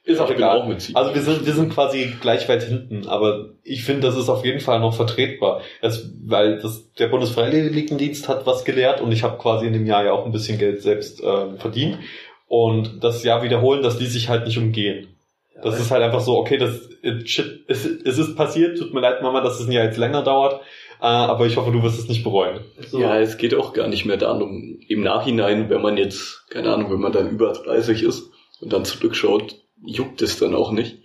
Ist 0.03 0.21
auch 0.21 0.31
egal. 0.31 0.62
auch. 0.62 0.69
Also 0.93 1.15
wir 1.15 1.21
sind, 1.21 1.45
wir 1.45 1.53
sind 1.53 1.73
quasi 1.73 2.13
gleich 2.21 2.47
weit 2.47 2.63
hinten, 2.63 3.07
aber 3.07 3.49
ich 3.63 3.83
finde, 3.83 4.07
das 4.07 4.15
ist 4.15 4.29
auf 4.29 4.45
jeden 4.45 4.62
Fall 4.62 4.79
noch 4.79 4.93
vertretbar. 4.95 5.62
Das, 5.81 6.10
weil 6.23 6.60
das, 6.62 6.93
der 6.93 7.07
Bundesfreiwilligendienst 7.07 8.29
hat 8.29 8.45
was 8.45 8.63
gelehrt 8.63 9.01
und 9.01 9.12
ich 9.12 9.23
habe 9.23 9.38
quasi 9.38 9.67
in 9.67 9.73
dem 9.73 9.86
Jahr 9.86 10.05
ja 10.05 10.13
auch 10.13 10.25
ein 10.25 10.31
bisschen 10.31 10.57
Geld 10.57 10.81
selbst 10.81 11.21
ähm, 11.21 11.57
verdient. 11.57 11.97
Und 12.47 13.03
das 13.03 13.23
Jahr 13.25 13.43
wiederholen, 13.43 13.83
das 13.83 13.99
ließ 13.99 14.13
sich 14.13 14.29
halt 14.29 14.45
nicht 14.45 14.57
umgehen. 14.57 15.10
Das 15.63 15.80
ist 15.80 15.91
halt 15.91 16.04
einfach 16.04 16.20
so, 16.20 16.38
okay, 16.38 16.58
das 16.58 16.89
it, 17.02 17.30
shit, 17.30 17.63
es, 17.67 17.86
es 17.86 18.17
ist 18.17 18.36
passiert, 18.36 18.78
tut 18.78 18.93
mir 18.93 19.02
leid, 19.02 19.22
Mama, 19.22 19.41
dass 19.41 19.60
es 19.60 19.67
ein 19.67 19.72
Jahr 19.72 19.86
jetzt 19.86 19.98
länger 19.98 20.24
dauert, 20.24 20.62
äh, 21.02 21.06
aber 21.06 21.46
ich 21.46 21.58
hoffe, 21.58 21.72
du 21.72 21.82
wirst 21.84 22.00
es 22.00 22.08
nicht 22.08 22.24
bereuen. 22.24 22.62
So, 22.88 23.00
Ja, 23.00 23.20
es 23.20 23.38
geht 23.38 23.56
auch 23.56 23.74
gar 23.74 23.88
nicht 23.88 24.06
mehr 24.06 24.17
darum, 24.17 24.80
im 24.88 25.02
Nachhinein, 25.02 25.70
wenn 25.70 25.82
man 25.82 25.98
jetzt, 25.98 26.46
keine 26.50 26.74
Ahnung, 26.74 26.91
wenn 26.91 27.00
man 27.00 27.12
dann 27.12 27.30
über 27.30 27.54
30 27.54 28.04
ist 28.04 28.30
und 28.62 28.74
dann 28.74 28.86
zurückschaut, 28.86 29.56
juckt 29.86 30.22
es 30.22 30.39
dann 30.39 30.56
auch 30.56 30.72
nicht. 30.72 30.98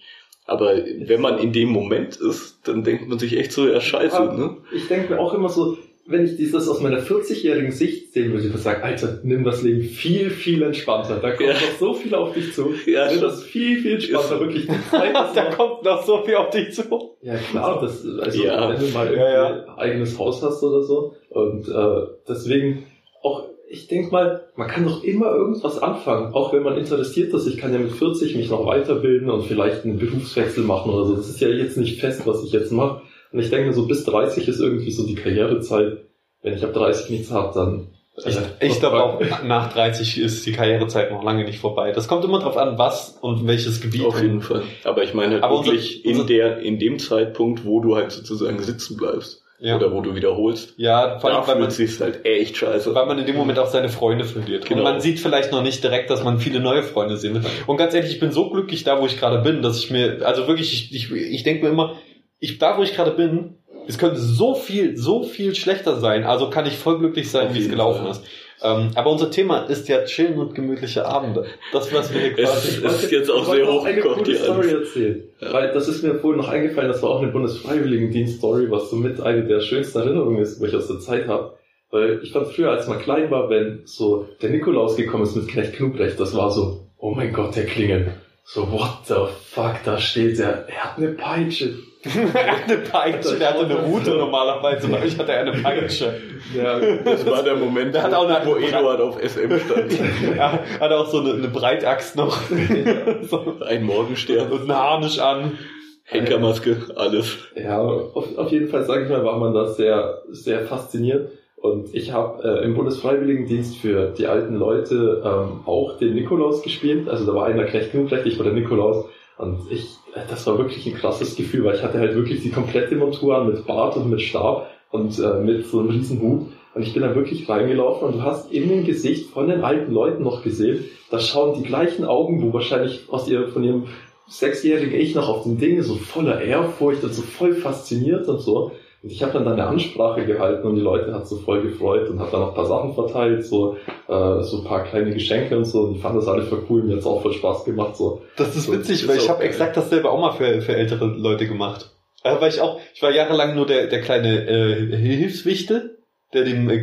Aber 0.44 0.74
wenn 0.76 1.20
man 1.20 1.38
in 1.38 1.52
dem 1.52 1.68
Moment 1.68 2.16
ist, 2.16 2.60
dann 2.64 2.82
denkt 2.84 3.08
man 3.08 3.18
sich 3.18 3.36
echt 3.38 3.52
so, 3.52 3.66
ja 3.66 3.80
scheiße, 3.80 4.22
ne? 4.36 4.56
Ich 4.74 4.88
denke 4.88 5.14
mir 5.14 5.20
auch 5.20 5.34
immer 5.34 5.48
so, 5.48 5.78
wenn 6.06 6.24
ich 6.24 6.36
dieses 6.36 6.68
aus 6.68 6.80
meiner 6.80 6.98
40-jährigen 7.00 7.70
Sicht 7.70 8.12
sehen 8.12 8.32
würde, 8.32 8.44
ich 8.46 8.52
würde 8.52 8.58
sagen, 8.62 8.82
Alter, 8.82 9.20
nimm 9.22 9.44
das 9.44 9.62
Leben 9.62 9.82
viel, 9.82 10.30
viel 10.30 10.62
entspannter. 10.62 11.18
Da 11.20 11.30
kommt 11.30 11.48
Ja. 11.48 11.54
noch 11.54 11.78
so 11.78 11.94
viel 11.94 12.14
auf 12.14 12.32
dich 12.34 12.52
zu. 12.52 12.70
Ja, 12.86 13.10
nimm 13.10 13.20
das 13.20 13.44
viel, 13.44 13.78
viel 13.80 13.94
entspannter. 13.94 14.40
Wirklich, 14.40 14.66
da 14.92 15.44
kommt 15.54 15.84
noch 15.84 16.02
so 16.04 16.22
viel 16.24 16.34
auf 16.34 16.50
dich 16.50 16.72
zu. 16.74 16.82
Ja 17.22 17.36
klar, 17.36 17.80
das, 17.80 18.04
also 18.20 18.42
Ja. 18.42 18.68
wenn 18.70 18.80
du 18.80 18.86
mal 18.92 19.14
Ja, 19.16 19.46
ein 19.64 19.68
eigenes 19.78 20.18
Haus 20.18 20.42
hast 20.42 20.62
oder 20.62 20.82
so. 20.82 21.14
Und 21.30 21.68
äh, 21.68 22.06
deswegen 22.28 22.84
auch, 23.22 23.44
ich 23.68 23.86
denk 23.86 24.10
mal, 24.10 24.48
man 24.56 24.66
kann 24.68 24.84
doch 24.84 25.04
immer 25.04 25.30
irgendwas 25.34 25.78
anfangen, 25.78 26.34
auch 26.34 26.52
wenn 26.52 26.62
man 26.64 26.76
interessiert 26.76 27.32
ist. 27.32 27.46
Ich 27.46 27.56
kann 27.58 27.72
ja 27.72 27.78
mit 27.78 27.92
40 27.92 28.34
mich 28.36 28.50
noch 28.50 28.66
weiterbilden 28.66 29.30
und 29.30 29.44
vielleicht 29.44 29.84
einen 29.84 29.98
Berufswechsel 29.98 30.64
machen 30.64 30.92
oder 30.92 31.06
so. 31.06 31.14
Das 31.16 31.28
ist 31.28 31.40
ja 31.40 31.48
jetzt 31.48 31.76
nicht 31.78 32.00
fest, 32.00 32.22
was 32.26 32.42
ich 32.44 32.50
jetzt 32.52 32.72
mache. 32.72 33.02
Und 33.32 33.38
ich 33.40 33.50
denke 33.50 33.66
mir 33.68 33.72
so, 33.72 33.86
bis 33.86 34.04
30 34.04 34.46
ist 34.48 34.60
irgendwie 34.60 34.90
so 34.90 35.06
die 35.06 35.14
Karrierezeit. 35.14 35.98
Wenn 36.42 36.54
ich 36.54 36.64
ab 36.64 36.72
30 36.74 37.10
nichts 37.10 37.30
habe, 37.30 37.52
dann. 37.54 37.88
Ich, 38.26 38.36
äh, 38.36 38.40
ich 38.60 38.78
glaube 38.78 39.02
auch, 39.02 39.20
nach 39.44 39.72
30 39.72 40.18
ist 40.18 40.44
die 40.44 40.52
Karrierezeit 40.52 41.10
noch 41.10 41.22
lange 41.24 41.44
nicht 41.44 41.58
vorbei. 41.60 41.92
Das 41.92 42.08
kommt 42.08 42.24
immer 42.24 42.40
drauf 42.40 42.56
an, 42.58 42.76
was 42.76 43.16
und 43.22 43.46
welches 43.46 43.80
Gebiet. 43.80 44.04
Auf 44.04 44.20
jeden 44.20 44.42
Fall. 44.42 44.62
Aber 44.84 45.02
ich 45.02 45.14
meine 45.14 45.34
halt 45.34 45.44
Aber 45.44 45.64
wirklich 45.64 46.04
unser- 46.04 46.20
in 46.22 46.26
der, 46.26 46.58
in 46.58 46.78
dem 46.78 46.98
Zeitpunkt, 46.98 47.64
wo 47.64 47.80
du 47.80 47.96
halt 47.96 48.12
sozusagen 48.12 48.62
sitzen 48.62 48.96
bleibst. 48.96 49.38
Ja. 49.64 49.76
oder 49.76 49.92
wo 49.92 50.00
du 50.00 50.16
wiederholst. 50.16 50.74
Ja, 50.76 51.20
vor 51.20 51.30
Da 51.30 51.36
allem, 51.36 51.46
weil 51.46 51.54
man, 51.60 51.70
fühlt 51.70 51.88
sich 51.88 52.00
halt 52.00 52.24
echt 52.26 52.56
scheiße. 52.56 52.96
weil 52.96 53.06
man 53.06 53.16
in 53.20 53.26
dem 53.26 53.36
Moment 53.36 53.60
auch 53.60 53.68
seine 53.68 53.88
Freunde 53.88 54.24
verliert. 54.24 54.66
Genau. 54.66 54.78
Und 54.80 54.84
man 54.90 55.00
sieht 55.00 55.20
vielleicht 55.20 55.52
noch 55.52 55.62
nicht 55.62 55.84
direkt, 55.84 56.10
dass 56.10 56.24
man 56.24 56.40
viele 56.40 56.58
neue 56.58 56.82
Freunde 56.82 57.16
sehen 57.16 57.34
will. 57.36 57.42
Und 57.68 57.76
ganz 57.76 57.94
ehrlich, 57.94 58.10
ich 58.10 58.18
bin 58.18 58.32
so 58.32 58.50
glücklich 58.50 58.82
da, 58.82 59.00
wo 59.00 59.06
ich 59.06 59.20
gerade 59.20 59.38
bin, 59.38 59.62
dass 59.62 59.78
ich 59.78 59.88
mir, 59.92 60.18
also 60.26 60.48
wirklich, 60.48 60.90
ich, 60.90 60.92
ich, 60.92 61.12
ich 61.12 61.42
denke 61.44 61.62
mir 61.64 61.70
immer, 61.70 61.94
ich, 62.42 62.58
da 62.58 62.76
wo 62.76 62.82
ich 62.82 62.94
gerade 62.94 63.12
bin, 63.12 63.54
es 63.88 63.98
könnte 63.98 64.18
so 64.18 64.54
viel, 64.54 64.96
so 64.96 65.22
viel 65.22 65.54
schlechter 65.54 65.96
sein. 65.98 66.24
Also 66.24 66.50
kann 66.50 66.66
ich 66.66 66.76
voll 66.76 66.98
glücklich 66.98 67.30
sein, 67.30 67.54
wie 67.54 67.60
es 67.60 67.70
gelaufen 67.70 68.02
Fall. 68.02 68.10
ist. 68.10 68.22
Ähm, 68.64 68.90
aber 68.94 69.10
unser 69.10 69.30
Thema 69.30 69.64
ist 69.64 69.88
ja 69.88 70.04
chillen 70.04 70.38
und 70.38 70.54
gemütliche 70.54 71.04
Abende. 71.04 71.46
Das, 71.72 71.92
was 71.92 72.12
wir 72.14 72.20
hier 72.20 72.38
Es- 72.38 72.50
quasi... 72.50 72.86
es 72.86 73.02
ist 73.04 73.10
jetzt 73.12 73.30
auch 73.30 73.42
Ich 73.42 73.48
wollte 73.48 73.64
sehr 73.64 73.74
noch 73.74 73.84
eine 73.84 73.96
hochgekocht, 73.96 74.14
coole 74.18 74.30
die 74.30 74.36
Story 74.36 74.70
erzählen. 74.70 75.22
Ja. 75.40 75.52
Weil 75.52 75.72
das 75.72 75.88
ist 75.88 76.02
mir 76.04 76.14
vorhin 76.16 76.40
noch 76.40 76.48
eingefallen, 76.48 76.88
das 76.88 77.02
war 77.02 77.10
auch 77.10 77.22
eine 77.22 77.32
Bundesfreiwilligendienst-Story, 77.32 78.70
was 78.70 78.90
so 78.90 78.96
mit 78.96 79.20
eine 79.20 79.44
der 79.44 79.60
schönsten 79.60 79.98
Erinnerungen 79.98 80.38
ist, 80.42 80.60
wo 80.60 80.66
ich 80.66 80.74
aus 80.76 80.86
der 80.88 81.00
Zeit 81.00 81.26
habe. 81.26 81.54
Weil 81.90 82.20
ich 82.22 82.32
fand 82.32 82.46
früher, 82.48 82.70
als 82.70 82.86
man 82.86 83.00
klein 83.00 83.30
war, 83.30 83.50
wenn 83.50 83.82
so 83.84 84.26
der 84.40 84.50
Nikolaus 84.50 84.96
gekommen 84.96 85.24
ist 85.24 85.36
mit 85.36 85.48
Knecht 85.48 85.74
Knubrecht, 85.74 86.18
das 86.20 86.34
war 86.36 86.50
so, 86.50 86.86
oh 86.98 87.10
mein 87.10 87.32
Gott, 87.32 87.56
der 87.56 87.66
klingelt. 87.66 88.10
So, 88.44 88.70
what 88.70 88.98
the 89.06 89.14
fuck, 89.50 89.76
da 89.84 89.98
steht 89.98 90.38
der, 90.38 90.66
er 90.68 90.84
hat 90.84 90.98
eine 90.98 91.08
Peitsche. 91.08 91.74
Er 92.04 92.52
hat 92.52 92.64
eine 92.68 92.78
Peitsche, 92.78 93.38
der 93.38 93.50
hatte 93.50 93.64
eine 93.64 93.76
Rute 93.76 94.10
normalerweise, 94.16 94.88
bei 94.88 95.02
euch 95.04 95.16
hat 95.18 95.28
er 95.28 95.40
eine 95.40 95.52
Peitsche. 95.52 96.14
Ja, 96.56 96.80
Das 97.04 97.24
war 97.26 97.42
der 97.42 97.56
Moment, 97.56 97.94
Der 97.94 98.02
hat 98.02 98.14
auch 98.14 98.28
eine- 98.28 98.44
wo 98.46 98.56
Eduard 98.56 99.00
auf 99.00 99.18
SM 99.22 99.58
stand. 99.58 99.92
Er 100.36 100.52
hat 100.80 100.92
auch 100.92 101.06
so 101.06 101.20
eine, 101.20 101.34
eine 101.34 101.48
Breitaxt 101.48 102.16
noch. 102.16 102.36
so, 103.22 103.56
Ein 103.66 103.84
Morgenstern, 103.84 104.50
und 104.50 104.62
einen 104.62 104.74
Harnisch 104.76 105.18
an. 105.20 105.58
Henkermaske, 106.04 106.76
alles. 106.96 107.38
Ja, 107.54 107.80
auf, 107.80 108.36
auf 108.36 108.50
jeden 108.50 108.68
Fall, 108.68 108.84
sage 108.84 109.04
ich 109.04 109.08
mal, 109.10 109.24
war 109.24 109.38
man 109.38 109.54
da 109.54 109.66
sehr, 109.68 110.22
sehr 110.30 110.62
fasziniert. 110.62 111.30
Und 111.56 111.94
ich 111.94 112.12
habe 112.12 112.42
äh, 112.42 112.64
im 112.64 112.74
Bundesfreiwilligendienst 112.74 113.76
für 113.76 114.08
die 114.10 114.26
alten 114.26 114.56
Leute 114.56 115.22
ähm, 115.24 115.60
auch 115.64 115.96
den 115.98 116.14
Nikolaus 116.14 116.62
gespielt. 116.62 117.08
Also 117.08 117.24
da 117.24 117.34
war 117.36 117.46
einer 117.46 117.64
Knecht 117.64 117.92
Knubrecht, 117.92 118.26
ich 118.26 118.36
war 118.36 118.44
der 118.44 118.52
Nikolaus. 118.54 119.06
Und 119.38 119.70
ich, 119.70 119.86
das 120.14 120.46
war 120.46 120.58
wirklich 120.58 120.86
ein 120.86 120.94
krasses 120.94 121.36
Gefühl, 121.36 121.64
weil 121.64 121.76
ich 121.76 121.82
hatte 121.82 121.98
halt 121.98 122.14
wirklich 122.14 122.42
die 122.42 122.50
komplette 122.50 122.96
Montur 122.96 123.36
an 123.36 123.48
mit 123.48 123.66
Bart 123.66 123.96
und 123.96 124.10
mit 124.10 124.20
Stab 124.20 124.68
und 124.90 125.18
äh, 125.18 125.40
mit 125.40 125.66
so 125.66 125.80
einem 125.80 125.90
riesen 125.90 126.20
Hut. 126.20 126.48
Und 126.74 126.82
ich 126.82 126.92
bin 126.92 127.02
da 127.02 127.14
wirklich 127.14 127.48
reingelaufen 127.48 128.08
und 128.08 128.14
du 128.14 128.22
hast 128.22 128.50
in 128.50 128.68
dem 128.68 128.84
Gesicht 128.84 129.30
von 129.30 129.48
den 129.48 129.62
alten 129.62 129.92
Leuten 129.92 130.22
noch 130.22 130.42
gesehen, 130.42 130.84
da 131.10 131.18
schauen 131.18 131.60
die 131.60 131.66
gleichen 131.66 132.04
Augen, 132.04 132.42
wo 132.42 132.52
wahrscheinlich 132.54 133.04
aus 133.10 133.28
ihr, 133.28 133.48
von 133.48 133.62
ihrem 133.62 133.84
sechsjährigen 134.26 134.98
Ich 134.98 135.14
noch 135.14 135.28
auf 135.28 135.42
den 135.42 135.58
Dinge 135.58 135.82
so 135.82 135.96
voller 135.96 136.40
Ehrfurcht 136.40 137.04
und 137.04 137.12
so 137.12 137.22
voll 137.22 137.54
fasziniert 137.54 138.28
und 138.28 138.40
so. 138.40 138.72
Und 139.02 139.10
ich 139.10 139.20
habe 139.22 139.32
dann 139.32 139.44
da 139.44 139.52
eine 139.52 139.66
Ansprache 139.66 140.24
gehalten 140.24 140.64
und 140.64 140.76
die 140.76 140.80
Leute 140.80 141.12
hat 141.12 141.26
so 141.26 141.36
voll 141.36 141.62
gefreut 141.62 142.08
und 142.08 142.20
hat 142.20 142.32
dann 142.32 142.40
noch 142.40 142.50
ein 142.50 142.54
paar 142.54 142.66
Sachen 142.66 142.94
verteilt, 142.94 143.44
so, 143.44 143.76
äh, 144.08 144.42
so 144.42 144.58
ein 144.58 144.64
paar 144.64 144.84
kleine 144.84 145.12
Geschenke 145.12 145.56
und 145.58 145.64
so. 145.64 145.82
Und 145.82 145.94
die 145.94 145.98
fanden 145.98 146.18
das 146.18 146.28
alle 146.28 146.44
voll 146.44 146.64
cool. 146.70 146.84
Mir 146.84 146.96
hat's 146.96 147.06
auch 147.06 147.20
voll 147.20 147.32
Spaß 147.32 147.64
gemacht. 147.64 147.96
So. 147.96 148.22
Das 148.36 148.54
ist 148.54 148.66
So, 148.66 148.72
witzig, 148.72 149.02
ist 149.02 149.08
weil 149.08 149.16
ich 149.16 149.28
habe 149.28 149.42
exakt 149.42 149.76
dasselbe 149.76 150.08
auch 150.08 150.20
mal 150.20 150.32
für, 150.32 150.62
für 150.62 150.76
ältere 150.76 151.06
Leute 151.06 151.48
gemacht. 151.48 151.90
Äh, 152.22 152.40
weil 152.40 152.50
ich 152.50 152.60
auch, 152.60 152.78
ich 152.94 153.02
war 153.02 153.10
jahrelang 153.10 153.56
nur 153.56 153.66
der, 153.66 153.88
der 153.88 154.00
kleine 154.02 154.46
äh, 154.46 154.96
Hilfswichtel, 154.96 155.98
der 156.32 156.44
dem 156.44 156.68
äh, 156.70 156.78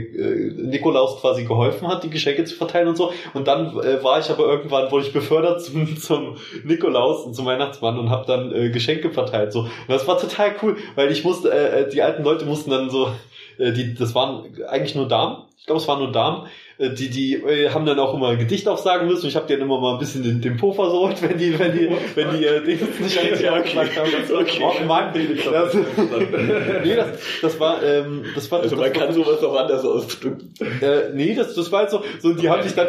Nikolaus 0.55 1.19
quasi 1.19 1.43
geholfen 1.43 1.87
hat, 1.87 2.03
die 2.03 2.09
Geschenke 2.09 2.45
zu 2.45 2.55
verteilen 2.55 2.89
und 2.89 2.97
so. 2.97 3.11
Und 3.33 3.47
dann 3.47 3.77
äh, 3.79 4.03
war 4.03 4.19
ich 4.19 4.29
aber 4.29 4.45
irgendwann, 4.45 4.91
wurde 4.91 5.05
ich 5.05 5.13
befördert 5.13 5.61
zum, 5.63 5.97
zum 5.97 6.37
Nikolaus 6.63 7.25
und 7.25 7.33
zum 7.33 7.45
Weihnachtsmann 7.45 7.97
und 7.97 8.09
habe 8.09 8.25
dann 8.27 8.53
äh, 8.53 8.69
Geschenke 8.69 9.09
verteilt. 9.09 9.51
So. 9.51 9.61
Und 9.61 9.69
das 9.87 10.07
war 10.07 10.19
total 10.19 10.55
cool, 10.61 10.77
weil 10.95 11.11
ich 11.11 11.23
musste, 11.23 11.51
äh, 11.51 11.81
äh, 11.81 11.89
die 11.89 12.01
alten 12.01 12.23
Leute 12.23 12.45
mussten 12.45 12.69
dann 12.69 12.89
so, 12.89 13.11
äh, 13.57 13.71
die, 13.71 13.95
das 13.95 14.13
waren 14.13 14.45
eigentlich 14.67 14.95
nur 14.95 15.07
Damen. 15.07 15.43
Ich 15.57 15.65
glaube, 15.65 15.81
es 15.81 15.87
waren 15.87 15.99
nur 15.99 16.11
Damen. 16.11 16.47
Äh, 16.79 16.89
Die, 16.91 17.09
die 17.09 17.33
äh, 17.35 17.69
haben 17.69 17.85
dann 17.85 17.99
auch 17.99 18.13
immer 18.15 18.29
ein 18.29 18.39
Gedicht 18.39 18.67
aufsagen 18.67 19.07
müssen. 19.07 19.27
Ich 19.27 19.35
habe 19.35 19.45
denen 19.47 19.61
immer 19.63 19.79
mal 19.79 19.93
ein 19.93 19.99
bisschen 19.99 20.23
den, 20.23 20.41
den 20.41 20.57
Po 20.57 20.71
versorgt, 20.71 21.21
wenn 21.21 21.37
die, 21.37 21.59
wenn 21.59 21.73
die, 21.73 21.89
wenn 22.15 22.37
die 22.37 22.45
äh, 22.45 22.63
Dings 22.63 22.81
nicht 22.99 23.21
richtig 23.21 23.41
Ja, 23.41 23.57
okay. 23.57 23.75
haben. 23.75 24.09
Okay. 24.39 24.61
Oh 24.63 24.85
Mann, 24.85 25.13
das, 25.13 25.73
nee, 26.83 26.95
das, 26.95 27.07
das 27.41 27.59
war, 27.59 27.83
ähm, 27.83 28.23
das 28.35 28.49
war, 28.51 28.59
Also 28.61 28.75
das 28.75 28.79
man 28.85 28.95
war, 28.95 29.05
kann 29.05 29.13
sowas 29.13 29.43
auch 29.43 29.55
anders 29.59 29.83
ausdrücken. 29.85 30.53
äh, 30.81 31.13
nee, 31.13 31.35
das, 31.35 31.53
das 31.55 31.71
war 31.71 31.79
halt 31.81 31.89
so, 31.91 32.01
so 32.19 32.33
die 32.33 32.49
haben 32.49 32.63
sich 32.63 32.73
dann, 32.73 32.87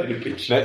Nein, 0.49 0.65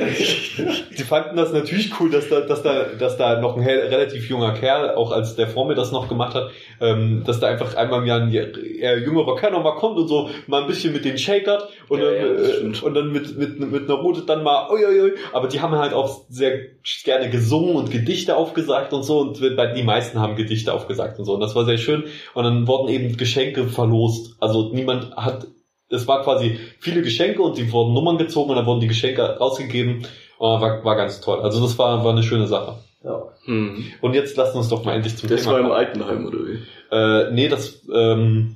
die 0.97 1.03
fanden 1.03 1.35
das 1.38 1.51
natürlich 1.53 1.91
cool, 1.99 2.09
dass 2.11 2.29
da, 2.29 2.41
dass 2.41 2.61
da, 2.63 2.83
dass 2.99 3.17
da 3.17 3.39
noch 3.41 3.57
ein 3.57 3.63
relativ 3.63 4.29
junger 4.29 4.53
Kerl, 4.53 4.95
auch 4.95 5.11
als 5.11 5.35
der 5.35 5.47
vor 5.47 5.67
mir 5.67 5.75
das 5.75 5.91
noch 5.91 6.07
gemacht 6.07 6.35
hat, 6.35 6.51
ähm, 6.81 7.23
dass 7.25 7.39
da 7.39 7.47
einfach 7.47 7.75
einmal 7.75 8.01
im 8.01 8.05
Jahr 8.05 8.21
ein 8.21 8.31
eher 8.31 8.99
jüngerer 8.99 9.35
Kerl 9.35 9.51
noch 9.53 9.63
mal 9.63 9.75
kommt 9.75 9.97
und 9.97 10.07
so 10.07 10.29
mal 10.47 10.61
ein 10.61 10.67
bisschen 10.67 10.93
mit 10.93 11.05
denen 11.05 11.17
shakert 11.17 11.69
und 11.88 11.99
Ja, 11.99 12.05
dann, 12.05 12.15
ja, 12.15 12.33
das 12.33 12.81
äh, 12.81 12.85
und 12.85 12.93
dann 12.93 13.14
mit, 13.15 13.38
mit, 13.38 13.60
mit 13.60 13.89
einer 13.89 13.99
Route 13.99 14.21
dann 14.21 14.43
mal, 14.43 14.69
uiuiui, 14.69 15.13
aber 15.34 15.47
die 15.47 15.62
haben 15.62 15.73
halt 15.73 15.93
auch 15.93 16.21
sehr 16.30 16.60
gerne 17.04 17.30
gesungen 17.30 17.75
und 17.75 17.89
Gedichte 17.89 18.36
aufgesagt 18.36 18.93
und 18.93 19.04
so 19.04 19.19
und 19.19 19.39
die 19.39 19.84
meisten 19.84 20.19
haben 20.19 20.36
Gedichte 20.36 20.73
aufgesagt 20.73 21.17
und 21.17 21.25
so 21.25 21.34
und 21.34 21.39
das 21.39 21.56
war 21.56 21.65
sehr 21.65 21.80
schön 21.80 22.04
und 22.34 22.43
dann 22.43 22.67
wurden 22.67 22.89
eben 22.89 23.17
Geschenke 23.17 23.67
verlost, 23.67 24.36
also 24.39 24.71
niemand 24.71 25.15
hat 25.15 25.47
es 25.89 26.08
war 26.08 26.23
quasi 26.23 26.60
viele 26.80 27.01
Geschenke 27.01 27.41
und 27.41 27.58
die 27.58 27.71
wurden 27.71 27.93
Nummern 27.93 28.17
gezogen 28.17 28.49
und 28.49 28.56
dann 28.56 28.65
wurden 28.65 28.80
die 28.80 28.88
Geschenke 28.88 29.21
rausgegeben. 29.21 30.06
Und 30.38 30.62
war, 30.62 30.84
war 30.84 30.95
ganz 30.95 31.21
toll. 31.21 31.41
Also 31.41 31.62
das 31.62 31.78
war, 31.78 32.04
war 32.04 32.12
eine 32.12 32.23
schöne 32.23 32.47
Sache. 32.47 32.80
Ja. 33.04 33.23
Hm. 33.45 33.86
Und 34.01 34.13
jetzt 34.15 34.36
lasst 34.36 34.56
uns 34.56 34.69
doch 34.69 34.84
mal 34.84 34.93
endlich 34.93 35.15
zum 35.15 35.30
Das 35.30 35.43
Thema 35.43 35.54
war 35.54 35.60
im. 35.60 35.71
Altenheim, 35.71 36.25
oder 36.25 36.39
wie? 36.39 36.60
Äh, 36.91 37.32
nee, 37.32 37.47
das 37.47 37.84
ähm, 37.93 38.56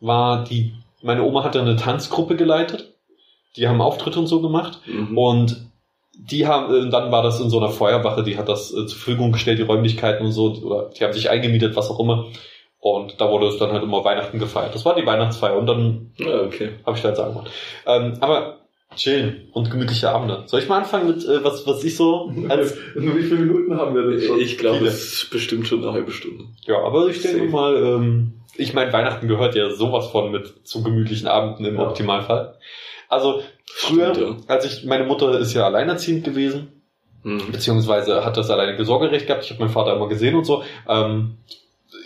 war 0.00 0.44
die, 0.44 0.74
meine 1.02 1.22
Oma 1.22 1.44
hatte 1.44 1.60
eine 1.60 1.76
Tanzgruppe 1.76 2.36
geleitet. 2.36 2.92
Die 3.56 3.68
haben 3.68 3.80
Auftritte 3.80 4.18
und 4.18 4.26
so 4.26 4.40
gemacht. 4.42 4.80
Mhm. 4.86 5.16
Und 5.16 5.66
die 6.18 6.46
haben, 6.46 6.74
äh, 6.74 6.90
dann 6.90 7.12
war 7.12 7.22
das 7.22 7.40
in 7.40 7.50
so 7.50 7.58
einer 7.58 7.70
Feuerwache, 7.70 8.22
die 8.22 8.38
hat 8.38 8.48
das 8.48 8.70
äh, 8.72 8.86
zur 8.86 8.98
Verfügung 8.98 9.32
gestellt, 9.32 9.58
die 9.58 9.62
Räumlichkeiten 9.64 10.24
und 10.24 10.32
so, 10.32 10.52
oder 10.62 10.90
die 10.98 11.04
haben 11.04 11.12
sich 11.12 11.28
eingemietet, 11.30 11.76
was 11.76 11.90
auch 11.90 12.00
immer. 12.00 12.26
Und 12.78 13.20
da 13.20 13.30
wurde 13.30 13.46
es 13.48 13.58
dann 13.58 13.72
halt 13.72 13.82
immer 13.82 14.04
Weihnachten 14.04 14.38
gefeiert. 14.38 14.74
Das 14.74 14.84
war 14.84 14.94
die 14.94 15.04
Weihnachtsfeier 15.06 15.56
und 15.56 15.66
dann 15.66 16.12
Ja, 16.18 16.42
okay. 16.42 16.70
habe 16.86 16.96
ich 16.96 17.02
da 17.02 17.08
jetzt 17.10 17.18
angemacht. 17.20 17.50
Ähm, 17.86 18.14
aber 18.20 18.58
chillen 18.94 19.48
und 19.52 19.70
gemütliche 19.70 20.08
Abende. 20.10 20.44
Soll 20.46 20.60
ich 20.60 20.68
mal 20.68 20.78
anfangen 20.78 21.08
mit 21.08 21.24
äh, 21.26 21.42
was, 21.44 21.66
was 21.66 21.82
ich 21.84 21.96
so 21.96 22.30
als 22.48 22.76
Nur 22.94 23.16
wie 23.16 23.22
viele 23.24 23.40
Minuten 23.40 23.76
haben 23.76 23.94
wir 23.94 24.02
denn 24.10 24.20
schon? 24.20 24.38
Ich 24.40 24.56
glaube, 24.56 24.86
es 24.86 25.12
ist 25.22 25.30
bestimmt 25.30 25.66
schon 25.66 25.82
eine 25.82 25.92
halbe 25.92 26.12
Stunde. 26.12 26.44
ja, 26.66 26.78
aber 26.82 27.08
ich 27.08 27.20
denke 27.20 27.44
mal, 27.48 27.76
ähm, 27.76 28.34
ich 28.56 28.72
meine, 28.72 28.92
Weihnachten 28.92 29.28
gehört 29.28 29.54
ja 29.54 29.68
sowas 29.70 30.06
von 30.06 30.30
mit 30.30 30.66
zu 30.66 30.82
gemütlichen 30.82 31.28
Abenden 31.28 31.64
im 31.66 31.74
Ja. 31.76 31.88
Optimalfall. 31.88 32.56
Also 33.08 33.42
früher, 33.66 34.14
Stimmt, 34.14 34.48
als 34.48 34.64
ich, 34.64 34.84
meine 34.84 35.04
Mutter 35.04 35.38
ist 35.38 35.54
ja 35.54 35.64
alleinerziehend 35.66 36.24
gewesen, 36.24 36.72
Mhm. 37.22 37.50
beziehungsweise 37.50 38.24
hat 38.24 38.36
das 38.36 38.50
alleinige 38.50 38.84
Sorgerecht 38.84 39.26
gehabt. 39.26 39.44
Ich 39.44 39.50
habe 39.50 39.60
meinen 39.60 39.72
Vater 39.72 39.94
immer 39.96 40.08
gesehen 40.08 40.36
und 40.36 40.44
so. 40.44 40.62
Ähm, 40.88 41.38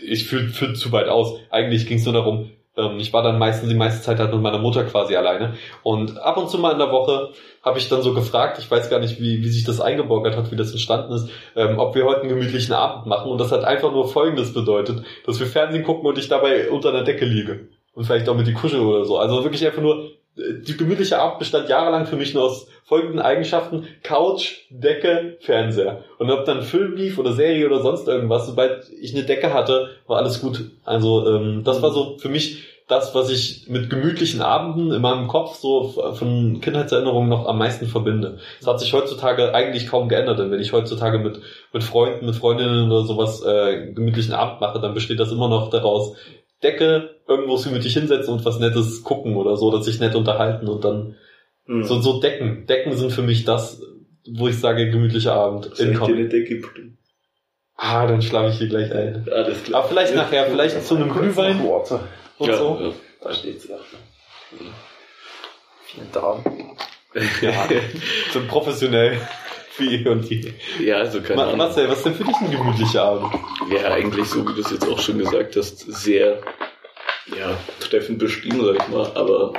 ich 0.02 0.24
führe 0.24 0.48
führ 0.48 0.72
zu 0.74 0.92
weit 0.92 1.08
aus. 1.08 1.38
Eigentlich 1.50 1.86
ging 1.86 1.98
es 1.98 2.04
nur 2.06 2.14
darum, 2.14 2.50
ähm, 2.76 2.98
ich 2.98 3.12
war 3.12 3.22
dann 3.22 3.38
meistens 3.38 3.68
die 3.68 3.74
meiste 3.74 4.02
Zeit 4.02 4.18
halt 4.18 4.32
mit 4.32 4.40
meiner 4.40 4.58
Mutter 4.58 4.82
quasi 4.84 5.14
alleine. 5.16 5.54
Und 5.82 6.16
ab 6.18 6.38
und 6.38 6.48
zu 6.48 6.56
mal 6.58 6.72
in 6.72 6.78
der 6.78 6.90
Woche 6.90 7.30
habe 7.62 7.78
ich 7.78 7.88
dann 7.90 8.00
so 8.00 8.14
gefragt, 8.14 8.58
ich 8.58 8.70
weiß 8.70 8.88
gar 8.88 8.98
nicht, 8.98 9.20
wie, 9.20 9.42
wie 9.42 9.48
sich 9.48 9.64
das 9.64 9.80
eingeborgert 9.80 10.36
hat, 10.36 10.50
wie 10.50 10.56
das 10.56 10.70
entstanden 10.72 11.12
ist, 11.12 11.28
ähm, 11.54 11.78
ob 11.78 11.94
wir 11.94 12.06
heute 12.06 12.20
einen 12.20 12.30
gemütlichen 12.30 12.72
Abend 12.72 13.06
machen. 13.06 13.30
Und 13.30 13.38
das 13.38 13.52
hat 13.52 13.64
einfach 13.64 13.92
nur 13.92 14.08
Folgendes 14.08 14.54
bedeutet, 14.54 15.02
dass 15.26 15.38
wir 15.38 15.46
Fernsehen 15.46 15.84
gucken 15.84 16.06
und 16.08 16.16
ich 16.16 16.28
dabei 16.28 16.70
unter 16.70 16.88
einer 16.90 17.04
Decke 17.04 17.26
liege. 17.26 17.68
Und 17.92 18.04
vielleicht 18.04 18.28
auch 18.28 18.36
mit 18.36 18.46
die 18.46 18.54
Kuschel 18.54 18.80
oder 18.80 19.04
so. 19.04 19.18
Also 19.18 19.42
wirklich 19.42 19.66
einfach 19.66 19.82
nur, 19.82 20.12
die 20.62 20.76
gemütliche 20.76 21.18
Abend 21.18 21.38
bestand 21.38 21.68
jahrelang 21.68 22.06
für 22.06 22.16
mich 22.16 22.34
nur 22.34 22.44
aus 22.44 22.66
folgenden 22.84 23.20
Eigenschaften. 23.20 23.86
Couch, 24.02 24.62
Decke, 24.70 25.36
Fernseher. 25.40 26.04
Und 26.18 26.30
ob 26.30 26.44
dann 26.44 26.62
Film 26.62 26.96
lief 26.96 27.18
oder 27.18 27.32
Serie 27.32 27.66
oder 27.66 27.82
sonst 27.82 28.08
irgendwas, 28.08 28.46
sobald 28.46 28.90
ich 29.00 29.14
eine 29.14 29.24
Decke 29.24 29.52
hatte, 29.52 29.90
war 30.06 30.18
alles 30.18 30.40
gut. 30.40 30.70
Also 30.84 31.26
ähm, 31.28 31.62
das 31.64 31.82
war 31.82 31.92
so 31.92 32.18
für 32.18 32.28
mich 32.28 32.66
das, 32.90 33.14
was 33.14 33.30
ich 33.30 33.68
mit 33.68 33.88
gemütlichen 33.88 34.42
Abenden 34.42 34.92
in 34.92 35.00
meinem 35.00 35.28
Kopf 35.28 35.54
so 35.54 35.84
von 36.14 36.60
Kindheitserinnerungen 36.60 37.28
noch 37.28 37.46
am 37.46 37.58
meisten 37.58 37.86
verbinde. 37.86 38.38
Das 38.58 38.66
hat 38.66 38.80
sich 38.80 38.92
heutzutage 38.92 39.54
eigentlich 39.54 39.86
kaum 39.86 40.08
geändert, 40.08 40.40
denn 40.40 40.50
wenn 40.50 40.60
ich 40.60 40.72
heutzutage 40.72 41.18
mit, 41.18 41.40
mit 41.72 41.84
Freunden, 41.84 42.26
mit 42.26 42.34
Freundinnen 42.34 42.90
oder 42.90 43.04
sowas 43.04 43.44
äh, 43.44 43.92
gemütlichen 43.92 44.34
Abend 44.34 44.60
mache, 44.60 44.80
dann 44.80 44.94
besteht 44.94 45.20
das 45.20 45.30
immer 45.30 45.48
noch 45.48 45.70
daraus, 45.70 46.16
Decke, 46.62 47.16
irgendwo 47.26 47.56
gemütlich 47.56 47.94
hinsetzen 47.94 48.32
und 48.34 48.44
was 48.44 48.58
Nettes 48.58 49.02
gucken 49.02 49.36
oder 49.36 49.56
so, 49.56 49.70
dass 49.70 49.84
sich 49.86 50.00
nett 50.00 50.14
unterhalten 50.14 50.68
und 50.68 50.84
dann 50.84 51.16
Mhm. 51.66 51.84
so, 51.84 52.00
so 52.00 52.20
Decken. 52.20 52.66
Decken 52.66 52.96
sind 52.96 53.12
für 53.12 53.22
mich 53.22 53.44
das, 53.44 53.80
wo 54.28 54.48
ich 54.48 54.58
sage, 54.58 54.90
gemütlicher 54.90 55.34
Abend. 55.34 55.70
Soll 55.74 55.90
ich 55.92 55.98
dir 55.98 56.04
eine 56.14 56.28
Decke 56.28 56.56
bringen? 56.56 56.98
Ah, 57.76 58.06
dann 58.06 58.20
schlafe 58.22 58.50
ich 58.50 58.58
hier 58.58 58.68
gleich 58.68 58.92
ein. 58.92 59.26
Alles 59.32 59.62
klar. 59.62 59.80
Aber 59.80 59.88
vielleicht 59.88 60.14
nachher, 60.14 60.46
vielleicht 60.46 60.84
zu 60.84 60.96
einem 60.96 61.10
Glühwein 61.12 61.60
und 61.60 62.48
ja, 62.48 62.56
so. 62.56 62.78
Ja. 62.80 62.92
Da 63.22 63.32
steht's 63.32 63.68
ja. 63.68 63.76
Vielen 65.84 66.12
Dank. 66.12 66.44
Ja, 67.42 67.68
so 68.32 68.40
professionell 68.46 69.18
wie 69.80 70.06
und 70.08 70.28
die. 70.28 70.52
ja, 70.84 70.96
also 70.98 71.20
keine 71.20 71.36
Ma-. 71.36 71.56
Marcel, 71.56 71.88
was 71.88 71.98
ist 71.98 72.06
denn 72.06 72.14
für 72.14 72.24
dich 72.24 72.36
ein 72.36 72.50
gemütlicher 72.50 73.02
Abend? 73.02 73.32
Ja, 73.72 73.92
eigentlich 73.92 74.26
so, 74.26 74.46
wie 74.48 74.54
du 74.54 74.60
es 74.60 74.70
jetzt 74.70 74.86
auch 74.86 75.00
schon 75.00 75.18
gesagt 75.18 75.56
hast, 75.56 75.80
sehr 75.80 76.40
ja, 77.38 77.58
treffend 77.80 78.18
beschrieben, 78.18 78.64
sag 78.64 78.76
ich 78.76 78.88
mal. 78.88 79.12
Aber 79.14 79.54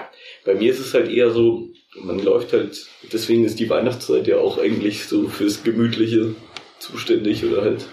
bei 0.45 0.55
mir 0.55 0.71
ist 0.71 0.79
es 0.79 0.93
halt 0.93 1.09
eher 1.09 1.31
so, 1.31 1.69
man 1.95 2.19
läuft 2.19 2.53
halt, 2.53 2.85
deswegen 3.11 3.45
ist 3.45 3.59
die 3.59 3.69
Weihnachtszeit 3.69 4.27
ja 4.27 4.37
auch 4.37 4.57
eigentlich 4.57 5.05
so 5.05 5.27
fürs 5.27 5.63
Gemütliche 5.63 6.35
zuständig 6.79 7.45
oder 7.45 7.61
halt 7.61 7.85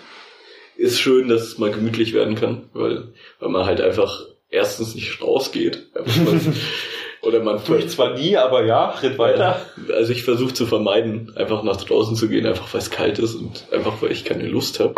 ist 0.77 1.01
schön, 1.01 1.29
dass 1.29 1.43
es 1.43 1.59
mal 1.59 1.73
gemütlich 1.73 2.13
werden 2.13 2.37
kann, 2.37 2.71
weil, 2.73 3.13
weil 3.41 3.49
man 3.49 3.67
halt 3.67 3.81
einfach 3.81 4.27
erstens 4.49 4.95
nicht 4.95 5.21
rausgeht. 5.21 5.89
Oder 7.29 7.43
man 7.43 7.63
Tue 7.63 7.79
ich 7.79 7.89
zwar 7.91 8.15
nie, 8.15 8.37
aber 8.37 8.65
ja, 8.65 8.95
Schritt 8.99 9.19
weiter. 9.19 9.61
Also 9.95 10.13
ich 10.13 10.25
versuche 10.25 10.55
zu 10.55 10.67
vermeiden, 10.67 11.33
einfach 11.37 11.63
nach 11.63 11.77
draußen 11.77 12.17
zu 12.17 12.29
gehen, 12.29 12.47
einfach 12.47 12.73
weil 12.73 12.81
es 12.81 12.91
kalt 12.91 13.19
ist 13.19 13.35
und 13.35 13.67
einfach 13.71 14.01
weil 14.01 14.13
ich 14.13 14.25
keine 14.25 14.47
Lust 14.47 14.81
habe. 14.81 14.95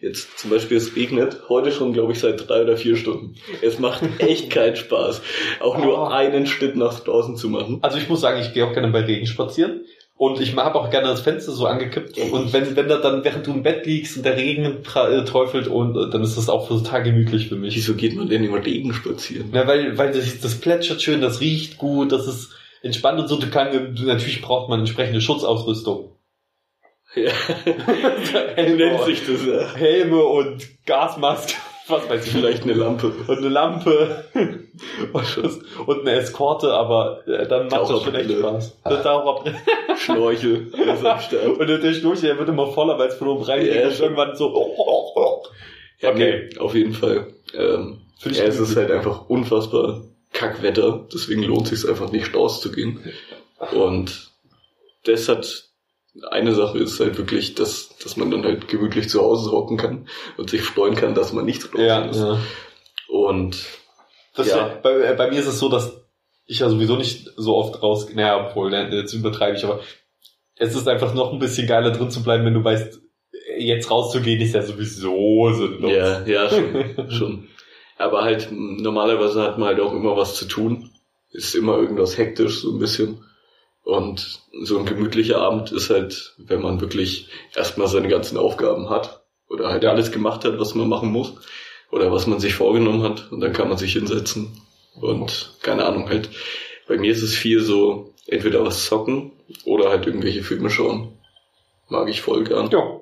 Jetzt 0.00 0.38
zum 0.38 0.50
Beispiel, 0.50 0.76
es 0.78 0.96
regnet 0.96 1.42
heute 1.48 1.70
schon, 1.70 1.92
glaube 1.92 2.12
ich, 2.12 2.20
seit 2.20 2.48
drei 2.48 2.62
oder 2.62 2.76
vier 2.76 2.96
Stunden. 2.96 3.34
Es 3.62 3.78
macht 3.78 4.02
echt 4.18 4.50
keinen 4.50 4.76
Spaß, 4.76 5.20
auch 5.60 5.76
nur 5.78 5.98
Oh. 5.98 6.04
einen 6.06 6.46
Schritt 6.46 6.76
nach 6.76 7.00
draußen 7.00 7.36
zu 7.36 7.48
machen. 7.48 7.78
Also 7.82 7.98
ich 7.98 8.08
muss 8.08 8.20
sagen, 8.20 8.40
ich 8.40 8.54
gehe 8.54 8.64
auch 8.64 8.72
gerne 8.72 8.88
bei 8.88 9.00
Regen 9.00 9.26
spazieren. 9.26 9.84
Und 10.18 10.40
ich 10.40 10.56
habe 10.56 10.80
auch 10.80 10.90
gerne 10.90 11.06
das 11.06 11.20
Fenster 11.20 11.52
so 11.52 11.66
angekippt. 11.66 12.18
Und 12.18 12.52
wenn, 12.52 12.74
wenn 12.74 12.88
da 12.88 12.96
dann, 12.96 13.22
während 13.22 13.46
du 13.46 13.52
im 13.52 13.62
Bett 13.62 13.86
liegst 13.86 14.16
und 14.16 14.26
der 14.26 14.36
Regen 14.36 14.64
äh, 14.64 15.24
träufelt 15.24 15.68
und 15.68 15.96
äh, 15.96 16.10
dann 16.10 16.24
ist 16.24 16.36
das 16.36 16.48
auch 16.48 16.66
total 16.66 17.04
gemütlich 17.04 17.48
für 17.48 17.54
mich. 17.54 17.76
Wieso 17.76 17.94
geht 17.94 18.16
man 18.16 18.28
denn 18.28 18.42
im 18.42 18.52
Regen 18.52 18.92
spazieren? 18.92 19.50
Ja, 19.52 19.68
weil, 19.68 19.96
weil 19.96 20.10
das, 20.10 20.40
das 20.40 20.56
plätschert 20.56 21.02
schön, 21.02 21.20
das 21.20 21.40
riecht 21.40 21.78
gut, 21.78 22.10
das 22.10 22.26
ist 22.26 22.50
entspannt 22.82 23.20
und 23.20 23.28
so. 23.28 23.36
Du 23.36 23.48
kannst, 23.48 23.78
du, 23.78 24.06
natürlich 24.06 24.42
braucht 24.42 24.68
man 24.68 24.80
entsprechende 24.80 25.20
Schutzausrüstung. 25.20 26.10
Ja, 27.14 27.30
Helme, 28.56 28.76
nennt 28.76 29.04
sich 29.04 29.24
das 29.24 29.46
ja. 29.46 29.72
Helme 29.76 30.24
und 30.24 30.66
Gasmaske, 30.84 31.54
was 31.88 32.08
weiß 32.08 32.26
ich. 32.26 32.32
Vielleicht 32.32 32.62
eine 32.64 32.74
Lampe. 32.74 33.12
Und 33.26 33.38
eine 33.38 33.48
Lampe 33.48 34.24
und, 35.86 36.00
eine 36.00 36.12
Eskorte, 36.12 36.72
aber 36.72 37.26
äh, 37.26 37.46
dann 37.46 37.68
macht 37.68 37.90
das 37.90 38.02
schon 38.02 38.14
echt. 38.14 38.30
Spaß. 38.30 38.78
Eine 38.84 39.02
Taucherbrille. 39.02 39.56
Schnorchel. 39.96 40.72
Und 41.58 41.66
der 41.68 41.92
Schnurch, 41.94 42.20
der 42.20 42.38
wird 42.38 42.48
immer 42.48 42.68
voller, 42.68 42.98
weil 42.98 43.08
es 43.08 43.14
von 43.14 43.28
oben 43.28 43.42
reingeht 43.44 43.74
Ja, 43.74 43.88
und 43.88 44.00
irgendwann 44.00 44.36
so. 44.36 45.44
Ja, 46.00 46.10
Okay. 46.10 46.48
nee, 46.52 46.58
auf 46.58 46.74
jeden 46.74 46.92
Fall. 46.92 47.26
Ähm, 47.54 47.98
ja, 48.24 48.44
es 48.44 48.58
ist 48.60 48.76
halt 48.76 48.90
einfach 48.90 49.28
unfassbar 49.28 50.02
Kackwetter, 50.32 51.06
deswegen 51.12 51.42
lohnt 51.42 51.66
sich 51.68 51.88
einfach 51.88 52.12
nicht 52.12 52.26
Staus 52.26 52.60
zu 52.60 52.70
gehen. 52.70 53.00
Und 53.72 54.30
das 55.04 55.28
hat 55.28 55.67
eine 56.30 56.54
Sache 56.54 56.78
ist 56.78 56.98
halt 57.00 57.18
wirklich, 57.18 57.54
dass, 57.54 57.90
dass 58.02 58.16
man 58.16 58.30
dann 58.30 58.44
halt 58.44 58.68
gemütlich 58.68 59.08
zu 59.08 59.20
Hause 59.20 59.50
hocken 59.52 59.76
kann 59.76 60.08
und 60.36 60.50
sich 60.50 60.62
freuen 60.62 60.94
kann, 60.94 61.14
dass 61.14 61.32
man 61.32 61.44
nicht 61.44 61.62
draußen 61.72 61.86
Ja, 61.86 62.04
ist. 62.06 62.16
ja. 62.18 62.38
Und 63.08 63.56
Das 64.34 64.48
Ja. 64.48 64.78
bei, 64.82 64.92
äh, 65.00 65.14
bei 65.16 65.30
mir 65.30 65.40
ist 65.40 65.46
es 65.46 65.58
so, 65.58 65.68
dass 65.68 66.00
ich 66.46 66.60
ja 66.60 66.68
sowieso 66.68 66.96
nicht 66.96 67.30
so 67.36 67.56
oft 67.56 67.82
raus, 67.82 68.08
naja, 68.14 68.48
obwohl, 68.48 68.70
ne, 68.70 68.88
jetzt 68.94 69.12
übertreibe 69.12 69.56
ich, 69.56 69.64
aber 69.64 69.80
es 70.56 70.74
ist 70.74 70.88
einfach 70.88 71.14
noch 71.14 71.32
ein 71.32 71.38
bisschen 71.38 71.66
geiler 71.66 71.90
drin 71.90 72.10
zu 72.10 72.22
bleiben, 72.22 72.44
wenn 72.44 72.54
du 72.54 72.64
weißt, 72.64 73.00
jetzt 73.58 73.90
rauszugehen 73.90 74.40
ist 74.40 74.54
ja 74.54 74.62
sowieso 74.62 75.52
sinnlos. 75.52 75.90
ja, 75.92 76.24
ja, 76.24 76.48
schon, 76.48 77.10
schon. 77.10 77.48
Aber 77.96 78.22
halt, 78.22 78.48
normalerweise 78.52 79.42
hat 79.42 79.58
man 79.58 79.68
halt 79.68 79.80
auch 79.80 79.92
immer 79.92 80.16
was 80.16 80.36
zu 80.36 80.44
tun. 80.46 80.90
Ist 81.30 81.54
immer 81.54 81.76
irgendwas 81.76 82.16
hektisch, 82.16 82.60
so 82.60 82.72
ein 82.72 82.78
bisschen. 82.78 83.24
Und 83.88 84.40
so 84.64 84.78
ein 84.78 84.84
gemütlicher 84.84 85.40
Abend 85.40 85.72
ist 85.72 85.88
halt, 85.88 86.34
wenn 86.36 86.60
man 86.60 86.82
wirklich 86.82 87.30
erstmal 87.56 87.88
seine 87.88 88.08
ganzen 88.08 88.36
Aufgaben 88.36 88.90
hat 88.90 89.22
oder 89.48 89.70
halt 89.70 89.82
alles 89.86 90.12
gemacht 90.12 90.44
hat, 90.44 90.58
was 90.58 90.74
man 90.74 90.90
machen 90.90 91.10
muss 91.10 91.32
oder 91.90 92.12
was 92.12 92.26
man 92.26 92.38
sich 92.38 92.54
vorgenommen 92.54 93.02
hat 93.02 93.32
und 93.32 93.40
dann 93.40 93.54
kann 93.54 93.70
man 93.70 93.78
sich 93.78 93.94
hinsetzen 93.94 94.60
und 95.00 95.54
keine 95.62 95.86
Ahnung 95.86 96.06
halt. 96.10 96.28
Bei 96.86 96.98
mir 96.98 97.10
ist 97.10 97.22
es 97.22 97.34
viel 97.34 97.62
so, 97.62 98.12
entweder 98.26 98.62
was 98.62 98.84
zocken 98.84 99.32
oder 99.64 99.88
halt 99.88 100.06
irgendwelche 100.06 100.42
Filme 100.42 100.68
schauen. 100.68 101.16
Mag 101.88 102.10
ich 102.10 102.20
voll 102.20 102.44
gern. 102.44 102.68
Ja. 102.68 103.00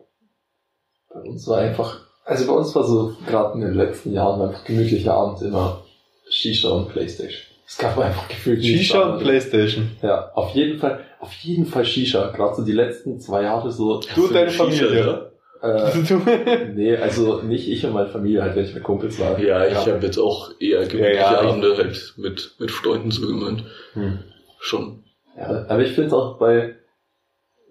Bei 1.13 1.21
uns 1.21 1.49
war 1.49 1.59
einfach, 1.59 1.99
also 2.25 2.47
bei 2.47 2.53
uns 2.53 2.73
war 2.77 2.85
so 2.85 3.17
gerade 3.27 3.55
in 3.55 3.63
den 3.63 3.75
letzten 3.75 4.13
Jahren 4.13 4.41
einfach 4.41 4.65
gemütlicher 4.65 5.15
Abend 5.15 5.43
immer 5.43 5.83
Shisha 6.31 6.69
und 6.69 6.91
Playstation. 6.91 7.56
Es 7.67 7.79
gab 7.79 7.99
einfach 7.99 8.29
gefühlt 8.29 8.65
Shisha 8.65 9.15
und. 9.15 9.23
Playstation. 9.23 9.91
Ja, 10.01 10.31
auf 10.35 10.55
jeden 10.55 10.79
Fall, 10.79 11.01
auf 11.19 11.33
jeden 11.33 11.67
Fall 11.67 11.85
Shisha. 11.85 12.31
Gerade 12.31 12.55
so 12.55 12.65
die 12.65 12.73
letzten 12.73 13.19
zwei 13.19 13.43
Jahre 13.43 13.73
so. 13.73 14.01
Du 14.15 14.27
und 14.27 14.35
deine 14.35 14.51
Shisha, 14.51 14.65
Familie. 14.65 15.33
Äh, 15.63 16.73
nee, 16.75 16.97
also 16.97 17.43
nicht 17.43 17.69
ich 17.69 17.85
und 17.85 17.95
meine 17.95 18.09
Familie, 18.09 18.43
halt 18.43 18.57
wenn 18.57 18.65
ich 18.65 18.75
mit 18.75 18.83
Kumpels 18.83 19.19
war. 19.19 19.39
Ja, 19.41 19.67
ich 19.67 19.75
habe 19.75 20.05
jetzt 20.05 20.19
auch 20.19 20.51
eher 20.61 20.87
gemütliche 20.87 21.17
Ja, 21.17 21.33
ja, 21.33 21.41
Abende 21.41 21.77
halt 21.77 22.15
mit, 22.17 22.55
mit 22.59 22.71
Freunden 22.71 23.11
so 23.11 23.27
gemeint. 23.27 23.65
Hm. 23.95 24.19
Schon. 24.61 25.03
Ja, 25.37 25.67
aber 25.69 25.83
ich 25.83 25.93
finde 25.93 26.09
es 26.09 26.13
auch 26.13 26.39
bei, 26.39 26.77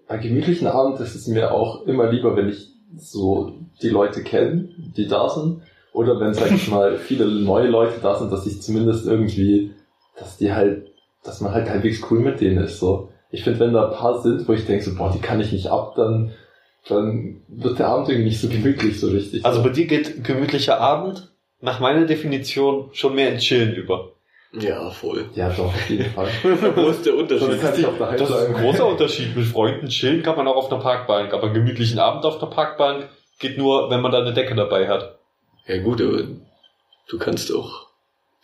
bei 0.08 0.18
gemütlichen 0.18 0.66
Abend 0.66 1.00
ist 1.00 1.14
es 1.14 1.26
mir 1.26 1.52
auch 1.52 1.86
immer 1.86 2.10
lieber, 2.10 2.36
wenn 2.36 2.48
ich 2.48 2.68
so 2.96 3.54
die 3.82 3.88
Leute 3.88 4.22
kenne, 4.22 4.68
die 4.96 5.08
da 5.08 5.28
sind. 5.28 5.62
Oder 5.92 6.20
wenn, 6.20 6.34
sag 6.34 6.52
ich 6.52 6.68
mal, 6.68 6.98
viele 6.98 7.26
neue 7.26 7.68
Leute 7.68 8.00
da 8.02 8.18
sind, 8.18 8.30
dass 8.30 8.46
ich 8.46 8.60
zumindest 8.60 9.06
irgendwie, 9.06 9.72
dass 10.18 10.36
die 10.38 10.52
halt, 10.52 10.88
dass 11.24 11.40
man 11.40 11.52
halt 11.52 11.68
halbwegs 11.68 12.00
cool 12.10 12.20
mit 12.20 12.40
denen 12.40 12.58
ist. 12.58 12.78
So. 12.78 13.10
Ich 13.30 13.44
finde, 13.44 13.60
wenn 13.60 13.72
da 13.72 13.88
ein 13.90 13.96
paar 13.96 14.22
sind, 14.22 14.48
wo 14.48 14.52
ich 14.52 14.66
denke, 14.66 14.84
so, 14.84 14.94
boah, 14.94 15.10
die 15.12 15.20
kann 15.20 15.40
ich 15.40 15.52
nicht 15.52 15.68
ab, 15.68 15.94
dann, 15.96 16.32
dann 16.88 17.42
wird 17.48 17.78
der 17.78 17.88
Abend 17.88 18.08
irgendwie 18.08 18.28
nicht 18.28 18.40
so 18.40 18.48
gemütlich 18.48 19.00
so 19.00 19.08
richtig. 19.08 19.44
Also 19.44 19.62
bei 19.62 19.70
dir 19.70 19.86
geht 19.86 20.24
gemütlicher 20.24 20.80
Abend 20.80 21.30
nach 21.60 21.80
meiner 21.80 22.06
Definition 22.06 22.90
schon 22.92 23.14
mehr 23.14 23.32
in 23.32 23.38
Chillen 23.38 23.74
über. 23.74 24.12
Ja, 24.52 24.88
voll. 24.90 25.28
ja, 25.34 25.50
doch, 25.50 25.66
auf 25.66 25.90
jeden 25.90 26.10
Fall. 26.12 26.28
Wo 26.42 26.88
ist 26.88 27.04
der 27.04 27.12
Das 27.12 27.42
Unterschied? 27.42 27.60
kann 27.60 27.78
ich 27.78 27.86
auch 27.86 27.98
daheim 27.98 28.18
Das 28.18 28.30
ist 28.30 28.36
ein 28.36 28.54
großer 28.54 28.86
Unterschied. 28.86 29.36
Mit 29.36 29.46
Freunden 29.46 29.88
chillen 29.88 30.22
kann 30.22 30.36
man 30.36 30.46
auch 30.46 30.56
auf 30.56 30.72
einer 30.72 30.80
Parkbank, 30.80 31.34
aber 31.34 31.44
einen 31.44 31.54
gemütlichen 31.54 31.98
Abend 31.98 32.24
auf 32.24 32.40
einer 32.40 32.50
Parkbank 32.50 33.08
geht 33.38 33.58
nur, 33.58 33.90
wenn 33.90 34.00
man 34.00 34.12
da 34.12 34.20
eine 34.20 34.32
Decke 34.32 34.54
dabei 34.54 34.88
hat. 34.88 35.18
Ja 35.66 35.82
gut, 35.82 36.00
aber 36.00 36.22
du 37.08 37.18
kannst 37.18 37.52
auch, 37.54 37.88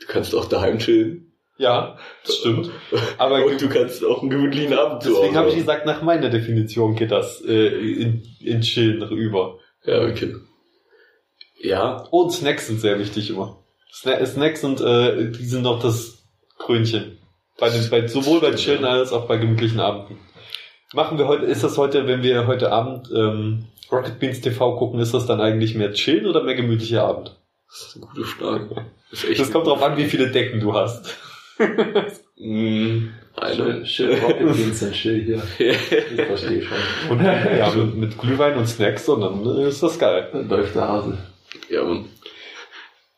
du 0.00 0.06
kannst 0.06 0.34
auch 0.34 0.46
daheim 0.46 0.78
chillen. 0.78 1.31
Ja, 1.62 1.96
das 2.26 2.38
stimmt. 2.38 2.70
Aber 3.18 3.44
Und 3.44 3.62
du 3.62 3.68
kannst 3.68 4.04
auch 4.04 4.20
einen 4.20 4.30
gemütlichen 4.30 4.74
Abend 4.74 5.04
deswegen 5.04 5.28
Hause 5.28 5.38
habe 5.38 5.48
ich 5.50 5.54
gesagt, 5.54 5.86
nach 5.86 6.02
meiner 6.02 6.28
Definition 6.28 6.96
geht 6.96 7.12
das 7.12 7.40
äh, 7.40 7.68
in, 7.68 8.22
in 8.40 8.62
Chillen 8.62 9.08
über. 9.10 9.60
Ja, 9.84 10.02
okay. 10.02 10.34
Ja, 11.60 12.08
Und 12.10 12.32
Snacks 12.32 12.66
sind 12.66 12.80
sehr 12.80 12.98
wichtig 12.98 13.30
immer. 13.30 13.62
Sna 13.92 14.26
Snacks 14.26 14.60
sind, 14.60 14.80
äh, 14.80 15.30
die 15.30 15.44
sind 15.44 15.62
noch 15.62 15.80
das 15.80 16.24
Krönchen. 16.58 17.18
Bei 17.58 17.70
den, 17.70 17.88
bei, 17.90 18.08
sowohl 18.08 18.40
bei 18.40 18.54
Chillen 18.54 18.84
als 18.84 19.12
auch 19.12 19.26
bei 19.26 19.36
gemütlichen 19.36 19.78
Abenden. 19.78 20.18
Machen 20.94 21.16
wir 21.16 21.28
heute, 21.28 21.46
ist 21.46 21.62
das 21.62 21.78
heute, 21.78 22.08
wenn 22.08 22.24
wir 22.24 22.48
heute 22.48 22.72
Abend 22.72 23.08
ähm, 23.14 23.66
Rocket 23.92 24.18
Beans 24.18 24.40
TV 24.40 24.76
gucken, 24.76 24.98
ist 24.98 25.14
das 25.14 25.26
dann 25.26 25.40
eigentlich 25.40 25.76
mehr 25.76 25.92
Chillen 25.92 26.26
oder 26.26 26.42
mehr 26.42 26.56
gemütlicher 26.56 27.04
Abend? 27.04 27.36
das 27.68 27.86
ist 27.86 27.96
eine 27.96 28.06
gute 28.06 28.24
Frage. 28.24 28.86
Das, 29.10 29.24
Das 29.36 29.52
kommt 29.52 29.68
drauf 29.68 29.82
an, 29.82 29.96
wie 29.96 30.06
viele 30.06 30.30
Decken 30.32 30.58
du 30.58 30.74
hast. 30.74 31.16
Mm, 32.38 33.08
eine. 33.36 33.54
Schön, 33.54 33.86
schön 33.86 34.18
Rocket 34.18 34.56
Beans 34.56 34.82
und 34.82 34.92
Chill 34.92 35.22
hier. 35.22 35.42
Ich 35.58 36.20
verstehe 36.20 36.62
schon. 36.62 36.76
Und 37.10 37.24
ja, 37.24 37.70
mit, 37.74 37.94
mit 37.94 38.18
Glühwein 38.18 38.56
und 38.56 38.66
Snacks, 38.66 39.08
und 39.08 39.20
dann 39.20 39.44
ist 39.66 39.82
das 39.82 39.98
geil. 39.98 40.28
Dann 40.32 40.48
läuft 40.48 40.74
der 40.74 40.88
Hase. 40.88 41.18
ja, 41.68 41.84
Mann. 41.84 42.06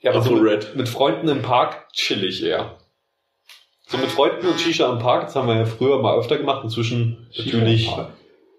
Ja, 0.00 0.10
aber 0.10 0.20
so 0.20 0.32
mit, 0.32 0.42
Red. 0.44 0.76
mit 0.76 0.88
Freunden 0.88 1.28
im 1.28 1.40
Park 1.40 1.90
chill 1.92 2.22
ich 2.24 2.44
eher. 2.44 2.76
So 3.86 3.96
mit 3.96 4.10
Freunden 4.10 4.46
und 4.46 4.60
Shisha 4.60 4.90
im 4.92 4.98
Park, 4.98 5.26
das 5.26 5.36
haben 5.36 5.48
wir 5.48 5.56
ja 5.56 5.64
früher 5.64 6.00
mal 6.00 6.18
öfter 6.18 6.36
gemacht. 6.36 6.62
Inzwischen 6.64 7.26
natürlich 7.36 7.90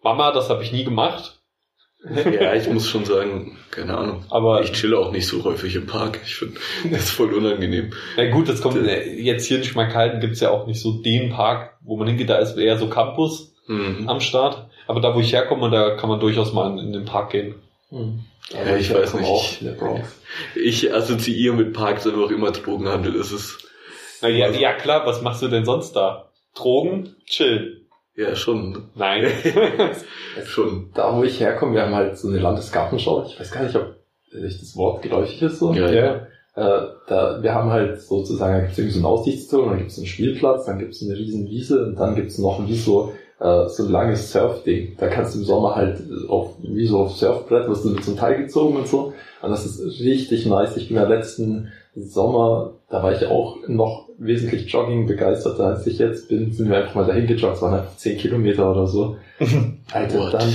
Mama, 0.01 0.31
das 0.31 0.49
habe 0.49 0.63
ich 0.63 0.71
nie 0.71 0.83
gemacht. 0.83 1.34
Ja, 2.39 2.53
ich 2.53 2.69
muss 2.69 2.87
schon 2.89 3.03
sagen, 3.05 3.57
keine 3.71 3.97
Ahnung. 3.97 4.25
Aber 4.29 4.61
Ich 4.61 4.71
chille 4.73 4.97
auch 4.97 5.11
nicht 5.11 5.27
so 5.27 5.43
häufig 5.43 5.75
im 5.75 5.87
Park. 5.87 6.19
Ich 6.23 6.35
finde 6.35 6.59
das 6.91 7.03
ist 7.05 7.09
voll 7.11 7.33
unangenehm. 7.33 7.93
na 8.15 8.29
gut, 8.29 8.47
das 8.47 8.61
kommt 8.61 8.77
äh, 8.77 9.13
jetzt 9.13 9.47
hier 9.47 9.57
in 9.57 9.63
Schmalkalden 9.63 10.19
gibt's 10.19 10.39
ja 10.39 10.51
auch 10.51 10.67
nicht 10.67 10.79
so 10.81 11.01
den 11.01 11.29
Park, 11.31 11.77
wo 11.81 11.97
man 11.97 12.07
hingeht. 12.07 12.29
Da 12.29 12.37
ist 12.37 12.57
eher 12.57 12.77
so 12.77 12.87
Campus 12.89 13.53
Mhm. 13.67 14.07
am 14.07 14.19
Start. 14.21 14.67
Aber 14.85 15.01
da, 15.01 15.15
wo 15.15 15.19
ich 15.19 15.33
herkomme, 15.33 15.71
da 15.71 15.95
kann 15.95 16.07
man 16.09 16.19
durchaus 16.19 16.53
mal 16.53 16.69
in, 16.71 16.77
in 16.77 16.93
den 16.93 17.05
Park 17.05 17.31
gehen. 17.31 17.55
Hm. 17.89 18.19
Ja, 18.53 18.75
ich 18.77 18.93
weiß 18.93 19.09
komme 19.11 19.23
nicht. 19.23 19.31
Auch 19.31 19.61
in 19.61 19.65
der 19.67 19.73
Bronx. 19.73 20.21
Ich 20.53 20.93
assoziiere 20.93 21.55
mit 21.55 21.73
Parks 21.73 22.05
einfach 22.05 22.29
immer 22.29 22.51
Drogenhandel. 22.51 23.15
Es 23.15 23.31
ist 23.31 23.57
Na 24.21 24.27
ja, 24.27 24.51
ja 24.51 24.73
klar, 24.73 25.07
was 25.07 25.23
machst 25.23 25.41
du 25.41 25.47
denn 25.47 25.65
sonst 25.65 25.93
da? 25.93 26.29
Drogen, 26.53 27.15
chillen. 27.25 27.84
Ja 28.15 28.35
schon, 28.35 28.89
Nein. 28.95 29.29
schon. 30.45 30.89
Da, 30.93 31.15
wo 31.15 31.23
ich 31.23 31.39
herkomme, 31.39 31.73
wir 31.75 31.83
haben 31.83 31.95
halt 31.95 32.17
so 32.17 32.27
eine 32.27 32.39
Landesgartenschau. 32.39 33.25
Ich 33.27 33.39
weiß 33.39 33.51
gar 33.51 33.63
nicht, 33.63 33.75
ob 33.75 33.95
sich 34.31 34.59
das 34.59 34.75
Wort 34.75 35.01
geläufig 35.01 35.41
ist 35.41 35.59
so. 35.59 35.73
Ja, 35.73 35.91
ja. 35.91 36.27
Äh, 36.55 36.87
da, 37.07 37.39
wir 37.41 37.53
haben 37.53 37.69
halt 37.69 38.01
sozusagen, 38.01 38.53
da 38.53 38.59
gibt's 38.61 38.77
irgendwie 38.77 38.93
so 38.93 38.99
einen 38.99 39.13
Aussichtsturm, 39.13 39.69
dann 39.69 39.79
gibt's 39.79 39.97
einen 39.97 40.07
Spielplatz, 40.07 40.65
dann 40.65 40.79
gibt's 40.79 41.03
eine 41.03 41.17
riesen 41.17 41.49
Wiese 41.49 41.85
und 41.85 41.99
dann 41.99 42.15
gibt's 42.15 42.37
noch 42.37 42.65
wie 42.65 42.75
so, 42.75 43.13
äh, 43.39 43.67
so 43.67 43.83
ein 43.83 43.91
langes 43.91 44.31
Surfding. 44.31 44.95
Da 44.97 45.07
kannst 45.07 45.35
du 45.35 45.39
im 45.39 45.45
Sommer 45.45 45.75
halt 45.75 46.01
auf, 46.29 46.55
wie 46.61 46.87
so 46.87 46.99
auf 46.99 47.11
Surfbrett, 47.11 47.67
wirst 47.67 47.83
du 47.83 47.89
mit 47.89 48.07
einem 48.07 48.17
Teil 48.17 48.37
gezogen 48.37 48.77
und 48.77 48.87
so. 48.87 49.13
Und 49.41 49.49
das 49.49 49.65
ist 49.65 49.99
richtig 49.99 50.45
nice. 50.45 50.77
Ich 50.77 50.87
bin 50.87 50.95
ja 50.95 51.03
letzten 51.03 51.73
Sommer, 51.95 52.73
da 52.95 53.03
war 53.03 53.11
ich 53.11 53.25
auch 53.25 53.57
noch 53.67 54.07
wesentlich 54.17 54.71
Jogging 54.71 55.05
begeisterter 55.05 55.65
als 55.65 55.85
ich 55.85 55.99
jetzt 55.99 56.29
bin, 56.29 56.53
sind 56.53 56.69
wir 56.69 56.77
einfach 56.77 56.95
mal 56.95 57.05
dahin 57.05 57.27
gejoggt, 57.27 57.57
es 57.57 57.61
waren 57.61 57.73
einfach 57.73 57.97
10 57.97 58.17
Kilometer 58.17 58.71
oder 58.71 58.87
so. 58.87 59.17
Alter, 59.91 60.29
dann, 60.31 60.53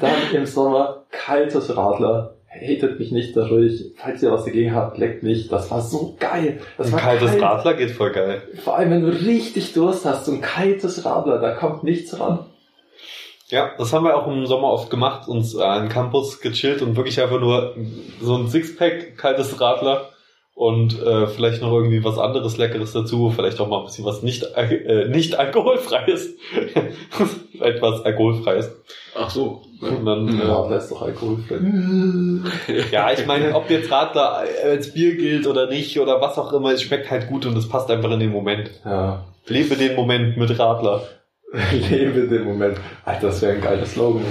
dann 0.00 0.14
im 0.32 0.46
Sommer 0.46 1.02
kaltes 1.10 1.76
Radler, 1.76 2.36
hatet 2.48 3.00
mich 3.00 3.10
nicht 3.10 3.36
dadurch, 3.36 3.86
falls 3.96 4.22
ihr 4.22 4.30
was 4.30 4.44
dagegen 4.44 4.74
habt, 4.74 4.96
leckt 4.98 5.24
mich, 5.24 5.48
das 5.48 5.72
war 5.72 5.80
so 5.80 6.14
geil. 6.20 6.60
Das 6.78 6.86
Ein 6.86 6.92
war 6.92 7.00
kaltes 7.00 7.30
kalt. 7.30 7.42
Radler 7.42 7.74
geht 7.74 7.90
voll 7.90 8.12
geil. 8.12 8.42
Vor 8.62 8.76
allem, 8.76 8.90
wenn 8.92 9.02
du 9.02 9.08
richtig 9.08 9.72
Durst 9.72 10.04
hast, 10.04 10.26
so 10.26 10.32
ein 10.32 10.40
kaltes 10.40 11.04
Radler, 11.04 11.40
da 11.40 11.52
kommt 11.52 11.82
nichts 11.82 12.18
ran. 12.20 12.40
Ja, 13.48 13.72
das 13.76 13.92
haben 13.92 14.04
wir 14.04 14.16
auch 14.16 14.28
im 14.28 14.46
Sommer 14.46 14.68
oft 14.68 14.88
gemacht, 14.88 15.26
uns 15.28 15.54
äh, 15.54 15.62
an 15.62 15.88
Campus 15.88 16.40
gechillt 16.40 16.80
und 16.80 16.96
wirklich 16.96 17.20
einfach 17.20 17.40
nur 17.40 17.74
so 18.20 18.36
ein 18.36 18.48
Sixpack, 18.48 19.18
kaltes 19.18 19.60
Radler 19.60 20.11
und 20.54 21.00
äh, 21.02 21.26
vielleicht 21.28 21.62
noch 21.62 21.72
irgendwie 21.72 22.04
was 22.04 22.18
anderes 22.18 22.56
Leckeres 22.58 22.92
dazu, 22.92 23.30
vielleicht 23.34 23.58
auch 23.60 23.68
mal 23.68 23.78
ein 23.80 23.86
bisschen 23.86 24.04
was 24.04 24.22
nicht, 24.22 24.44
äh, 24.54 25.08
nicht 25.08 25.38
alkoholfreies. 25.38 26.34
Etwas 27.60 28.04
alkoholfreies. 28.04 28.70
Ach 29.14 29.30
so. 29.30 29.62
Und 29.80 30.04
dann, 30.06 30.24
Mhm. 30.26 30.40
äh, 30.40 30.44
Radler 30.44 30.76
ist 30.78 30.90
doch 30.90 31.02
alkoholfrei. 31.02 31.56
ja, 32.92 33.12
ich 33.12 33.26
meine, 33.26 33.54
ob 33.54 33.68
jetzt 33.70 33.90
Radler 33.90 34.44
als 34.64 34.92
Bier 34.94 35.16
gilt 35.16 35.46
oder 35.46 35.68
nicht 35.68 35.98
oder 35.98 36.20
was 36.20 36.38
auch 36.38 36.52
immer, 36.52 36.72
es 36.72 36.82
schmeckt 36.82 37.10
halt 37.10 37.28
gut 37.28 37.46
und 37.46 37.56
es 37.56 37.68
passt 37.68 37.90
einfach 37.90 38.10
in 38.12 38.20
den 38.20 38.30
Moment. 38.30 38.70
Ja. 38.84 39.24
Lebe 39.46 39.76
den 39.76 39.96
Moment 39.96 40.36
mit 40.36 40.56
Radler. 40.58 41.02
Lebe 41.90 42.28
den 42.28 42.44
Moment. 42.44 42.78
Alter, 43.04 43.26
das 43.26 43.42
wäre 43.42 43.54
ein 43.54 43.60
geiler 43.60 43.84
Slogan. 43.84 44.22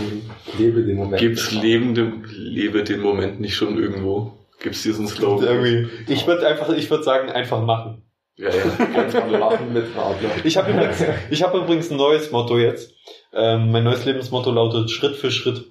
Lebe 0.57 0.81
den 0.83 0.97
Moment. 0.97 1.19
Gibt's 1.19 1.51
lebende, 1.51 2.13
lebe 2.35 2.83
den 2.83 3.01
Moment 3.01 3.39
nicht 3.39 3.55
schon 3.55 3.77
irgendwo? 3.77 4.31
Gibt's 4.61 4.83
diesen 4.83 5.07
Slogan? 5.07 5.47
Irgendwie. 5.47 5.89
Ich 6.11 6.27
würde 6.27 6.47
einfach, 6.47 6.69
ich 6.69 6.89
würde 6.89 7.03
sagen, 7.03 7.29
einfach 7.29 7.61
machen. 7.61 8.03
Ja, 8.35 8.49
ja. 8.49 8.63
Einfach 8.95 9.27
machen 9.27 9.73
mit 9.73 9.95
Radler. 9.95 10.29
Ich 10.43 10.57
habe 10.57 10.71
übrigens, 10.71 11.03
ich 11.29 11.43
habe 11.43 11.59
übrigens 11.59 11.91
ein 11.91 11.97
neues 11.97 12.31
Motto 12.31 12.57
jetzt. 12.57 12.93
Ähm, 13.33 13.71
mein 13.71 13.83
neues 13.83 14.05
Lebensmotto 14.05 14.51
lautet 14.51 14.89
Schritt 14.89 15.15
für 15.15 15.31
Schritt. 15.31 15.65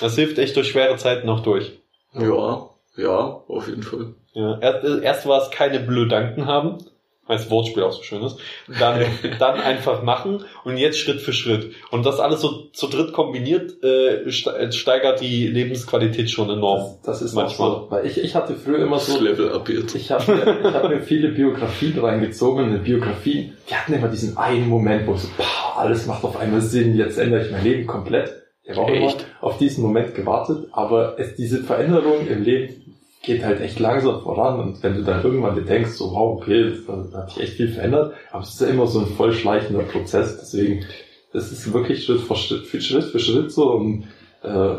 Das 0.00 0.14
hilft 0.14 0.38
echt 0.38 0.56
durch 0.56 0.68
schwere 0.68 0.96
Zeiten 0.96 1.28
auch 1.28 1.40
durch. 1.40 1.78
Ja, 2.14 2.68
ja, 2.96 3.42
auf 3.48 3.68
jeden 3.68 3.82
Fall. 3.82 4.14
Ja, 4.34 4.58
erst, 4.60 5.02
erst 5.02 5.26
war 5.26 5.42
es 5.42 5.50
keine 5.50 5.80
Blödanken 5.80 6.46
haben, 6.46 6.78
weil 7.26 7.36
das 7.36 7.50
Wortspiel 7.50 7.82
auch 7.84 7.92
so 7.92 8.02
schön 8.02 8.22
ist. 8.22 8.36
Dann, 8.80 9.04
dann 9.38 9.60
einfach 9.60 10.02
machen 10.02 10.44
und 10.64 10.76
jetzt 10.76 10.98
Schritt 10.98 11.20
für 11.20 11.32
Schritt. 11.32 11.72
Und 11.90 12.04
das 12.04 12.18
alles 12.20 12.40
so 12.40 12.64
zu 12.72 12.88
dritt 12.88 13.12
kombiniert 13.12 13.82
äh, 13.82 14.30
ste- 14.30 14.72
steigert 14.72 15.20
die 15.20 15.46
Lebensqualität 15.46 16.30
schon 16.30 16.50
enorm. 16.50 16.96
Das, 17.04 17.20
das 17.20 17.22
ist 17.22 17.34
Manchmal. 17.34 17.70
So, 17.70 17.86
weil 17.90 18.06
ich, 18.06 18.18
ich 18.18 18.34
hatte 18.34 18.54
früher 18.54 18.78
immer 18.80 18.98
so, 18.98 19.20
Level 19.20 19.52
up 19.52 19.68
jetzt. 19.68 19.94
ich 19.94 20.10
habe 20.10 20.32
mir, 20.34 20.60
ich 20.68 20.74
hab 20.74 20.88
mir 20.88 21.00
viele 21.00 21.28
Biografien 21.28 21.98
reingezogen 21.98 22.64
eine 22.64 22.78
Biografie, 22.78 23.52
die 23.70 23.74
hatten 23.74 23.92
immer 23.94 24.08
diesen 24.08 24.36
einen 24.36 24.68
Moment, 24.68 25.06
wo 25.06 25.16
so, 25.16 25.28
pah, 25.38 25.80
alles 25.80 26.06
macht 26.06 26.24
auf 26.24 26.36
einmal 26.36 26.60
Sinn, 26.60 26.96
jetzt 26.96 27.18
ändere 27.18 27.44
ich 27.46 27.52
mein 27.52 27.64
Leben 27.64 27.86
komplett. 27.86 28.32
Ich 28.64 28.70
habe 28.70 28.82
auch 28.82 28.88
immer 28.88 29.06
Echt? 29.06 29.26
auf 29.40 29.58
diesen 29.58 29.82
Moment 29.82 30.14
gewartet, 30.14 30.68
aber 30.72 31.18
es, 31.18 31.34
diese 31.34 31.64
Veränderung 31.64 32.26
im 32.28 32.42
Leben 32.44 32.81
geht 33.22 33.44
halt 33.44 33.60
echt 33.60 33.78
langsam 33.78 34.20
voran 34.20 34.60
und 34.60 34.82
wenn 34.82 34.96
du 34.96 35.02
dann 35.02 35.22
irgendwann 35.22 35.54
dir 35.54 35.62
denkst, 35.62 35.92
so 35.92 36.12
wow, 36.12 36.36
okay, 36.36 36.72
da 36.86 37.18
hat 37.18 37.30
sich 37.30 37.42
echt 37.42 37.52
viel 37.54 37.68
verändert, 37.68 38.14
aber 38.30 38.42
es 38.42 38.50
ist 38.50 38.60
ja 38.60 38.66
immer 38.68 38.86
so 38.86 39.00
ein 39.00 39.06
voll 39.06 39.32
schleichender 39.32 39.84
Prozess, 39.84 40.38
deswegen, 40.38 40.84
das 41.32 41.52
ist 41.52 41.72
wirklich 41.72 42.04
Schritt 42.04 42.20
für 42.20 42.36
Schritt, 42.36 42.66
Schritt, 42.66 43.04
für 43.04 43.20
Schritt 43.20 43.52
so 43.52 43.72
und 43.72 44.04
äh, 44.42 44.76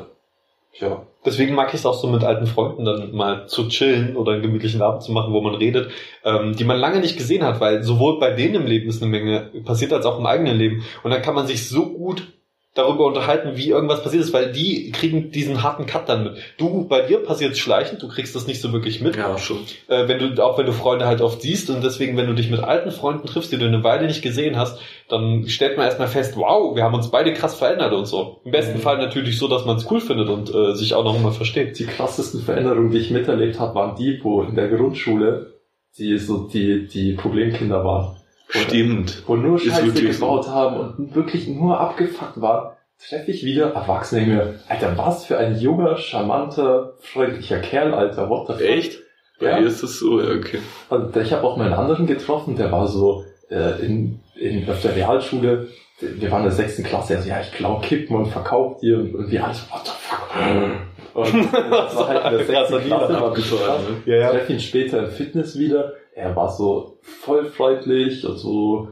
ja, 0.80 1.04
Deswegen 1.26 1.56
mag 1.56 1.70
ich 1.70 1.80
es 1.80 1.86
auch 1.86 1.94
so 1.94 2.08
mit 2.08 2.24
alten 2.24 2.48
Freunden 2.48 2.84
dann 2.84 3.16
mal 3.16 3.48
zu 3.48 3.70
chillen 3.70 4.18
oder 4.18 4.34
einen 4.34 4.42
gemütlichen 4.42 4.82
Abend 4.82 5.04
zu 5.04 5.12
machen, 5.14 5.34
wo 5.34 5.40
man 5.42 5.56
redet, 5.56 5.90
ähm, 6.26 6.56
die 6.56 6.66
man 6.66 6.78
lange 6.78 7.00
nicht 7.00 7.18
gesehen 7.18 7.44
hat, 7.44 7.62
weil 7.62 7.84
sowohl 7.84 8.20
bei 8.20 8.32
denen 8.32 8.56
im 8.56 8.66
Leben 8.66 8.90
ist 8.90 9.02
eine 9.02 9.10
Menge 9.10 9.52
passiert, 9.64 9.94
als 9.94 10.06
auch 10.06 10.20
im 10.20 10.26
eigenen 10.26 10.58
Leben. 10.58 10.84
Und 11.02 11.12
dann 11.12 11.22
kann 11.22 11.36
man 11.36 11.48
sich 11.48 11.70
so 11.70 11.86
gut 11.86 12.28
darüber 12.76 13.06
unterhalten, 13.06 13.52
wie 13.56 13.70
irgendwas 13.70 14.04
passiert 14.04 14.24
ist, 14.24 14.34
weil 14.34 14.52
die 14.52 14.92
kriegen 14.92 15.32
diesen 15.32 15.62
harten 15.62 15.86
Cut 15.86 16.10
dann 16.10 16.24
mit. 16.24 16.34
Du, 16.58 16.88
bei 16.88 17.02
dir 17.02 17.20
passiert 17.20 17.52
es 17.52 17.60
schleichend, 17.60 18.02
du 18.02 18.08
kriegst 18.08 18.36
das 18.36 18.48
nicht 18.48 18.62
so 18.62 18.74
wirklich 18.74 19.00
mit. 19.00 19.16
Ja, 19.16 19.38
schon. 19.38 19.58
Äh, 19.88 20.08
wenn 20.08 20.18
du, 20.18 20.44
auch 20.44 20.58
wenn 20.58 20.66
du 20.66 20.74
Freunde 20.74 21.06
halt 21.06 21.22
oft 21.22 21.42
siehst 21.42 21.70
und 21.70 21.84
deswegen, 21.84 22.18
wenn 22.18 22.26
du 22.26 22.34
dich 22.34 22.50
mit 22.50 22.62
alten 22.64 22.92
Freunden 22.92 23.28
triffst, 23.28 23.52
die 23.52 23.58
du 23.58 23.66
eine 23.66 23.84
Weile 23.84 24.08
nicht 24.08 24.24
gesehen 24.24 24.58
hast, 24.58 24.80
dann 25.08 25.48
stellt 25.48 25.78
man 25.78 25.86
erstmal 25.86 26.08
fest, 26.08 26.36
wow, 26.36 26.76
wir 26.76 26.84
haben 26.84 26.96
uns 26.96 27.12
beide 27.12 27.34
krass 27.34 27.54
verändert 27.56 27.94
und 27.94 28.06
so. 28.08 28.42
Im 28.44 28.52
besten 28.52 28.78
Mhm. 28.78 28.82
Fall 28.82 28.98
natürlich 28.98 29.38
so, 29.38 29.48
dass 29.48 29.66
man 29.66 29.78
es 29.78 29.90
cool 29.92 30.02
findet 30.02 30.30
und 30.30 30.54
äh, 30.54 30.74
sich 30.74 30.96
auch 30.96 31.04
noch 31.04 31.20
mal 31.20 31.32
versteht. 31.32 31.78
die 31.78 31.86
krassesten 31.86 32.42
Veränderungen, 32.42 32.90
die 32.90 32.98
ich 32.98 33.12
miterlebt 33.12 33.60
habe, 33.60 33.76
waren 33.76 33.96
die, 33.96 34.20
wo 34.24 34.42
in 34.42 34.56
der 34.56 34.68
Grundschule 34.70 35.54
die 36.00 36.18
so 36.18 36.48
die, 36.48 36.88
die 36.88 37.14
Problemkinder 37.14 37.86
waren. 37.86 38.16
Stimmt. 38.54 39.24
Wo 39.28 39.36
nur 39.36 39.60
Scheiße 39.60 39.92
so. 39.92 40.02
gebaut 40.26 40.48
haben 40.48 40.78
und 40.78 41.16
wirklich 41.16 41.48
nur 41.48 41.80
abgefuckt 41.80 42.40
waren, 42.42 42.74
treffe 43.08 43.32
ich 43.32 43.44
wieder 43.44 43.74
Erwachsene 43.74 44.24
in 44.24 44.30
mir. 44.36 44.54
Alter, 44.70 44.98
was 44.98 45.26
für 45.26 45.38
ein 45.38 45.58
junger, 45.60 45.98
charmanter, 45.98 46.94
freundlicher 47.00 47.60
Kerl, 47.60 47.94
Alter, 47.94 48.30
what 48.30 48.48
the 48.48 48.54
fuck. 48.54 48.62
Echt? 48.62 49.00
Bei 49.40 49.48
Ja. 49.50 49.60
dir 49.60 49.68
ist 49.68 49.82
das 49.84 50.00
so, 50.00 50.22
ja, 50.22 50.36
okay. 50.38 50.60
Und 50.90 51.16
ich 51.18 51.34
habe 51.34 51.44
auch 51.46 51.58
mal 51.58 51.66
einen 51.66 51.74
anderen 51.74 52.06
getroffen, 52.06 52.56
der 52.56 52.72
war 52.72 52.88
so 52.88 53.26
äh, 53.50 53.84
in, 53.86 54.20
in, 54.36 54.70
auf 54.70 54.82
der 54.82 54.96
Realschule, 54.96 55.68
wir 56.00 56.32
waren 56.32 56.40
in 56.44 56.48
der 56.50 56.56
sechsten 56.56 56.84
Klasse, 56.84 57.18
also 57.18 57.28
ja, 57.30 57.42
ich 57.42 57.52
klau 57.52 57.80
Kippen 57.80 58.16
und 58.16 58.28
verkaufe 58.28 58.80
die 58.82 58.94
und, 58.94 59.16
und 59.16 59.32
wir 59.32 59.44
alle 59.44 59.54
so, 59.54 59.64
what 59.72 59.82
the 59.86 59.92
fuck. 59.98 60.30
Und 61.14 61.32
das 61.54 61.96
war 61.96 62.08
halt 62.08 62.32
in 62.32 62.38
der 62.40 62.46
sechsten 62.48 62.88
Klasse, 62.88 63.14
war 63.22 63.36
so 63.36 63.56
krass. 63.58 63.82
Ja, 64.08 64.16
Ich 64.26 64.30
treffe 64.32 64.54
ihn 64.54 64.60
später 64.60 65.00
im 65.06 65.12
Fitness 65.12 65.60
wieder. 65.60 65.94
Er 66.16 66.36
war 66.36 66.50
so 66.52 67.00
voll 67.02 67.46
freundlich 67.46 68.26
und 68.26 68.38
so, 68.38 68.90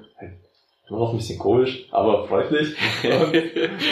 immer 0.90 1.00
noch 1.00 1.12
ein 1.12 1.18
bisschen 1.18 1.40
komisch, 1.40 1.88
aber 1.92 2.28
freundlich. 2.28 2.76
Und 3.04 3.34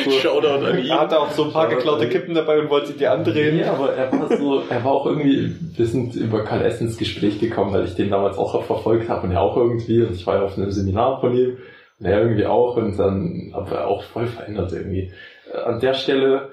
so- 0.04 0.12
Shoutout 0.12 0.66
an 0.66 0.80
ihn. 0.84 0.88
Er 0.88 1.00
hatte 1.00 1.18
auch 1.20 1.30
so 1.32 1.46
ein 1.46 1.54
paar 1.54 1.66
Shoutout 1.70 1.78
geklaute. 1.78 2.10
Kippen 2.10 2.34
dabei 2.36 2.60
und 2.60 2.70
wollte 2.70 2.88
sie 2.88 2.98
dir 2.98 3.12
andrehen. 3.14 3.56
Nee, 3.58 3.64
aber 3.64 3.94
er 3.94 4.12
war 4.12 4.36
so, 4.38 4.64
er 4.70 4.84
war 4.84 4.92
auch 4.92 5.06
irgendwie, 5.06 5.56
wir 5.78 5.86
sind 5.86 6.14
über 6.16 6.44
Karl 6.44 6.66
S. 6.66 6.82
ins 6.82 6.98
Gespräch 6.98 7.40
gekommen, 7.40 7.72
weil 7.72 7.86
ich 7.86 7.96
den 7.96 8.10
damals 8.10 8.38
auch 8.38 8.62
verfolgt 8.66 9.08
habe 9.08 9.28
und 9.28 9.32
er 9.32 9.42
auch 9.42 9.56
irgendwie 9.56 10.02
und 10.02 10.14
ich 10.14 10.28
war 10.28 10.36
ja 10.38 10.44
auf 10.44 10.58
einem 10.58 10.72
Seminar 10.72 11.22
von 11.22 11.34
ihm 11.38 11.58
und 12.00 12.06
er 12.06 12.20
irgendwie 12.22 12.46
auch 12.46 12.76
und 12.76 12.98
dann 12.98 13.52
aber 13.54 13.88
auch 13.88 14.04
voll 14.04 14.28
verändert 14.28 14.74
irgendwie. 14.74 15.14
An 15.54 15.80
der 15.80 15.94
Stelle, 15.94 16.52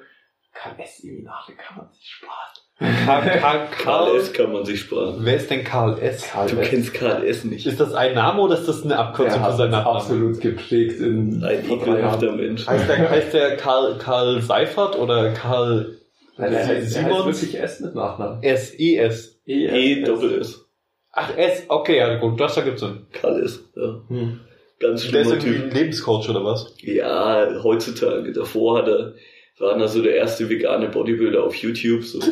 Karl 0.55 0.75
S. 0.79 0.99
Seminare 0.99 1.53
kann 1.57 1.79
man 1.79 1.89
sich 1.93 2.07
sparen. 2.07 2.33
Karl, 2.79 3.23
Karl, 3.41 3.69
Karl 3.71 4.17
S. 4.19 4.33
kann 4.35 4.53
man 4.53 4.65
sich 4.67 4.81
sparen. 4.81 5.17
Wer 5.21 5.37
ist 5.37 5.49
denn 5.51 5.65
Karl 5.65 5.99
S? 5.99 6.29
Karl 6.31 6.49
Du 6.51 6.57
S. 6.59 6.69
kennst 6.69 6.93
Karl 6.93 7.25
S. 7.27 7.43
nicht. 7.45 7.67
Ist 7.67 7.81
das 7.81 7.95
ein 7.95 8.15
Name 8.15 8.43
oder 8.43 8.55
ist 8.59 8.69
das 8.69 8.81
eine 8.83 8.91
der 8.91 8.99
Abkürzung 8.99 9.43
für 9.45 9.53
seinen 9.53 9.71
Nachnamen? 9.71 9.97
absolut 10.01 10.41
geprägt 10.43 11.01
in 11.01 11.43
Ein 11.43 11.65
ekelhafter. 11.71 12.33
Mensch. 12.33 12.67
Heißt 12.67 12.87
der, 12.89 13.11
heißt 13.11 13.33
der 13.33 13.57
Karl, 13.57 13.97
Karl 13.99 14.43
Seifert 14.43 14.99
oder 14.99 15.33
Karl 15.33 15.97
Nein, 16.37 16.53
er 16.53 16.59
heißt, 16.59 16.69
er 16.71 16.77
heißt 16.77 16.93
Simons? 16.93 17.41
wirklich 17.43 17.59
S 17.63 17.81
mit 17.81 17.95
Nachnamen. 17.95 18.43
S-E-S? 18.43 19.41
E 19.47 20.03
Doppel 20.03 20.39
S. 20.41 20.67
Ach, 21.13 21.35
S, 21.35 21.63
okay, 21.69 21.97
ja 21.97 22.17
gut, 22.19 22.39
das 22.39 22.59
ergibt 22.59 22.79
Sinn. 22.79 23.07
Karl 23.13 23.43
S. 23.43 23.65
Ja. 23.75 24.03
Hm. 24.09 24.41
Ganz 24.79 25.11
Der 25.11 25.23
ist 25.23 25.29
schlimmer 25.29 25.31
irgendwie 25.43 25.53
Typ. 25.63 25.65
ein 25.65 25.71
Lebenscoach 25.71 26.29
oder 26.29 26.45
was? 26.45 26.75
Ja, 26.83 27.49
heutzutage. 27.63 28.33
Davor 28.33 28.79
hat 28.81 28.89
er, 28.89 29.15
war 29.59 29.79
er 29.81 29.89
so 29.89 30.03
der 30.03 30.15
erste 30.17 30.49
vegane 30.49 30.89
Bodybuilder 30.89 31.43
auf 31.45 31.55
YouTube. 31.57 32.05
So. 32.05 32.21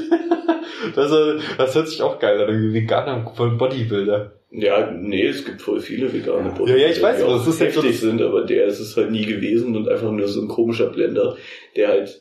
Das, 0.94 1.10
das 1.56 1.74
hört 1.74 1.88
sich 1.88 2.02
auch 2.02 2.18
geil 2.18 2.40
an, 2.42 2.74
veganer 2.74 3.20
Bodybuilder. 3.58 4.32
Ja, 4.50 4.90
nee, 4.90 5.26
es 5.26 5.44
gibt 5.44 5.62
voll 5.62 5.80
viele 5.80 6.12
vegane 6.12 6.48
Ja, 6.48 6.54
Bodybuilder, 6.54 6.76
ja, 6.86 6.88
ich 6.92 7.00
weiß, 7.02 7.16
die 7.16 7.22
aber 7.22 7.32
auch 7.34 7.38
das 7.38 7.48
ist 7.48 7.58
so 7.58 7.64
heftig 7.64 7.90
das- 7.92 8.00
sind, 8.00 8.20
aber 8.20 8.44
der 8.44 8.66
ist 8.66 8.80
es 8.80 8.96
halt 8.96 9.10
nie 9.10 9.24
gewesen 9.24 9.76
und 9.76 9.88
einfach 9.88 10.10
nur 10.10 10.28
so 10.28 10.42
ein 10.42 10.48
komischer 10.48 10.86
Blender, 10.90 11.36
der 11.74 11.88
halt 11.88 12.20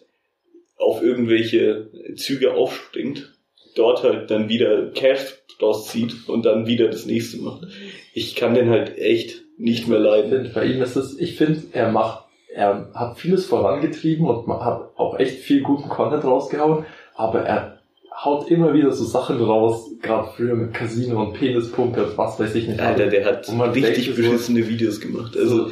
auf 0.78 1.04
irgendwelche 1.04 1.90
Züge 2.16 2.54
aufspringt, 2.54 3.34
dort 3.76 4.04
halt 4.04 4.32
dann 4.32 4.48
wieder 4.50 4.92
Cash 4.92 5.40
draus 5.60 5.90
zieht 5.90 6.14
und 6.30 6.46
dann 6.46 6.66
wieder 6.66 6.88
das 6.88 7.06
nächste 7.06 7.38
macht. 7.42 7.68
Ich 8.14 8.36
kann 8.36 8.54
den 8.54 8.70
halt 8.70 8.98
echt 8.98 9.42
nicht 9.58 9.88
mehr 9.90 10.00
Ich 10.00 10.06
leiden. 10.06 10.30
finde, 10.32 10.50
bei 10.54 10.66
ihm 10.66 10.82
ist 10.82 10.96
es, 10.96 11.20
ich 11.20 11.36
finde, 11.36 11.62
er 11.74 11.92
macht, 11.92 12.23
er 12.54 12.92
hat 12.94 13.18
vieles 13.18 13.46
vorangetrieben 13.46 14.28
und 14.28 14.48
hat 14.48 14.92
auch 14.96 15.20
echt 15.20 15.40
viel 15.40 15.62
guten 15.62 15.90
Content 15.90 16.24
rausgehauen, 16.24 16.86
aber 17.16 17.42
er 17.42 17.80
haut 18.16 18.50
immer 18.50 18.74
wieder 18.74 18.92
so 18.92 19.06
Sachen 19.06 19.42
raus, 19.42 19.90
gerade 20.02 20.30
früher 20.36 20.56
mit 20.56 20.74
Casino 20.74 21.22
und 21.22 21.34
Penispumpe 21.34 22.06
und 22.06 22.18
was 22.18 22.40
weiß 22.40 22.54
ich 22.56 22.68
nicht. 22.68 22.80
Alter, 22.80 23.08
der 23.08 23.26
hat 23.26 23.50
richtig 23.76 24.16
beschissene 24.16 24.68
Videos 24.68 25.02
gemacht. 25.02 25.36
Also, 25.36 25.72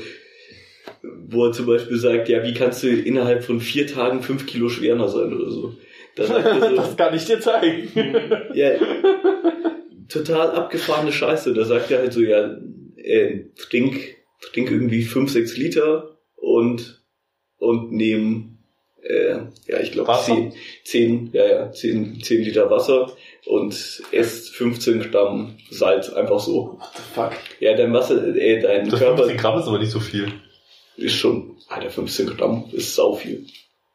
wo 1.28 1.46
er 1.46 1.52
zum 1.52 1.68
Beispiel 1.68 1.98
sagt, 1.98 2.30
ja, 2.30 2.44
wie 2.44 2.54
kannst 2.54 2.84
du 2.84 2.90
innerhalb 2.90 3.44
von 3.44 3.60
vier 3.60 3.86
Tagen 3.86 4.24
fünf 4.24 4.48
Kilo 4.48 4.70
schwerer 4.70 5.08
sein 5.08 5.34
oder 5.34 5.52
so. 5.52 5.74
So, 6.18 6.34
das 6.76 6.98
kann 6.98 7.16
ich 7.16 7.26
dir 7.26 7.40
zeigen. 7.40 7.90
Ja, 8.54 8.72
total 10.10 10.52
abgefahrene 10.52 11.12
Scheiße. 11.12 11.54
Da 11.54 11.64
sagt 11.64 11.92
er 11.92 12.00
halt 12.00 12.14
so, 12.14 12.22
ja, 12.22 12.58
äh, 12.98 13.46
trink, 13.56 14.18
trink 14.52 14.72
irgendwie 14.72 15.04
5, 15.04 15.32
6 15.32 15.58
Liter 15.58 16.11
und, 16.42 17.02
und 17.58 17.92
nehm 17.92 18.58
äh, 19.04 19.38
ja, 19.68 19.80
ich 19.82 19.92
glaube? 19.92 20.14
10, 20.24 20.54
10, 20.84 21.30
ja, 21.34 21.46
ja, 21.46 21.72
10, 21.72 22.22
10 22.22 22.44
Liter 22.44 22.70
Wasser 22.70 23.12
und 23.48 23.74
esst 24.12 24.50
15 24.56 25.12
Gramm 25.12 25.58
Salz 25.70 26.10
einfach 26.14 26.40
so. 26.40 26.78
What 26.80 26.90
the 26.96 27.02
fuck? 27.14 27.32
Ja, 27.60 27.76
dein 27.76 27.94
Wasser, 27.94 28.36
äh, 28.36 28.62
dein 28.62 28.90
Das 28.90 29.00
Körper 29.00 29.24
15 29.24 29.38
Gramm 29.38 29.60
ist 29.60 29.68
aber 29.68 29.80
nicht 29.80 29.92
so 29.92 30.00
viel. 30.00 30.32
ist 30.98 31.16
schon, 31.16 31.58
Alter, 31.68 31.90
15 31.90 32.28
Gramm 32.28 32.66
ist 32.74 32.96
sau 32.96 33.16
viel. 33.16 33.46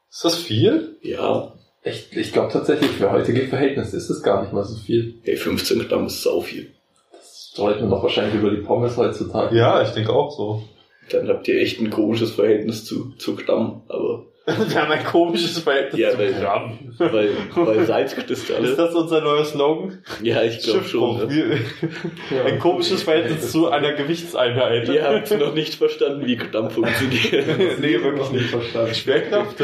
Ist 0.09 0.25
das 0.25 0.35
viel? 0.35 0.97
Ja, 1.01 1.53
Echt, 1.83 2.17
ich 2.17 2.33
glaube 2.33 2.51
tatsächlich, 2.51 2.91
für 2.91 3.11
heutige 3.11 3.47
Verhältnisse 3.47 3.95
ist 3.95 4.09
es 4.09 4.21
gar 4.21 4.41
nicht 4.41 4.51
mal 4.51 4.65
so 4.65 4.75
viel. 4.75 5.19
ey, 5.23 5.37
15 5.37 5.87
Gramm 5.87 6.07
ist 6.07 6.21
sau 6.21 6.41
viel. 6.41 6.73
Das 7.13 7.51
streut 7.53 7.79
man 7.79 7.89
doch 7.89 8.03
wahrscheinlich 8.03 8.35
über 8.35 8.51
die 8.51 8.61
Pommes 8.61 8.97
heutzutage. 8.97 9.55
Ja, 9.55 9.81
ich 9.81 9.91
denke 9.91 10.11
auch 10.11 10.35
so. 10.35 10.63
Dann 11.11 11.27
habt 11.29 11.47
ihr 11.47 11.61
echt 11.61 11.79
ein 11.79 11.89
komisches 11.89 12.31
Verhältnis 12.31 12.85
zu, 12.85 13.13
zu 13.17 13.35
Gramm, 13.35 13.81
aber 13.87 14.25
Wir 14.69 14.81
haben 14.81 14.91
ein 14.91 15.03
komisches 15.03 15.59
Verhältnis 15.59 15.99
Ja, 15.99 16.11
zu 16.11 16.19
weil- 16.19 16.31
Gramm. 16.33 16.79
weil, 16.99 17.29
weil 17.53 17.77
Ist 17.79 17.87
Salzkristalle, 17.87 18.75
das 18.77 18.95
unser 18.95 19.19
neuer 19.19 19.43
Slogan? 19.43 20.01
ja, 20.23 20.41
ich 20.41 20.59
glaube 20.63 20.85
schon. 20.85 21.17
Ne? 21.17 21.29
Wir- 21.29 22.45
Ein 22.45 22.57
komisches 22.59 23.03
Verhältnis 23.03 23.51
zu 23.51 23.69
einer 23.69 23.91
Gewichtseinheit. 23.91 24.87
Ihr 24.87 25.03
habt 25.03 25.37
noch 25.37 25.53
nicht 25.53 25.75
verstanden, 25.75 26.25
wie 26.25 26.37
Gramm 26.37 26.69
funktioniert. 26.71 27.31
nee, 27.81 28.01
wirklich 28.01 28.31
nicht. 28.31 28.45
verstanden. 28.49 28.95
Schwerkraft? 28.95 29.61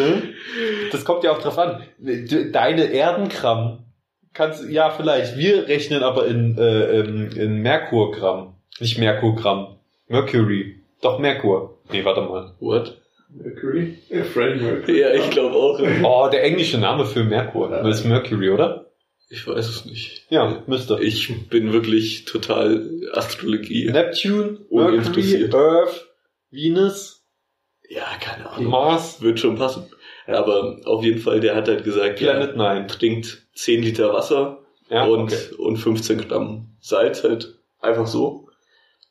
Das 0.91 1.05
kommt 1.05 1.23
ja 1.23 1.31
auch 1.31 1.39
drauf 1.41 1.57
an. 1.57 1.83
Deine 2.51 2.91
Erdengramm 2.91 3.85
kannst 4.33 4.69
ja 4.69 4.89
vielleicht. 4.89 5.37
Wir 5.37 5.67
rechnen 5.69 6.03
aber 6.03 6.27
in, 6.27 6.57
äh, 6.57 6.99
in, 6.99 7.31
in 7.31 7.53
Merkurgramm. 7.61 8.55
Nicht 8.81 8.97
Merkurgramm. 8.97 9.77
Mercury. 10.09 10.81
Doch 11.03 11.19
Merkur. 11.19 11.77
Nee, 11.91 12.03
warte 12.03 12.21
mal. 12.21 12.55
What? 12.59 12.99
Mercury? 13.29 13.97
Ja, 14.09 14.23
Freddie 14.23 14.61
Mercury. 14.63 14.99
Ja, 14.99 15.13
ich 15.13 15.29
glaube 15.29 15.55
auch. 15.55 15.79
Oh, 16.03 16.29
der 16.31 16.43
englische 16.43 16.77
Name 16.79 17.05
für 17.05 17.23
Merkur. 17.23 17.69
Ja. 17.69 17.83
Das 17.83 17.99
ist 17.99 18.05
Mercury, 18.05 18.49
oder? 18.49 18.91
Ich 19.29 19.47
weiß 19.47 19.67
es 19.67 19.85
nicht. 19.85 20.25
Ja, 20.29 20.63
müsste. 20.67 20.99
Ich 21.01 21.49
bin 21.49 21.73
wirklich 21.73 22.25
total 22.25 22.87
Astrologie. 23.13 23.89
Neptune, 23.91 24.59
Mercury. 24.69 25.49
Earth, 25.53 26.07
Venus, 26.51 27.23
Ja, 27.89 28.05
keine 28.21 28.49
Ahnung. 28.49 28.69
Mars, 28.69 29.21
Wird 29.21 29.39
schon 29.39 29.57
passen. 29.57 29.89
Aber 30.27 30.79
auf 30.85 31.03
jeden 31.03 31.19
Fall, 31.19 31.39
der 31.39 31.55
hat 31.55 31.67
halt 31.67 31.83
gesagt, 31.83 32.17
Planet 32.19 32.51
ja, 32.51 32.55
9. 32.55 32.87
trinkt 32.87 33.47
10 33.55 33.81
Liter 33.83 34.13
Wasser 34.13 34.59
Ja, 34.89 35.03
und, 35.05 35.33
okay. 35.33 35.55
und 35.57 35.77
15 35.77 36.27
Gramm 36.27 36.77
Salz 36.79 37.23
halt 37.23 37.55
einfach 37.81 38.07
so. 38.07 38.42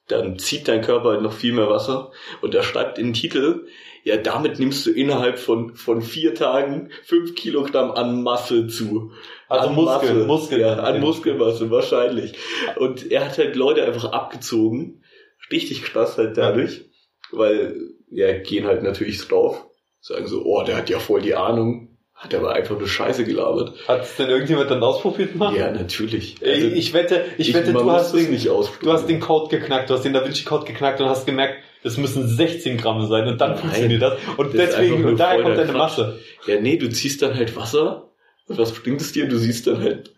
Dann 0.08 0.38
zieht 0.38 0.68
dein 0.68 0.82
Körper 0.82 1.10
halt 1.10 1.22
noch 1.22 1.32
viel 1.32 1.52
mehr 1.52 1.68
Wasser 1.68 2.10
und 2.40 2.54
er 2.54 2.62
schreibt 2.62 2.98
in 2.98 3.08
den 3.08 3.14
Titel, 3.14 3.66
ja, 4.04 4.16
damit 4.16 4.58
nimmst 4.58 4.84
du 4.84 4.90
innerhalb 4.90 5.38
von, 5.38 5.76
von 5.76 6.02
vier 6.02 6.34
Tagen 6.34 6.90
5 7.04 7.36
Kilogramm 7.36 7.92
an 7.92 8.22
Masse 8.22 8.66
zu. 8.66 9.12
Also 9.48 9.68
an 9.68 9.74
Muskeln, 9.74 10.14
Masse. 10.14 10.26
Muskeln. 10.26 10.60
Ja, 10.60 10.74
an 10.74 11.00
Muskelmasse, 11.00 11.70
wahrscheinlich. 11.70 12.32
Und 12.76 13.12
er 13.12 13.26
hat 13.26 13.38
halt 13.38 13.54
Leute 13.54 13.84
einfach 13.84 14.12
abgezogen. 14.12 15.04
Richtig 15.52 15.84
krass 15.84 16.18
halt 16.18 16.36
dadurch. 16.36 16.90
Weil, 17.30 17.76
ja, 18.10 18.36
gehen 18.38 18.66
halt 18.66 18.82
natürlich 18.82 19.26
drauf. 19.28 19.66
Sagen 20.00 20.26
so, 20.26 20.42
oh, 20.44 20.64
der 20.64 20.76
hat 20.76 20.90
ja 20.90 20.98
voll 20.98 21.22
die 21.22 21.36
Ahnung. 21.36 21.91
Hat 22.22 22.36
aber 22.36 22.52
einfach 22.52 22.78
nur 22.78 22.86
Scheiße 22.86 23.24
gelabert. 23.24 23.74
Hat 23.88 24.04
es 24.04 24.14
denn 24.14 24.30
irgendjemand 24.30 24.70
dann 24.70 24.80
ausprobiert 24.80 25.34
mal? 25.34 25.56
Ja, 25.56 25.72
natürlich. 25.72 26.36
Also, 26.40 26.68
ich 26.68 26.94
wette, 26.94 27.24
ich, 27.36 27.52
wette, 27.52 27.72
man 27.72 27.82
du 27.82 27.90
hast, 27.90 28.14
den, 28.14 28.38
du 28.40 28.92
hast 28.92 29.08
den 29.08 29.18
Code 29.18 29.48
geknackt, 29.48 29.90
du 29.90 29.94
hast 29.94 30.04
den 30.04 30.12
Da 30.12 30.24
Vinci 30.24 30.44
Code 30.44 30.64
geknackt 30.64 31.00
und 31.00 31.08
hast 31.08 31.26
gemerkt, 31.26 31.64
es 31.82 31.96
müssen 31.96 32.28
16 32.28 32.76
Gramm 32.76 33.04
sein 33.08 33.26
und 33.26 33.40
dann 33.40 33.50
Nein, 33.50 33.58
funktioniert 33.58 34.02
das. 34.02 34.18
Und 34.36 34.54
das 34.54 34.70
deswegen, 34.70 35.04
und 35.04 35.18
daher 35.18 35.42
kommt 35.42 35.58
deine. 35.58 35.72
Masse. 35.72 36.20
Ja, 36.46 36.60
nee, 36.60 36.76
du 36.76 36.90
ziehst 36.90 37.22
dann 37.22 37.34
halt 37.34 37.56
Wasser. 37.56 38.12
Und 38.46 38.56
was 38.56 38.70
bringt 38.70 39.00
es 39.00 39.10
dir? 39.10 39.28
Du 39.28 39.36
siehst 39.36 39.66
dann 39.66 39.80
halt, 39.80 40.14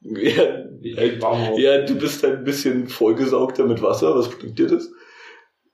ja, 0.00 0.42
halt 0.96 1.22
Ja, 1.58 1.82
du 1.82 1.96
bist 1.96 2.22
halt 2.22 2.38
ein 2.38 2.44
bisschen 2.44 2.88
vollgesaugter 2.88 3.66
mit 3.66 3.82
Wasser, 3.82 4.16
was 4.16 4.30
bringt 4.30 4.58
dir 4.58 4.68
das? 4.68 4.90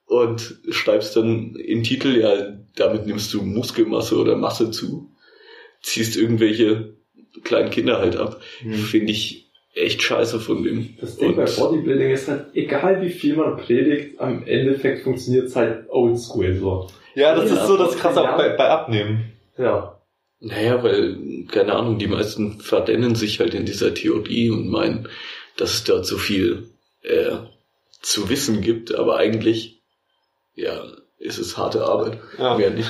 Und 0.07 0.57
schreibst 0.71 1.15
dann 1.15 1.55
im 1.55 1.85
Titel, 1.85 2.17
ja, 2.17 2.59
damit 2.75 3.07
nimmst 3.07 3.33
du 3.33 3.43
Muskelmasse 3.43 4.17
oder 4.17 4.35
Masse 4.35 4.73
zu. 4.73 5.13
Ziehst 5.83 6.17
irgendwelche 6.17 6.95
kleinen 7.45 7.71
Kinder 7.71 7.99
halt 7.99 8.17
ab. 8.17 8.41
Finde 8.61 9.13
ich 9.13 9.49
echt 9.75 10.03
scheiße 10.03 10.41
von 10.41 10.63
dem. 10.65 10.97
Das 11.01 11.17
Ding 11.17 11.37
bei 11.37 11.45
Und- 11.45 11.57
Bodybuilding 11.57 12.11
ist 12.11 12.29
halt, 12.29 12.47
egal 12.55 13.01
wie 13.03 13.11
viel 13.11 13.37
man 13.37 13.57
predigt, 13.57 14.19
am 14.21 14.45
Endeffekt 14.47 15.03
funktioniert 15.05 15.47
es 15.47 15.57
halt 15.57 15.89
oldschool 15.89 16.55
so. 16.57 16.89
Ja, 17.15 17.35
das 17.35 17.51
Ja, 17.51 17.57
ist 17.57 17.67
so 17.67 17.77
das 17.77 17.97
Krasse 17.97 18.21
auch 18.23 18.37
bei, 18.37 18.49
bei 18.51 18.69
Abnehmen. 18.69 19.33
Ja. 19.57 20.01
Naja, 20.41 20.83
weil, 20.85 21.17
keine 21.51 21.75
Ahnung, 21.75 21.99
die 21.99 22.07
meisten 22.07 22.61
verrennen 22.61 23.15
sich 23.17 23.41
halt 23.41 23.55
in 23.55 23.67
dieser 23.67 23.93
Theorie 23.95 24.51
und 24.51 24.69
meinen, 24.69 25.09
dass 25.57 25.75
es 25.75 25.85
dort 25.85 26.07
so 26.07 26.17
viel 26.17 26.69
äh, 27.03 27.37
zu 28.03 28.29
wissen 28.29 28.61
gibt, 28.61 28.95
aber 28.95 29.17
eigentlich, 29.17 29.81
ja, 30.55 30.85
ist 31.21 31.39
es 31.39 31.59
harte 31.59 31.83
Arbeit. 31.83 32.19
Ja. 32.39 32.57
Mehr 32.57 32.71
nicht. 32.71 32.89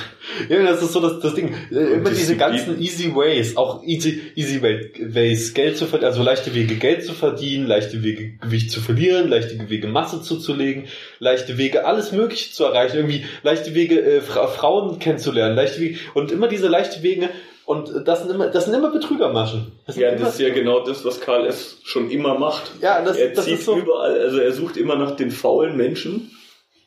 Ja, 0.49 0.61
das 0.63 0.83
ist 0.83 0.93
so 0.93 0.99
das, 1.01 1.19
das 1.19 1.33
Ding. 1.33 1.55
Äh, 1.71 1.93
Immer 1.93 2.11
diese 2.11 2.37
ganzen 2.37 2.79
easy 2.79 3.13
ways, 3.15 3.57
auch 3.57 3.83
easy, 3.83 4.21
easy 4.35 4.61
way- 4.61 4.91
ways, 4.99 5.53
Geld 5.55 5.77
zu 5.77 5.87
verdienen, 5.87 6.11
also 6.11 6.21
leichte 6.21 6.53
Wege 6.53 6.75
Geld 6.75 7.03
zu 7.03 7.13
verdienen, 7.13 7.65
leichte 7.65 8.03
Wege 8.03 8.33
Gewicht 8.39 8.69
zu 8.71 8.81
verlieren, 8.81 9.29
leichte 9.29 9.69
Wege 9.69 9.87
Masse 9.87 10.21
zuzulegen, 10.21 10.85
leichte 11.17 11.57
Wege 11.57 11.85
alles 11.85 12.11
Mögliche 12.11 12.51
zu 12.51 12.65
erreichen, 12.65 12.97
irgendwie 12.97 13.25
leichte 13.41 13.73
Wege 13.73 13.99
äh, 13.99 14.21
Fra 14.21 14.45
Frauen 14.47 14.99
kennenzulernen, 14.99 15.55
leichte 15.55 15.81
Wege 15.81 15.97
und 16.13 16.31
immer 16.31 16.47
diese 16.47 16.67
leichte 16.67 17.01
Wege 17.01 17.29
und 17.65 17.91
das 18.05 18.21
sind 18.21 18.31
immer, 18.31 18.47
das 18.47 18.65
sind 18.65 18.75
immer 18.75 18.91
Betrügermaschen. 18.91 19.71
Das 19.87 19.95
Ja, 19.95 20.13
das 20.15 20.35
ist 20.35 20.39
ja 20.39 20.53
genau 20.53 20.83
das, 20.85 21.03
was 21.03 21.19
Karl 21.19 21.47
S. 21.47 21.77
schon 21.83 22.11
immer 22.11 22.37
macht. 22.37 22.71
Ja, 22.81 23.03
das- 23.03 23.17
er 23.17 23.29
das 23.29 23.45
zieht 23.45 23.55
ist 23.55 23.65
so- 23.65 23.75
überall, 23.75 24.19
also 24.21 24.37
er 24.37 24.51
sucht 24.51 24.77
immer 24.77 24.95
nach 24.95 25.15
den 25.15 25.31
faulen 25.31 25.75
Menschen 25.77 26.31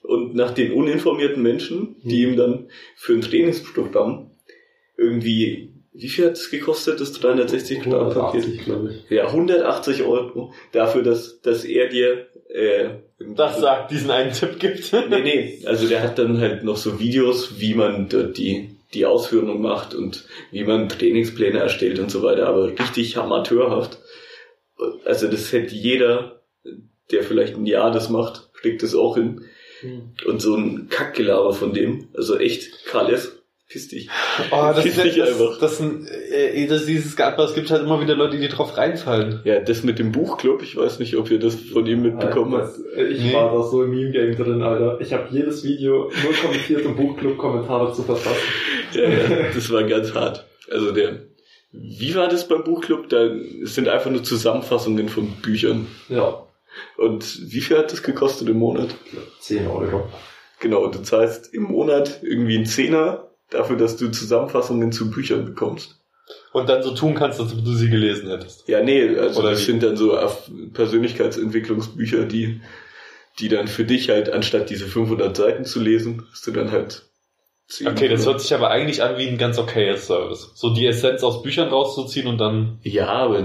und 0.02 0.34
nach 0.34 0.50
den 0.52 0.72
uninformierten 0.72 1.42
Menschen, 1.42 1.96
die 2.02 2.26
Mhm. 2.26 2.32
ihm 2.32 2.36
dann 2.36 2.68
für 2.96 3.12
ein 3.14 3.20
Trainingsprogramm 3.22 4.30
irgendwie, 4.96 5.72
wie 5.92 6.08
viel 6.08 6.26
hat 6.26 6.32
es 6.32 6.50
gekostet, 6.50 7.00
das 7.00 7.12
360 7.12 7.82
Grad 7.82 8.14
Paket? 8.14 8.42
180, 8.44 8.64
glaube 8.64 8.90
ich. 8.94 9.10
Ja, 9.10 9.26
180 9.26 10.02
Euro 10.02 10.52
dafür, 10.72 11.02
dass, 11.02 11.40
dass 11.42 11.64
er 11.64 11.88
dir, 11.88 12.26
äh, 12.48 12.90
das 13.36 13.60
sagt, 13.60 13.90
diesen 13.90 14.10
einen 14.10 14.32
Tipp 14.32 14.58
gibt. 14.58 14.92
Nee, 14.92 15.20
nee, 15.22 15.62
also 15.66 15.86
der 15.88 16.02
hat 16.02 16.18
dann 16.18 16.40
halt 16.40 16.64
noch 16.64 16.76
so 16.76 16.98
Videos, 16.98 17.60
wie 17.60 17.74
man 17.74 18.08
dort 18.08 18.36
die, 18.38 18.76
die 18.94 19.06
Ausführung 19.06 19.60
macht 19.62 19.94
und 19.94 20.26
wie 20.50 20.64
man 20.64 20.88
Trainingspläne 20.88 21.58
erstellt 21.58 21.98
und 21.98 22.10
so 22.10 22.22
weiter, 22.22 22.46
aber 22.48 22.68
richtig 22.70 23.16
amateurhaft. 23.16 23.98
Also 25.04 25.28
das 25.28 25.52
hätte 25.52 25.74
jeder, 25.74 26.42
der 27.10 27.22
vielleicht 27.22 27.56
ein 27.56 27.66
Jahr 27.66 27.90
das 27.92 28.10
macht, 28.10 28.50
kriegt 28.54 28.82
das 28.82 28.94
auch 28.94 29.16
hin. 29.16 29.42
Und 30.26 30.40
so 30.40 30.56
ein 30.56 30.88
Kackgelaber 30.88 31.52
von 31.52 31.72
dem, 31.72 32.08
also 32.14 32.38
echt, 32.38 32.86
Karl 32.86 33.12
S., 33.12 33.38
piss 33.68 33.88
dich. 33.88 34.08
Oh, 34.50 34.56
das, 34.74 34.82
Piss 34.82 34.96
ist, 34.98 35.04
dich 35.04 35.16
das, 35.16 35.28
einfach. 35.30 35.58
das, 35.58 35.78
sind, 35.78 36.06
äh, 36.08 36.66
das 36.66 36.86
dieses 36.86 37.16
Gabler, 37.16 37.44
es 37.44 37.54
gibt 37.54 37.70
halt 37.70 37.82
immer 37.82 38.00
wieder 38.00 38.14
Leute, 38.14 38.38
die 38.38 38.48
drauf 38.48 38.76
reinfallen. 38.76 39.40
Ja, 39.44 39.60
das 39.60 39.82
mit 39.82 39.98
dem 39.98 40.12
Buchclub, 40.12 40.62
ich 40.62 40.76
weiß 40.76 40.98
nicht, 40.98 41.16
ob 41.16 41.30
ihr 41.30 41.38
das 41.38 41.54
von 41.54 41.86
ihm 41.86 42.02
mitbekommen 42.02 42.54
habt. 42.54 42.74
Ich 43.10 43.20
Nee. 43.20 43.32
war 43.32 43.52
da 43.52 43.62
so 43.62 43.82
im 43.82 43.90
Meme-Game 43.90 44.36
drin, 44.36 44.62
Alter. 44.62 45.00
Ich 45.00 45.12
habe 45.12 45.28
jedes 45.30 45.64
Video 45.64 46.10
nur 46.22 46.32
kommentiert, 46.42 46.84
um 46.84 46.96
Buchclub-Kommentare 46.96 47.92
zu 47.92 48.02
verfassen. 48.02 48.36
Ja, 48.92 49.02
ja, 49.08 49.28
das 49.54 49.70
war 49.70 49.84
ganz 49.84 50.12
hart. 50.14 50.46
Also 50.70 50.92
der, 50.92 51.20
wie 51.72 52.14
war 52.14 52.28
das 52.28 52.46
beim 52.48 52.64
Buchclub? 52.64 53.08
Da 53.08 53.30
es 53.62 53.74
sind 53.74 53.88
einfach 53.88 54.10
nur 54.10 54.22
Zusammenfassungen 54.22 55.08
von 55.08 55.28
Büchern. 55.42 55.86
Ja, 56.10 56.46
Und 56.96 57.52
wie 57.52 57.60
viel 57.60 57.78
hat 57.78 57.92
das 57.92 58.02
gekostet 58.02 58.48
im 58.48 58.58
Monat? 58.58 58.94
10 59.40 59.66
Euro. 59.66 60.08
Genau, 60.60 60.86
du 60.86 61.00
zahlst 61.02 61.52
im 61.52 61.64
Monat 61.64 62.20
irgendwie 62.22 62.56
einen 62.56 62.66
Zehner 62.66 63.30
dafür, 63.50 63.76
dass 63.76 63.96
du 63.96 64.10
Zusammenfassungen 64.10 64.92
zu 64.92 65.10
Büchern 65.10 65.44
bekommst. 65.44 65.98
Und 66.52 66.68
dann 66.68 66.82
so 66.82 66.94
tun 66.94 67.14
kannst, 67.14 67.40
als 67.40 67.52
ob 67.52 67.64
du 67.64 67.72
sie 67.72 67.90
gelesen 67.90 68.28
hättest. 68.28 68.68
Ja, 68.68 68.82
nee, 68.82 69.16
also 69.16 69.40
Oder 69.40 69.50
das 69.50 69.60
wie? 69.60 69.64
sind 69.64 69.82
dann 69.82 69.96
so 69.96 70.18
Persönlichkeitsentwicklungsbücher, 70.72 72.24
die, 72.24 72.60
die 73.38 73.48
dann 73.48 73.68
für 73.68 73.84
dich 73.84 74.08
halt, 74.08 74.30
anstatt 74.30 74.70
diese 74.70 74.86
500 74.86 75.36
Seiten 75.36 75.64
zu 75.64 75.80
lesen, 75.80 76.26
hast 76.30 76.46
du 76.46 76.52
dann 76.52 76.70
halt 76.70 77.02
10 77.68 77.88
Okay, 77.88 78.08
das 78.08 78.26
hört 78.26 78.40
sich 78.40 78.54
aber 78.54 78.70
eigentlich 78.70 79.02
an 79.02 79.18
wie 79.18 79.26
ein 79.26 79.38
ganz 79.38 79.58
okayes 79.58 80.06
Service. 80.06 80.52
So 80.54 80.74
die 80.74 80.86
Essenz 80.86 81.22
aus 81.22 81.42
Büchern 81.42 81.68
rauszuziehen 81.68 82.26
und 82.26 82.38
dann. 82.38 82.78
Ja, 82.82 83.08
aber 83.08 83.42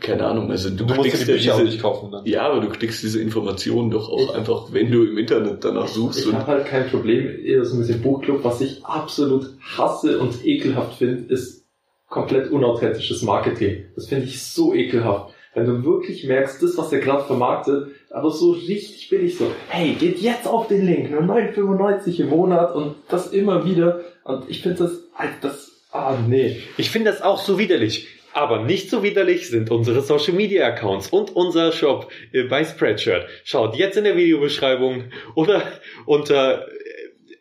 keine 0.00 0.26
Ahnung, 0.26 0.50
also 0.50 0.68
du, 0.70 0.84
Du, 0.84 0.94
musst 0.94 1.12
die 1.14 1.18
ja 1.18 1.24
Bücher 1.24 1.54
auch 1.54 1.58
diese, 1.58 1.70
nicht 1.70 1.80
kaufen 1.80 2.10
dann. 2.12 2.26
Ja, 2.26 2.42
aber 2.42 2.60
du 2.60 2.68
kriegst 2.68 3.02
diese 3.02 3.20
Informationen 3.22 3.90
doch 3.90 4.10
auch 4.10 4.20
Ich- 4.20 4.34
einfach, 4.34 4.72
wenn 4.72 4.90
du 4.90 5.04
im 5.04 5.16
Internet 5.16 5.64
danach 5.64 5.88
suchst. 5.88 6.20
Ich 6.20 6.26
Und 6.26 6.34
habe 6.34 6.46
halt 6.46 6.66
kein 6.66 6.88
Problem, 6.88 7.26
eher 7.42 7.64
so 7.64 7.76
mit 7.76 7.88
dem 7.88 8.02
Buchclub. 8.02 8.44
Was 8.44 8.60
ich 8.60 8.84
absolut 8.84 9.46
hasse 9.76 10.18
und 10.18 10.44
ekelhaft 10.44 10.98
finde, 10.98 11.32
ist 11.32 11.64
komplett 12.08 12.50
unauthentisches 12.50 13.22
Marketing. 13.22 13.86
Das 13.94 14.08
finde 14.08 14.26
ich 14.26 14.42
so 14.42 14.74
ekelhaft. 14.74 15.34
wenn 15.54 15.64
du 15.66 15.82
wirklich 15.84 16.24
merkst, 16.24 16.62
das, 16.62 16.76
was 16.78 16.90
der 16.90 17.00
gerade 17.00 17.24
vermarktet, 17.24 17.88
aber 18.10 18.30
so 18.30 18.52
richtig 18.52 19.08
billig 19.08 19.36
so, 19.36 19.50
hey, 19.70 19.94
geht 19.98 20.20
jetzt 20.20 20.46
auf 20.46 20.68
den 20.68 20.86
Link, 20.86 21.10
nur 21.10 21.22
9,95 21.22 22.20
im 22.20 22.28
Monat 22.28 22.74
und 22.76 22.94
das 23.08 23.28
immer 23.32 23.64
wieder. 23.64 24.02
Und 24.24 24.48
ich 24.48 24.62
finde 24.62 24.84
das, 24.84 24.92
halt, 25.16 25.30
das, 25.40 25.72
ah, 25.90 26.14
nee. 26.28 26.58
Ich 26.76 26.90
finde 26.90 27.10
das 27.10 27.22
auch 27.22 27.40
so 27.40 27.58
widerlich. 27.58 28.06
Aber 28.38 28.62
nicht 28.62 28.88
so 28.88 29.02
widerlich 29.02 29.48
sind 29.48 29.68
unsere 29.72 30.00
Social 30.00 30.32
Media 30.32 30.68
Accounts 30.68 31.08
und 31.08 31.34
unser 31.34 31.72
Shop 31.72 32.08
äh, 32.32 32.44
bei 32.44 32.62
Spreadshirt. 32.62 33.26
Schaut 33.42 33.74
jetzt 33.74 33.96
in 33.96 34.04
der 34.04 34.16
Videobeschreibung 34.16 35.06
oder 35.34 35.64
unter 36.06 36.68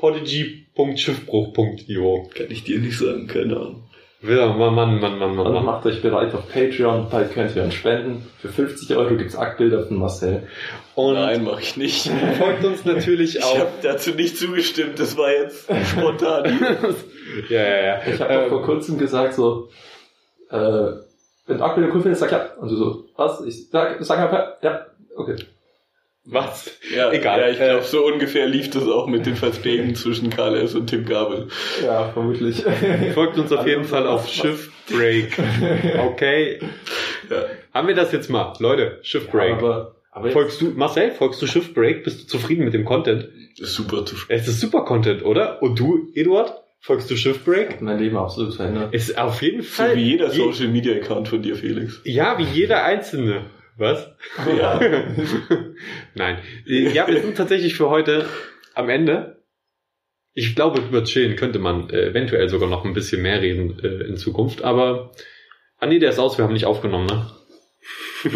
podigy.schiffbruch.io? 0.01 2.29
Kann 2.35 2.51
ich 2.51 2.65
dir 2.65 2.79
nicht 2.79 2.99
sagen, 2.99 3.27
keine 3.27 3.57
Ahnung. 3.57 3.85
Ja, 4.23 4.49
Mann, 4.53 4.75
Mann, 4.75 5.01
Mann, 5.01 5.19
Mann, 5.19 5.35
Mann. 5.35 5.47
Und 5.47 5.55
Mann. 5.55 5.65
macht 5.65 5.87
euch 5.87 6.03
bereit 6.03 6.35
auf 6.35 6.47
Patreon, 6.53 7.09
bald 7.11 7.33
könnt 7.33 7.57
ihr 7.57 7.63
uns 7.65 7.73
spenden. 7.75 8.27
Für 8.39 8.51
50 8.51 8.95
Euro 8.95 9.17
gibt's 9.17 9.35
Aktbilder 9.35 9.87
von 9.87 9.97
Marcel. 9.97 10.43
Und 10.95 11.15
Nein, 11.15 11.43
mach 11.45 11.59
ich 11.61 11.79
nicht. 11.79 12.11
folgt 12.37 12.63
uns 12.65 12.85
natürlich 12.85 13.37
Ich 13.39 13.43
auch. 13.45 13.59
habe 13.59 13.71
dazu 13.83 14.11
nicht 14.11 14.37
zugestimmt, 14.37 14.99
das 14.99 15.17
war 15.17 15.31
jetzt 15.33 15.71
spontan. 15.87 16.61
ja, 17.49 17.63
ja, 17.63 17.85
ja. 17.87 18.01
Ich 18.13 18.21
habe 18.21 18.35
Ähm, 18.35 18.49
vor 18.51 18.61
kurzem 18.63 18.99
gesagt 18.99 19.33
so, 19.35 19.71
äh, 20.51 20.59
wenn 21.47 21.57
du 21.57 21.65
Aktbilder 21.65 21.95
cool 21.95 22.03
findest, 22.03 22.21
sag 22.21 22.31
ja. 22.33 22.51
Und 22.61 22.71
du 22.71 22.77
so, 22.77 23.05
was? 23.17 23.41
Ich 23.47 23.71
sag, 23.71 24.05
sag 24.05 24.19
einfach, 24.19 24.63
ja, 24.63 24.85
okay. 25.17 25.37
Was? 26.25 26.71
Ja, 26.95 27.11
Egal. 27.13 27.41
Ja, 27.41 27.49
ich 27.51 27.57
glaube, 27.57 27.81
Äh, 27.81 27.83
so 27.83 28.05
ungefähr 28.07 28.47
lief 28.47 28.71
das 28.71 28.85
auch 28.87 29.07
mit 29.07 29.27
den 29.27 29.37
Verträgen 29.37 29.95
zwischen 29.95 30.31
Karl 30.31 30.57
S. 30.57 30.75
und 30.75 30.87
Tim 30.89 31.05
Gabel. 31.07 31.49
Ja, 31.85 32.11
vermutlich. 32.13 32.63
Folgt 33.15 33.39
uns 33.39 33.53
auf 33.53 33.67
jeden 33.67 33.85
Fall 33.85 34.07
auf 34.07 34.25
was- 34.25 34.33
Schiffbreak. 34.33 35.39
Okay. 35.99 36.61
Ja. 37.31 37.45
Haben 37.73 37.89
wir 37.89 37.95
das 37.95 38.13
jetzt 38.13 38.29
mal? 38.31 38.53
Leute, 38.59 38.99
Schiffbreak. 39.03 39.53
aber, 39.59 39.95
aber 40.13 40.27
jetzt, 40.27 40.33
folgst 40.35 40.61
du, 40.61 40.71
Marcel, 40.71 41.11
folgst 41.13 41.41
du 41.43 41.47
Schiffbreak? 41.47 42.05
Bist 42.05 42.23
du 42.23 42.27
zufrieden 42.27 42.65
mit 42.65 42.75
dem 42.75 42.85
Content? 42.85 43.29
Super 43.57 44.05
zu 44.05 44.17
Es 44.29 44.49
ist 44.49 44.61
super 44.61 44.85
Content, 44.85 45.25
oder? 45.25 45.63
Und 45.63 45.79
du, 45.79 46.11
Eduard? 46.15 46.53
Folgst 46.81 47.11
du 47.11 47.17
Schiffbreak? 47.17 47.71
hat 47.75 47.83
mein 47.83 47.99
Leben 47.99 48.17
absolut 48.17 48.55
verändert. 48.55 48.95
Ist 48.95 49.17
auf 49.19 49.43
jeden 49.43 49.63
So 49.63 49.69
Fall. 49.69 49.97
wie 49.97 50.03
jeder 50.03 50.33
je- 50.33 50.39
Social 50.45 50.69
Media 50.69 50.95
Account 50.97 51.29
von 51.29 51.43
dir, 51.43 51.55
Felix. 51.57 52.01
Ja, 52.05 52.39
wie 52.39 52.45
jeder 52.45 52.85
einzelne. 52.85 53.43
Was? 53.81 54.11
Ja. 54.59 54.79
Nein. 56.15 56.39
Ja, 56.67 57.09
wir 57.09 57.23
sind 57.23 57.35
tatsächlich 57.35 57.75
für 57.75 57.89
heute 57.89 58.27
am 58.75 58.91
Ende. 58.91 59.43
Ich 60.35 60.55
glaube, 60.55 60.81
über 60.81 61.03
Chillen 61.03 61.35
könnte 61.37 61.59
man 61.59 61.89
äh, 61.89 62.09
eventuell 62.09 62.51
sogar 62.51 62.69
noch 62.69 62.85
ein 62.85 62.93
bisschen 62.93 63.23
mehr 63.23 63.41
reden 63.41 63.81
äh, 63.83 64.07
in 64.07 64.19
Zukunft, 64.19 64.63
aber 64.63 65.13
ah 65.79 65.87
nee, 65.87 65.99
der 65.99 66.11
ist 66.11 66.19
aus, 66.19 66.37
wir 66.37 66.45
haben 66.45 66.53
nicht 66.53 66.67
aufgenommen, 66.67 67.07
ne? 67.07 67.31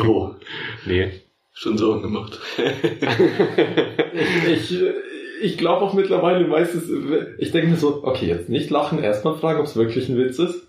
Oh, 0.02 0.30
Nee. 0.86 1.12
schon 1.52 1.76
Sorgen 1.76 2.02
gemacht. 2.02 2.40
Ich, 4.48 4.74
ich 5.42 5.58
glaube 5.58 5.82
auch 5.84 5.92
mittlerweile 5.92 6.46
meistens, 6.46 6.84
ich 7.38 7.50
denke 7.50 7.68
mir 7.68 7.76
so, 7.76 8.02
okay, 8.04 8.26
jetzt 8.26 8.48
nicht 8.48 8.70
lachen, 8.70 9.02
erstmal 9.02 9.36
fragen, 9.36 9.58
ob 9.60 9.66
es 9.66 9.76
wirklich 9.76 10.08
ein 10.08 10.16
Witz 10.16 10.38
ist. 10.38 10.63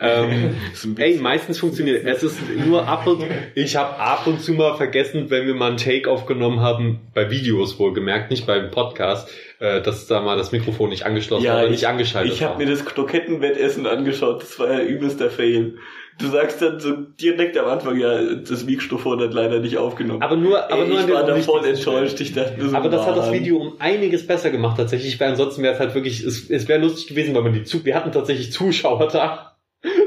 Ähm, 0.00 0.56
ey, 0.96 1.16
meistens 1.20 1.58
funktioniert 1.58 2.04
es. 2.06 2.22
ist 2.22 2.38
nur 2.66 2.86
ab 2.88 3.06
und 3.06 3.22
ich 3.54 3.76
habe 3.76 3.98
ab 3.98 4.26
und 4.26 4.40
zu 4.40 4.52
mal 4.54 4.74
vergessen, 4.76 5.30
wenn 5.30 5.46
wir 5.46 5.54
mal 5.54 5.68
einen 5.68 5.76
Take 5.76 6.10
aufgenommen 6.10 6.60
haben, 6.60 7.00
bei 7.14 7.30
Videos 7.30 7.78
wohlgemerkt, 7.78 8.30
nicht 8.30 8.46
beim 8.46 8.70
Podcast, 8.70 9.28
äh, 9.58 9.80
dass 9.82 10.06
da 10.06 10.20
mal 10.22 10.36
das 10.36 10.52
Mikrofon 10.52 10.88
nicht 10.90 11.04
angeschlossen 11.04 11.44
Ja, 11.44 11.54
oder 11.56 11.64
ich- 11.66 11.70
nicht 11.72 11.86
angeschaltet 11.86 12.32
Ich 12.32 12.42
habe 12.42 12.64
mir 12.64 12.70
das 12.70 12.84
Krokettenwettessen 12.84 13.86
angeschaut, 13.86 14.42
das 14.42 14.58
war 14.58 14.72
ja 14.72 14.80
übelster 14.80 15.30
Fail. 15.30 15.74
Du 16.18 16.26
sagst 16.28 16.60
dann 16.60 16.78
so 16.78 16.92
direkt 17.18 17.56
am 17.56 17.64
Anfang, 17.66 17.98
ja, 17.98 18.20
das 18.34 18.64
Mikrofon 18.66 19.20
hat 19.20 19.32
leider 19.32 19.60
nicht 19.60 19.78
aufgenommen. 19.78 20.20
aber 20.22 20.36
nur, 20.36 20.62
aber 20.70 20.82
Ey, 20.82 20.88
nur 20.88 20.98
an 20.98 21.08
ich 21.08 21.14
war 21.14 21.24
da 21.24 21.34
voll 21.36 21.64
enttäuscht. 21.64 22.20
Ich 22.20 22.34
dachte 22.34 22.68
so, 22.68 22.76
Aber 22.76 22.90
das 22.90 23.06
hat 23.06 23.16
das 23.16 23.26
Mann. 23.26 23.34
Video 23.34 23.56
um 23.56 23.72
einiges 23.78 24.26
besser 24.26 24.50
gemacht 24.50 24.76
tatsächlich, 24.76 25.18
weil 25.18 25.30
ansonsten 25.30 25.62
wäre 25.62 25.72
es 25.74 25.80
halt 25.80 25.94
wirklich, 25.94 26.22
es, 26.22 26.50
es 26.50 26.68
wäre 26.68 26.78
lustig 26.80 27.06
gewesen, 27.06 27.34
weil 27.34 27.42
man 27.42 27.54
die 27.54 27.62
zu, 27.64 27.82
wir 27.86 27.94
hatten 27.94 28.12
tatsächlich 28.12 28.52
Zuschauer 28.52 29.08
da. 29.08 29.49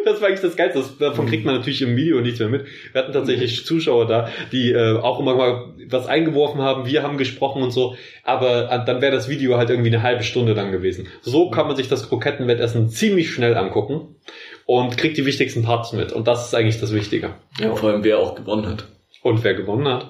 Das 0.06 0.22
war 0.22 0.28
eigentlich 0.28 0.42
das 0.42 0.56
Geilste. 0.56 0.80
Das, 0.80 0.98
davon 0.98 1.28
kriegt 1.28 1.46
man 1.46 1.56
natürlich 1.56 1.82
im 1.82 1.96
Video 1.96 2.22
nichts 2.22 2.40
mehr 2.40 2.50
mit. 2.50 2.66
Wir 2.92 3.02
hatten 3.02 3.14
tatsächlich 3.14 3.66
Zuschauer 3.66 4.08
da, 4.08 4.30
die 4.52 4.72
äh, 4.72 4.98
auch 4.98 5.20
immer 5.20 5.36
mal 5.36 5.74
was 5.90 6.08
eingeworfen 6.08 6.62
haben. 6.62 6.86
Wir 6.86 7.04
haben 7.04 7.18
gesprochen 7.18 7.62
und 7.62 7.72
so. 7.72 7.96
Aber 8.24 8.72
äh, 8.72 8.86
dann 8.86 9.02
wäre 9.02 9.12
das 9.12 9.30
Video 9.30 9.58
halt 9.58 9.70
irgendwie 9.70 9.90
eine 9.90 10.04
halbe 10.04 10.24
Stunde 10.24 10.54
lang 10.54 10.72
gewesen. 10.72 11.08
So 11.22 11.50
kann 11.50 11.68
man 11.68 11.76
sich 11.76 11.88
das 11.88 12.10
Krokettenwettessen 12.10 12.90
ziemlich 12.90 13.32
schnell 13.32 13.56
angucken 13.56 14.16
und 14.66 14.98
kriegt 14.98 15.18
die 15.18 15.26
wichtigsten 15.26 15.64
Parts 15.64 15.94
mit. 15.94 16.12
Und 16.12 16.28
das 16.28 16.48
ist 16.48 16.56
eigentlich 16.56 16.80
das 16.80 16.94
Wichtige. 16.94 17.36
Ja, 17.60 17.76
vor 17.76 17.90
allem 17.90 18.04
wer 18.04 18.20
auch 18.20 18.36
gewonnen 18.36 18.68
hat. 18.68 18.88
Und 19.22 19.44
wer 19.44 19.54
gewonnen 19.54 19.88
hat? 19.88 20.10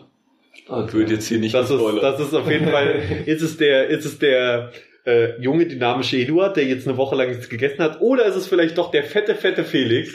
Wird 0.67 1.09
jetzt 1.09 1.27
hier 1.27 1.39
nicht 1.39 1.53
Das 1.53 1.69
ist, 1.69 1.81
das 2.01 2.19
ist 2.19 2.33
auf 2.33 2.49
jeden 2.49 2.69
Fall, 2.69 2.95
ist 3.25 3.41
es 3.41 3.57
der, 3.57 3.87
ist 3.87 4.05
es 4.05 4.17
der 4.17 4.71
äh, 5.05 5.39
junge, 5.41 5.65
dynamische 5.65 6.17
Eduard, 6.17 6.57
der 6.57 6.65
jetzt 6.65 6.87
eine 6.87 6.97
Woche 6.97 7.15
lang 7.15 7.29
nichts 7.29 7.49
gegessen 7.49 7.83
hat, 7.83 8.01
oder 8.01 8.25
ist 8.25 8.35
es 8.35 8.47
vielleicht 8.47 8.77
doch 8.77 8.91
der 8.91 9.03
fette, 9.03 9.35
fette 9.35 9.63
Felix? 9.63 10.13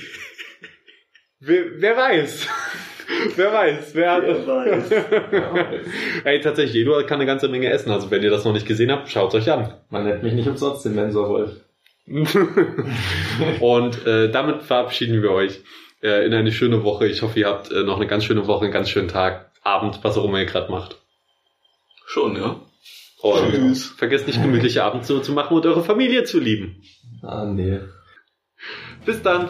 wer, 1.40 1.64
wer 1.76 1.96
weiß? 1.96 2.48
wer 3.36 3.52
weiß? 3.52 3.94
Wer 3.94 4.12
hat, 4.12 4.22
Wer 4.26 4.46
weiß. 4.46 4.92
Ey, 6.24 6.40
tatsächlich, 6.40 6.82
Eduard 6.82 7.06
kann 7.06 7.20
eine 7.20 7.26
ganze 7.26 7.48
Menge 7.48 7.70
essen, 7.70 7.90
also 7.90 8.10
wenn 8.10 8.22
ihr 8.22 8.30
das 8.30 8.44
noch 8.44 8.52
nicht 8.52 8.66
gesehen 8.66 8.90
habt, 8.90 9.08
schaut 9.10 9.34
euch 9.34 9.50
an. 9.50 9.74
Man 9.90 10.04
nennt 10.04 10.22
mich 10.22 10.34
nicht 10.34 10.48
umsonst 10.48 10.84
den 10.84 10.94
Mensa-Wolf. 10.94 11.52
Und 13.60 14.06
äh, 14.06 14.30
damit 14.30 14.62
verabschieden 14.62 15.22
wir 15.22 15.30
euch 15.30 15.60
äh, 16.02 16.24
in 16.24 16.32
eine 16.32 16.52
schöne 16.52 16.82
Woche. 16.82 17.06
Ich 17.06 17.22
hoffe, 17.22 17.38
ihr 17.38 17.46
habt 17.46 17.70
äh, 17.70 17.82
noch 17.82 17.96
eine 17.96 18.06
ganz 18.06 18.24
schöne 18.24 18.46
Woche, 18.46 18.64
einen 18.64 18.72
ganz 18.72 18.88
schönen 18.88 19.08
Tag, 19.08 19.50
Abend, 19.62 20.00
was 20.02 20.16
auch 20.16 20.24
immer 20.24 20.38
ihr 20.38 20.46
gerade 20.46 20.70
macht. 20.70 20.96
Schon, 22.06 22.36
ja. 22.36 22.56
Und 23.20 23.50
Tschüss. 23.50 23.86
vergesst 23.86 24.26
nicht, 24.26 24.40
gemütliche 24.40 24.84
Abend 24.84 25.04
zu, 25.04 25.20
zu 25.20 25.32
machen 25.32 25.56
und 25.56 25.66
eure 25.66 25.82
Familie 25.82 26.24
zu 26.24 26.38
lieben. 26.38 26.82
Ah, 27.22 27.44
nee. 27.44 27.80
Bis 29.04 29.20
dann. 29.22 29.48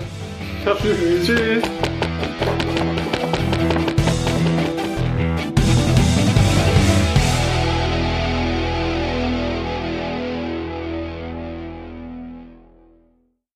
Tschüss. 0.64 1.26
Tschüss. 1.26 1.62